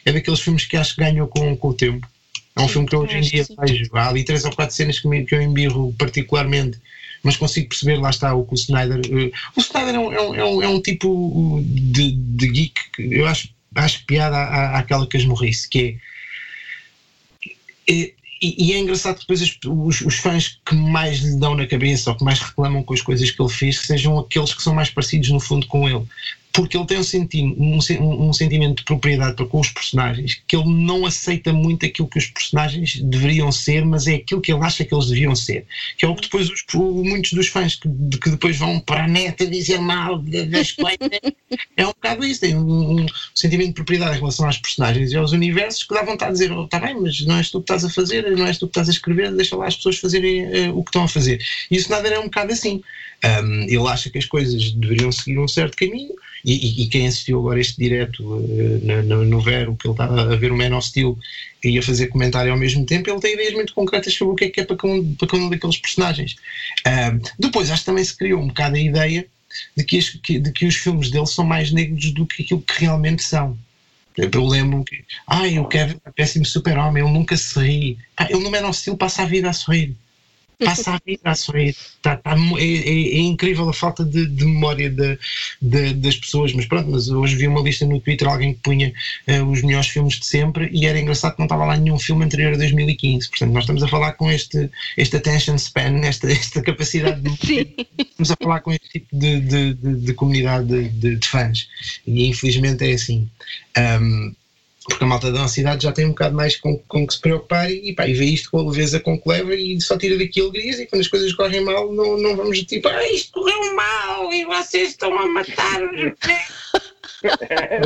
é 0.05 0.11
daqueles 0.11 0.41
filmes 0.41 0.65
que 0.65 0.77
acho 0.77 0.97
que 0.97 1.03
ganhou 1.03 1.29
com, 1.29 1.57
com 1.57 1.69
o 1.69 1.75
tempo 1.75 2.05
é 2.57 2.61
um 2.62 2.69
filme 2.69 2.88
que 2.88 2.95
eu 2.95 3.01
hoje 3.01 3.19
em 3.19 3.21
dia 3.21 3.47
vejo. 3.61 3.90
Há 3.92 4.09
ali 4.09 4.25
três 4.25 4.45
ou 4.45 4.51
quatro 4.51 4.75
cenas 4.75 4.99
que, 4.99 5.07
me, 5.07 5.25
que 5.25 5.35
eu 5.35 5.42
embirro 5.42 5.95
particularmente, 5.99 6.81
mas 7.23 7.37
consigo 7.37 7.69
perceber, 7.69 7.97
lá 7.97 8.09
está, 8.09 8.35
o 8.35 8.47
que 8.47 8.55
o 8.55 8.57
Snyder. 8.57 8.99
Uh, 8.99 9.31
o 9.55 9.61
Snyder 9.61 9.95
é 9.95 9.99
um, 9.99 10.12
é 10.12 10.23
um, 10.23 10.62
é 10.62 10.69
um, 10.69 10.79
é 10.79 10.81
tipo 10.81 11.62
de, 11.62 12.12
de, 12.12 12.49
geek 12.49 12.81
que 12.95 13.03
eu 13.03 13.27
acho, 13.27 13.51
acho 13.75 14.05
piada 14.07 14.37
à, 14.37 14.79
àquela 14.79 15.07
casmurrice, 15.07 15.69
que 15.69 15.99
é, 17.87 17.92
é 17.92 18.12
e, 18.42 18.69
e, 18.69 18.73
é 18.75 18.79
engraçado 18.79 19.14
que 19.14 19.21
depois 19.23 19.40
os, 19.42 20.01
os, 20.03 20.16
fãs 20.16 20.61
que 20.64 20.75
mais 20.75 21.21
lhe 21.21 21.38
dão 21.38 21.55
na 21.55 21.66
cabeça 21.66 22.11
ou 22.11 22.16
que 22.16 22.25
mais 22.25 22.38
reclamam 22.38 22.83
com 22.83 22.92
as 22.92 23.01
coisas 23.01 23.31
que 23.31 23.40
ele 23.40 23.51
fez 23.51 23.79
sejam 23.81 24.19
aqueles 24.19 24.53
que 24.53 24.62
são 24.62 24.75
mais 24.75 24.90
parecidos 24.90 25.31
no 25.31 25.40
fundo 25.40 25.66
com 25.66 25.88
ele 25.88 26.05
porque 26.57 26.75
ele 26.75 26.87
tem 26.87 26.99
um, 26.99 27.03
senti 27.03 27.42
um, 27.42 28.29
um, 28.29 28.33
sentimento 28.33 28.79
de 28.79 28.85
propriedade 28.85 29.37
para 29.37 29.45
com 29.45 29.61
os 29.61 29.69
personagens 29.69 30.40
que 30.49 30.57
ele 30.57 30.64
não 30.66 31.05
aceita 31.05 31.53
muito 31.53 31.85
aquilo 31.85 32.09
que 32.09 32.16
os 32.16 32.29
personagens 32.29 32.99
deveriam 32.99 33.53
ser, 33.53 33.85
mas 33.85 34.07
é 34.07 34.14
aquilo 34.14 34.40
que 34.40 34.51
ele 34.51 34.64
acha 34.64 34.83
que 34.83 34.95
eles 34.95 35.09
deviam 35.09 35.37
ser. 35.37 35.66
Que 35.99 36.07
é 36.07 36.09
o 36.09 36.16
que 36.16 36.23
depois 36.23 36.49
os, 36.49 36.64
muitos 36.73 37.35
dos 37.35 37.49
fãs 37.49 37.75
que, 37.75 37.87
que, 38.19 38.31
depois 38.31 38.57
vão 38.57 38.81
para 38.81 39.05
a 39.05 39.07
neta 39.07 39.47
dizer 39.47 39.79
mal 39.83 40.19
das 40.19 40.73
coisas. 40.73 40.99
é 41.77 41.85
um 41.85 41.90
bocado 41.90 42.25
isso, 42.25 42.40
tem 42.40 42.57
um, 42.57 43.03
um, 43.03 43.07
sentimento 43.35 43.69
de 43.69 43.75
propriedade 43.75 44.16
em 44.16 44.21
relação 44.21 44.49
às 44.49 44.57
personagens 44.57 45.12
e 45.12 45.16
aos 45.16 45.33
universos 45.33 45.85
que 45.85 45.95
dá 45.95 46.05
vontade 46.05 46.33
de 46.33 46.38
dizer: 46.38 46.53
oh, 46.53 46.64
está 46.64 46.81
bem, 46.81 46.99
mas 46.99 47.21
não 47.27 47.37
és 47.37 47.51
tu 47.51 47.59
que 47.59 47.64
estás 47.64 47.85
a 47.85 47.90
fazer, 47.90 48.35
não 48.35 48.47
és 48.47 48.57
tu 48.57 48.66
que 48.66 48.71
estás 48.71 48.88
a 48.88 48.92
escrever, 48.92 49.31
deixa 49.33 49.55
lá 49.57 49.66
as 49.66 49.77
pessoas 49.77 49.99
fazerem 49.99 50.71
uh, 50.71 50.79
o 50.79 50.83
que 50.83 50.88
estão 50.88 51.05
a 51.05 51.09
fazer. 51.09 51.38
E 51.71 51.77
isso 51.77 51.90
nada 51.90 52.09
é 52.09 52.19
um 52.19 52.25
bocado 52.25 52.51
assim. 52.51 52.83
Um, 53.23 53.62
ele 53.64 53.88
acha 53.88 54.09
que 54.09 54.16
as 54.16 54.25
coisas 54.25 54.73
deveriam 54.73 55.12
seguir 55.12 55.38
um 55.38 55.49
certo 55.49 55.77
caminho 55.77 56.14
e, 56.46 56.85
e, 56.85 56.87
quem 56.87 57.09
assistiu 57.09 57.40
agora 57.40 57.59
este 57.59 57.76
direto 57.76 58.22
uh, 58.22 59.02
no, 59.04 59.24
no 59.24 59.40
Vero, 59.40 59.74
que 59.74 59.88
ele 59.88 59.94
estava 59.94 60.32
a 60.32 60.37
ver 60.37 60.52
o 60.52 60.56
Man 60.56 60.76
of 60.76 60.87
Steel 60.87 61.18
e 61.64 61.76
a 61.76 61.82
fazer 61.82 62.06
comentário 62.06 62.52
ao 62.52 62.59
mesmo 62.59 62.87
tempo, 62.87 63.11
ele 63.11 63.18
tem 63.18 63.35
ideias 63.35 63.52
muito 63.52 63.74
concretas 63.74 64.14
sobre 64.14 64.32
o 64.32 64.37
que 64.37 64.44
é 64.44 64.50
que 64.50 64.61
é 64.61 64.64
para 64.64 64.76
cada 64.76 64.92
um, 64.92 65.14
para 65.16 65.26
cada 65.26 65.42
um 65.42 65.50
daqueles 65.50 65.76
personagens. 65.76 66.37
Uh, 66.87 67.20
depois 67.37 67.68
acho 67.68 67.82
que 67.82 67.87
também 67.87 68.04
se 68.04 68.16
criou 68.16 68.40
um 68.40 68.46
bocado 68.46 68.76
a 68.76 68.80
ideia 68.80 69.26
de 69.76 69.82
que, 69.82 69.98
as, 69.98 70.11
que, 70.11 70.38
de 70.38 70.52
que 70.52 70.66
os 70.66 70.76
filmes 70.76 71.11
dele 71.11 71.26
são 71.26 71.44
mais 71.44 71.72
negros 71.72 72.12
do 72.12 72.24
que 72.24 72.42
aquilo 72.42 72.62
que 72.62 72.80
realmente 72.80 73.24
são. 73.24 73.59
Eu 74.16 74.46
lembro 74.46 74.85
que, 74.85 75.04
ai, 75.26 75.59
o 75.59 75.66
Kevin 75.66 76.00
é 76.06 76.11
péssimo 76.12 76.46
super-homem, 76.46 77.02
ele 77.02 77.12
nunca 77.12 77.37
se 77.37 77.59
ri. 77.59 77.98
Ah, 78.16 78.28
ele 78.30 78.42
no 78.42 78.50
Man 78.50 78.68
of 78.68 78.78
Steel 78.78 78.96
passa 78.96 79.24
a 79.24 79.26
vida 79.26 79.50
a 79.50 79.52
sorrir 79.52 79.96
passa 80.59 80.92
a 80.95 81.01
vida 81.05 81.23
a 81.25 81.35
sorrir. 81.35 81.77
Tá, 82.01 82.16
tá, 82.16 82.35
é, 82.59 82.64
é, 82.64 83.16
é, 83.16 83.19
incrível 83.19 83.69
a 83.69 83.73
falta 83.73 84.05
de, 84.05 84.27
de 84.27 84.45
memória 84.45 84.90
de, 84.90 85.19
de, 85.61 85.95
das 85.95 86.16
pessoas, 86.16 86.53
mas 86.53 86.66
pronto, 86.66 86.90
mas 86.90 87.09
hoje 87.09 87.37
vi 87.37 87.47
uma 87.47 87.61
lista 87.61 87.85
no 87.85 88.01
Twitter, 88.01 88.29
alguém 88.29 88.55
que 88.55 88.61
punha 88.61 88.92
uh, 89.29 89.45
os 89.45 89.62
melhores 89.62 89.88
filmes 89.88 90.14
de 90.14 90.27
sempre 90.27 90.69
e 90.73 90.87
era 90.87 90.99
engraçado 90.99 91.35
que 91.35 91.38
não 91.40 91.47
estava 91.47 91.64
lá 91.64 91.77
nenhum 91.77 91.99
filme 91.99 92.25
anterior 92.25 92.55
a 92.55 92.57
2015. 92.57 93.29
Portanto, 93.29 93.53
nós 93.53 93.64
estamos 93.64 93.83
a 93.83 93.88
falar 93.88 94.12
com 94.12 94.31
este, 94.31 94.71
este 94.97 95.16
attention 95.16 95.57
span, 95.57 96.01
esta, 96.05 96.31
esta 96.31 96.62
capacidade 96.62 97.21
de. 97.21 97.75
estamos 97.99 98.31
a 98.31 98.37
falar 98.42 98.61
com 98.61 98.73
este 98.73 98.88
tipo 98.88 99.16
de, 99.16 99.40
de, 99.40 99.75
de, 99.75 99.95
de 99.97 100.14
comunidade 100.14 100.66
de, 100.88 101.16
de, 101.16 101.27
fãs. 101.27 101.69
E 102.07 102.27
infelizmente 102.27 102.85
é 102.85 102.95
assim. 102.95 103.29
Um, 103.77 104.35
porque 104.88 105.03
a 105.03 105.07
malta 105.07 105.33
da 105.33 105.41
nossa 105.41 105.55
cidade 105.55 105.82
já 105.82 105.93
tem 105.93 106.07
um 106.07 106.11
bocado 106.11 106.37
mais 106.37 106.57
com, 106.57 106.78
com 106.78 107.07
que 107.07 107.14
se 107.14 107.20
preocupar 107.20 107.70
e, 107.70 107.93
pá, 107.95 108.07
e 108.07 108.14
vê 108.14 108.26
isto 108.26 108.51
com 108.51 108.59
a 108.61 108.70
leveza 108.70 109.01
com 109.01 109.20
que 109.20 109.28
leva 109.28 109.55
e 109.55 109.80
só 109.80 109.99
tira 109.99 110.16
daqui 110.16 110.41
alegrias 110.41 110.78
e 110.78 110.87
quando 110.87 111.01
as 111.01 111.09
coisas 111.09 111.32
correm 111.34 111.64
mal 111.64 111.93
não, 111.93 112.16
não 112.16 112.37
vamos 112.37 112.62
tipo, 112.62 112.89
ah, 112.89 113.09
isto 113.09 113.32
correu 113.32 113.74
mal 113.74 114.32
e 114.32 114.45
vocês 114.45 114.91
estão 114.91 115.16
a 115.18 115.26
matar 115.28 115.82
os 115.82 116.12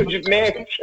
Os 0.05 0.21
bonecos. 0.21 0.77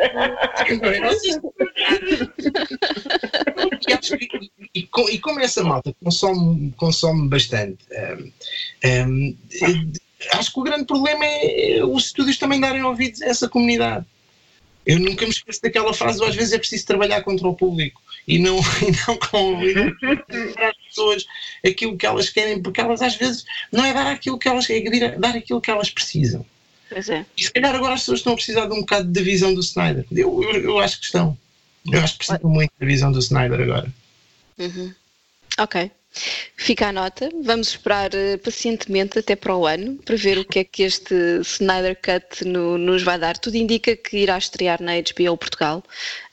e, 4.74 4.80
e 4.80 4.88
e 5.10 5.18
como 5.18 5.40
essa 5.40 5.62
malta 5.62 5.94
consome, 6.02 6.72
consome 6.76 7.28
bastante, 7.28 7.78
hum, 7.92 8.32
eh, 8.82 9.06
acho 10.32 10.52
que 10.52 10.60
o 10.60 10.62
grande 10.62 10.84
problema 10.84 11.24
é 11.24 11.80
os 11.84 12.06
estúdios 12.06 12.38
também 12.38 12.60
darem 12.60 12.82
ouvidos 12.82 13.22
a 13.22 13.26
essa 13.26 13.48
comunidade. 13.48 14.06
Eu 14.88 14.98
nunca 14.98 15.26
me 15.26 15.30
esqueço 15.30 15.60
daquela 15.60 15.92
frase, 15.92 16.24
às 16.24 16.34
vezes 16.34 16.54
é 16.54 16.58
preciso 16.58 16.86
trabalhar 16.86 17.20
contra 17.20 17.46
o 17.46 17.54
público 17.54 18.00
e 18.26 18.38
não, 18.38 18.56
e 18.80 19.06
não 19.06 19.18
com 19.18 19.62
e 19.62 19.74
não 19.74 19.92
às 20.66 20.76
pessoas 20.88 21.26
aquilo 21.64 21.94
que 21.94 22.06
elas 22.06 22.30
querem, 22.30 22.62
porque 22.62 22.80
elas 22.80 23.02
às 23.02 23.14
vezes 23.14 23.44
não 23.70 23.84
é 23.84 23.92
dar 23.92 24.06
aquilo 24.06 24.38
que 24.38 24.48
elas 24.48 24.68
é 24.70 24.80
dar 25.18 25.36
aquilo 25.36 25.60
que 25.60 25.70
elas 25.70 25.90
precisam. 25.90 26.44
Pois 26.88 27.06
é. 27.10 27.26
E 27.36 27.44
se 27.44 27.52
calhar 27.52 27.74
agora 27.74 27.92
as 27.92 28.00
pessoas 28.00 28.20
estão 28.20 28.32
a 28.32 28.36
precisar 28.36 28.64
de 28.64 28.72
um 28.72 28.80
bocado 28.80 29.12
da 29.12 29.20
visão 29.20 29.52
do 29.52 29.60
Snyder. 29.60 30.06
Eu, 30.10 30.42
eu, 30.42 30.60
eu 30.62 30.78
acho 30.78 30.98
que 30.98 31.04
estão. 31.04 31.36
Eu 31.92 32.00
acho 32.00 32.14
que 32.14 32.26
precisam 32.26 32.50
muito 32.50 32.72
da 32.80 32.86
visão 32.86 33.12
do 33.12 33.18
Snyder 33.18 33.60
agora. 33.60 33.92
Uhum. 34.58 34.94
Ok. 35.58 35.90
Fica 36.56 36.88
a 36.88 36.92
nota. 36.92 37.28
Vamos 37.44 37.68
esperar 37.68 38.12
eh, 38.14 38.36
pacientemente 38.38 39.18
até 39.18 39.36
para 39.36 39.54
o 39.56 39.66
ano 39.66 39.96
para 40.04 40.16
ver 40.16 40.38
o 40.38 40.44
que 40.44 40.58
é 40.58 40.64
que 40.64 40.82
este 40.82 41.14
Snyder 41.42 41.96
Cut 41.96 42.44
no- 42.44 42.76
nos 42.76 43.02
vai 43.02 43.18
dar. 43.18 43.38
Tudo 43.38 43.56
indica 43.56 43.94
que 43.96 44.18
irá 44.18 44.36
estrear 44.36 44.82
na 44.82 44.92
HBO 44.96 45.36
Portugal. 45.36 45.82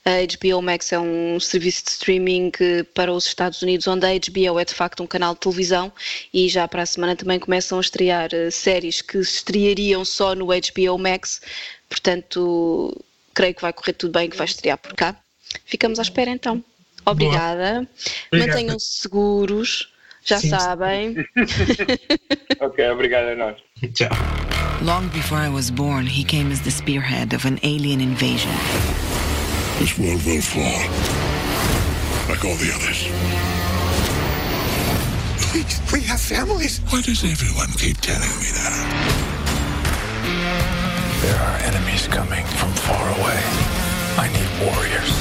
A 0.04 0.10
HBO 0.22 0.60
Max 0.62 0.92
é 0.92 0.98
um 0.98 1.38
serviço 1.38 1.84
de 1.84 1.90
streaming 1.90 2.50
eh, 2.60 2.82
para 2.82 3.12
os 3.12 3.26
Estados 3.26 3.62
Unidos, 3.62 3.86
onde 3.86 4.04
a 4.06 4.10
HBO 4.18 4.58
é 4.58 4.64
de 4.64 4.74
facto 4.74 5.02
um 5.02 5.06
canal 5.06 5.34
de 5.34 5.40
televisão 5.40 5.92
e 6.34 6.48
já 6.48 6.66
para 6.66 6.82
a 6.82 6.86
semana 6.86 7.14
também 7.14 7.38
começam 7.38 7.78
a 7.78 7.80
estrear 7.80 8.28
eh, 8.32 8.50
séries 8.50 9.00
que 9.02 9.18
estreariam 9.18 10.04
só 10.04 10.34
no 10.34 10.46
HBO 10.46 10.98
Max. 10.98 11.40
Portanto, 11.88 12.92
creio 13.34 13.54
que 13.54 13.62
vai 13.62 13.72
correr 13.72 13.92
tudo 13.92 14.12
bem, 14.12 14.28
que 14.28 14.36
vai 14.36 14.46
estrear 14.46 14.78
por 14.78 14.94
cá. 14.94 15.16
Ficamos 15.64 15.98
à 15.98 16.02
espera 16.02 16.30
então. 16.30 16.62
Obrigada. 17.06 17.86
Obrigado. 18.32 18.48
Mantenham-se 18.48 19.02
seguros, 19.02 19.88
já 20.24 20.38
Sim, 20.38 20.50
sim. 20.50 20.58
sabem. 20.58 21.14
ok, 22.60 22.90
obrigado 22.90 23.28
a 23.28 23.36
nós. 23.36 23.56
Tchau. 23.94 24.10
Long 24.82 25.08
before 25.08 25.38
I 25.38 25.48
was 25.48 25.70
born, 25.70 26.06
he 26.06 26.22
came 26.22 26.52
as 26.52 26.60
the 26.60 26.70
spearhead 26.70 27.32
of 27.32 27.46
an 27.46 27.58
alien 27.62 28.00
invasion. 28.00 28.52
This 29.78 29.96
world 29.98 30.22
will 30.26 30.42
fall. 30.42 30.62
Like 32.28 32.44
all 32.44 32.56
the 32.56 32.72
others. 32.74 33.04
We, 35.54 35.64
we 35.92 36.00
have 36.06 36.20
families. 36.20 36.80
Why 36.90 37.00
does 37.00 37.24
everyone 37.24 37.70
keep 37.78 37.98
telling 38.00 38.28
me 38.40 38.50
that? 38.52 39.36
There 41.22 41.36
are 41.36 41.58
enemies 41.62 42.06
coming 42.08 42.44
from 42.58 42.72
far 42.72 43.08
away. 43.18 43.40
I 44.18 44.28
need 44.28 44.50
warriors. 44.66 45.12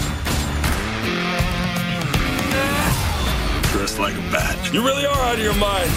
Dressed 3.85 3.99
like 3.99 4.15
a 4.15 4.31
bat. 4.31 4.73
You 4.73 4.83
really 4.83 5.05
are 5.05 5.15
out 5.15 5.35
of 5.35 5.43
your 5.43 5.53
mind. 5.53 5.91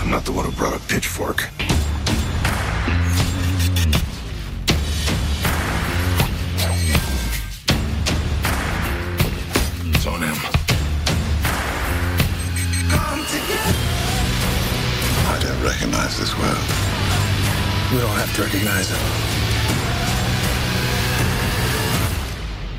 I'm 0.00 0.10
not 0.10 0.26
the 0.26 0.32
one 0.32 0.44
who 0.44 0.52
brought 0.52 0.76
a 0.76 0.80
pitchfork. 0.80 1.48
It's 9.94 10.06
on 10.06 10.20
him. 10.20 10.36
I 15.26 15.38
don't 15.40 15.64
recognize 15.64 16.18
this 16.18 16.36
world. 16.36 16.64
We 17.92 17.98
don't 18.04 18.14
have 18.20 18.36
to 18.36 18.42
recognize 18.42 18.90
it. 18.90 19.00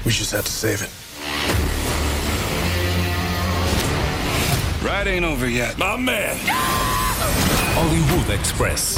We 0.05 0.11
just 0.11 0.31
have 0.31 0.45
to 0.45 0.51
save 0.51 0.83
it. 0.83 0.94
Ain't 5.07 5.25
over 5.25 5.47
yet. 5.47 5.77
My 5.77 5.97
man. 5.97 6.37
Hollywood 7.75 8.29
Express. 8.39 8.97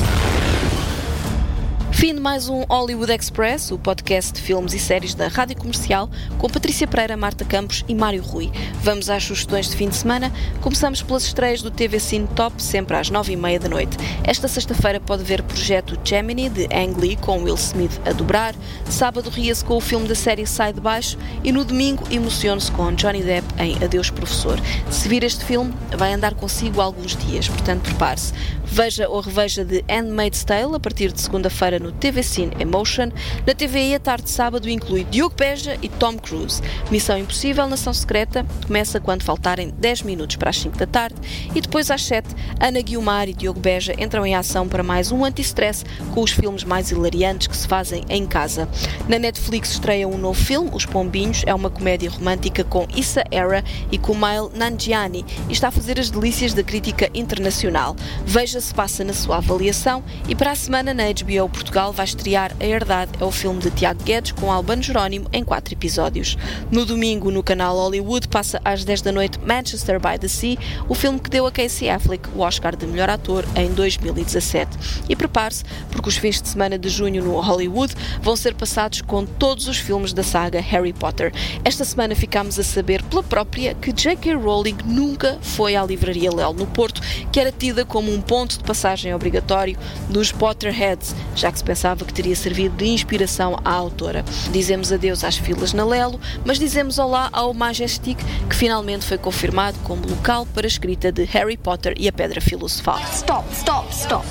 Fim 1.97 2.13
de 2.13 2.19
mais 2.19 2.47
um 2.47 2.63
Hollywood 2.69 3.11
Express, 3.11 3.71
o 3.71 3.77
podcast 3.79 4.31
de 4.31 4.39
filmes 4.39 4.71
e 4.75 4.77
séries 4.77 5.15
da 5.15 5.27
Rádio 5.27 5.57
Comercial, 5.57 6.07
com 6.37 6.47
Patrícia 6.47 6.85
Pereira, 6.85 7.17
Marta 7.17 7.43
Campos 7.43 7.83
e 7.87 7.95
Mário 7.95 8.21
Rui. 8.21 8.51
Vamos 8.83 9.09
às 9.09 9.23
sugestões 9.23 9.67
de 9.67 9.75
fim 9.75 9.89
de 9.89 9.95
semana. 9.95 10.31
Começamos 10.61 11.01
pelas 11.01 11.23
estreias 11.23 11.63
do 11.63 11.71
TV 11.71 11.99
Cine 11.99 12.27
Top, 12.35 12.61
sempre 12.61 12.95
às 12.95 13.09
nove 13.09 13.33
e 13.33 13.35
meia 13.35 13.59
da 13.59 13.67
noite. 13.67 13.97
Esta 14.23 14.47
sexta-feira 14.47 14.99
pode 14.99 15.23
ver 15.23 15.41
Projeto 15.41 15.99
Gemini, 16.03 16.49
de 16.49 16.65
Ang 16.65 17.01
Lee, 17.01 17.15
com 17.15 17.41
Will 17.41 17.55
Smith 17.55 17.99
a 18.05 18.13
dobrar. 18.13 18.53
Sábado 18.87 19.31
ria-se 19.31 19.65
com 19.65 19.77
o 19.77 19.81
filme 19.81 20.07
da 20.07 20.13
série 20.13 20.45
Sai 20.45 20.73
de 20.73 20.79
Baixo. 20.79 21.17
E 21.43 21.51
no 21.51 21.65
domingo 21.65 22.03
emocione-se 22.11 22.71
com 22.73 22.93
Johnny 22.93 23.23
Depp 23.23 23.47
em 23.57 23.73
Adeus 23.83 24.11
Professor. 24.11 24.59
Se 24.91 25.09
vir 25.09 25.23
este 25.23 25.43
filme, 25.43 25.73
vai 25.97 26.13
andar 26.13 26.35
consigo 26.35 26.79
alguns 26.79 27.15
dias, 27.15 27.47
portanto 27.49 27.81
prepare-se. 27.81 28.33
Veja 28.63 29.09
ou 29.09 29.21
reveja 29.21 29.65
de 29.65 29.83
Handmaid's 29.89 30.43
Tale 30.43 30.75
a 30.75 30.79
partir 30.79 31.11
de 31.11 31.21
segunda-feira 31.21 31.79
no 31.79 31.86
TV 31.91 32.23
Cine 32.23 32.51
Emotion. 32.59 33.11
Na 33.45 33.53
TVI, 33.53 33.95
a 33.95 33.99
tarde 33.99 34.23
de 34.23 34.31
sábado 34.31 34.69
inclui 34.69 35.03
Diogo 35.03 35.35
Beja 35.35 35.77
e 35.81 35.89
Tom 35.89 36.17
Cruise. 36.17 36.61
Missão 36.91 37.17
Impossível, 37.17 37.67
Nação 37.67 37.93
Secreta, 37.93 38.45
começa 38.65 38.99
quando 38.99 39.23
faltarem 39.23 39.69
10 39.69 40.03
minutos 40.03 40.35
para 40.35 40.49
as 40.49 40.57
5 40.57 40.77
da 40.77 40.85
tarde 40.85 41.15
e 41.55 41.61
depois 41.61 41.89
às 41.89 42.03
7, 42.03 42.27
Ana 42.59 42.81
Guiomar 42.81 43.29
e 43.29 43.33
Diogo 43.33 43.59
Beja 43.59 43.93
entram 43.97 44.25
em 44.25 44.35
ação 44.35 44.67
para 44.67 44.83
mais 44.83 45.11
um 45.11 45.23
anti-stress 45.23 45.83
com 46.13 46.21
os 46.21 46.31
filmes 46.31 46.63
mais 46.63 46.91
hilariantes 46.91 47.47
que 47.47 47.55
se 47.55 47.67
fazem 47.67 48.03
em 48.09 48.25
casa. 48.25 48.67
Na 49.07 49.17
Netflix 49.17 49.71
estreia 49.71 50.07
um 50.07 50.17
novo 50.17 50.39
filme, 50.39 50.69
Os 50.73 50.85
Pombinhos, 50.85 51.43
é 51.45 51.53
uma 51.53 51.69
comédia 51.69 52.09
romântica 52.09 52.63
com 52.63 52.87
Issa 52.95 53.23
Era 53.31 53.63
e 53.91 53.97
Kumail 53.97 54.51
Nanjiani 54.53 55.25
e 55.49 55.53
está 55.53 55.69
a 55.69 55.71
fazer 55.71 55.99
as 55.99 56.09
delícias 56.09 56.53
da 56.53 56.63
crítica 56.63 57.09
internacional. 57.13 57.95
Veja 58.25 58.59
se 58.59 58.73
passa 58.73 59.03
na 59.03 59.13
sua 59.13 59.37
avaliação 59.37 60.03
e 60.27 60.35
para 60.35 60.51
a 60.51 60.55
semana 60.55 60.93
na 60.93 61.03
HBO 61.03 61.49
Portugal 61.49 61.76
vai 61.77 62.05
estrear 62.05 62.51
A 62.59 62.65
Herdade, 62.65 63.11
é 63.21 63.23
o 63.23 63.29
filme 63.29 63.61
de 63.61 63.69
Tiago 63.69 64.03
Guedes 64.03 64.31
com 64.31 64.51
Albano 64.51 64.81
Jerónimo 64.81 65.29
em 65.31 65.43
quatro 65.43 65.75
episódios. 65.75 66.35
No 66.71 66.85
domingo, 66.85 67.29
no 67.29 67.43
canal 67.43 67.75
Hollywood, 67.75 68.27
passa 68.29 68.59
às 68.65 68.83
10 68.83 69.03
da 69.03 69.11
noite 69.11 69.39
Manchester 69.45 69.99
by 69.99 70.17
the 70.19 70.27
Sea, 70.27 70.57
o 70.89 70.95
filme 70.95 71.19
que 71.19 71.29
deu 71.29 71.45
a 71.45 71.51
Casey 71.51 71.87
Affleck 71.87 72.29
o 72.35 72.39
Oscar 72.39 72.75
de 72.75 72.87
melhor 72.87 73.11
ator 73.11 73.45
em 73.55 73.71
2017. 73.73 75.05
E 75.07 75.15
prepare-se, 75.15 75.63
porque 75.91 76.09
os 76.09 76.17
fins 76.17 76.41
de 76.41 76.49
semana 76.49 76.79
de 76.79 76.89
junho 76.89 77.23
no 77.23 77.39
Hollywood 77.39 77.93
vão 78.23 78.35
ser 78.35 78.55
passados 78.55 79.01
com 79.01 79.23
todos 79.23 79.67
os 79.67 79.77
filmes 79.77 80.13
da 80.13 80.23
saga 80.23 80.59
Harry 80.59 80.93
Potter. 80.93 81.31
Esta 81.63 81.85
semana 81.85 82.15
ficámos 82.15 82.57
a 82.57 82.63
saber 82.63 83.03
pela 83.03 83.21
própria 83.21 83.75
que 83.75 83.93
J.K. 83.93 84.33
Rowling 84.33 84.77
nunca 84.83 85.37
foi 85.43 85.75
à 85.75 85.85
livraria 85.85 86.33
Lel 86.33 86.53
no 86.53 86.65
Porto, 86.65 87.01
que 87.31 87.39
era 87.39 87.51
tida 87.51 87.85
como 87.85 88.11
um 88.11 88.19
ponto 88.19 88.57
de 88.57 88.63
passagem 88.63 89.13
obrigatório 89.13 89.77
dos 90.09 90.31
Potterheads, 90.31 91.15
já 91.35 91.51
que 91.51 91.59
se 91.59 91.66
pensava 91.67 92.05
que 92.05 92.13
teria 92.13 92.33
servido 92.33 92.77
de 92.77 92.87
inspiração 92.87 93.59
à 93.65 93.73
autora. 93.73 94.23
Dizemos 94.51 94.93
adeus 94.93 95.21
às 95.25 95.35
filas 95.35 95.73
na 95.73 95.83
Lelo, 95.83 96.17
mas 96.45 96.57
dizemos 96.57 96.97
olá 96.97 97.27
ao 97.33 97.53
Majestic, 97.53 98.17
que 98.49 98.55
finalmente 98.55 99.05
foi 99.05 99.17
confirmado 99.17 99.77
como 99.83 100.07
local 100.07 100.47
para 100.55 100.65
a 100.65 100.69
escrita 100.69 101.11
de 101.11 101.25
Harry 101.25 101.57
Potter 101.57 101.93
e 101.97 102.07
a 102.07 102.13
Pedra 102.13 102.39
Filosofal. 102.39 102.99
Stop, 103.11 103.45
stop, 103.51 103.85
stop. 103.91 104.25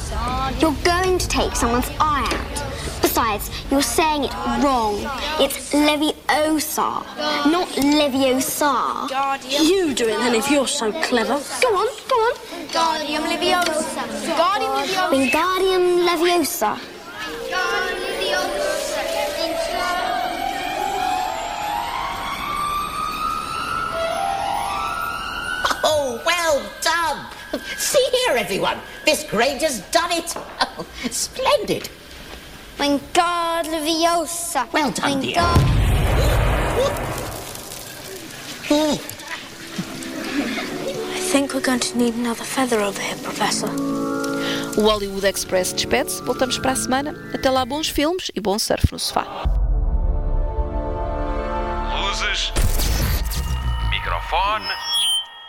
You're 0.63 0.75
going 0.83 1.19
to 1.19 1.29
take 1.29 1.55
someone's 1.55 1.91
eye 2.01 2.25
out. 2.25 2.57
Besides, 3.03 3.51
you're 3.71 3.83
saying 3.83 4.25
it 4.25 4.33
wrong. 4.63 4.97
It's 5.39 5.75
Leviosa, 5.75 7.05
not 7.53 7.69
Leviosa. 7.77 9.11
You 9.63 9.93
do 9.93 10.09
it 10.09 10.17
then 10.17 10.35
if 10.35 10.51
you're 10.51 10.67
so 10.67 10.91
clever. 11.03 11.39
Go 11.61 11.69
on, 11.77 11.89
go 12.09 12.17
on. 12.17 12.35
Guardium 12.73 13.25
Leviosa. 13.25 14.07
Guardium 14.37 14.73
Leviosa. 14.73 15.11
Wingardium 15.11 16.07
Leviosa. 16.07 16.96
Oh, 26.09 26.23
well 26.25 26.63
done. 26.83 27.27
See 27.77 28.07
here, 28.13 28.37
everyone. 28.37 28.79
Miss 29.05 29.25
Granger's 29.25 29.81
done 29.91 30.13
it. 30.13 30.33
Oh, 30.37 30.87
splendid. 31.11 31.89
Wingard 32.79 33.67
Leviosa. 33.67 34.73
Well 34.73 34.93
done, 34.93 35.21
dear. 35.21 35.41
I 41.11 41.19
think 41.33 41.55
we're 41.55 41.61
going 41.61 41.81
to 41.81 41.99
need 41.99 42.15
another 42.15 42.45
feather 42.45 42.81
over 42.81 43.01
here, 43.01 43.17
Professor. 43.25 43.69
O 44.79 44.83
Hollywood 44.89 45.25
Express 45.25 45.73
despede-se, 45.73 46.23
voltamos 46.23 46.57
para 46.59 46.71
a 46.71 46.77
semana. 46.77 47.17
Até 47.35 47.51
lá, 47.51 47.65
bons 47.65 47.89
filmes 47.89 48.31
e 48.33 48.41
bom 48.41 48.61
surf 48.61 48.93
no 48.93 48.99
sofá. 49.01 49.27
Luzes. 51.99 52.53
Microfone. 53.91 54.69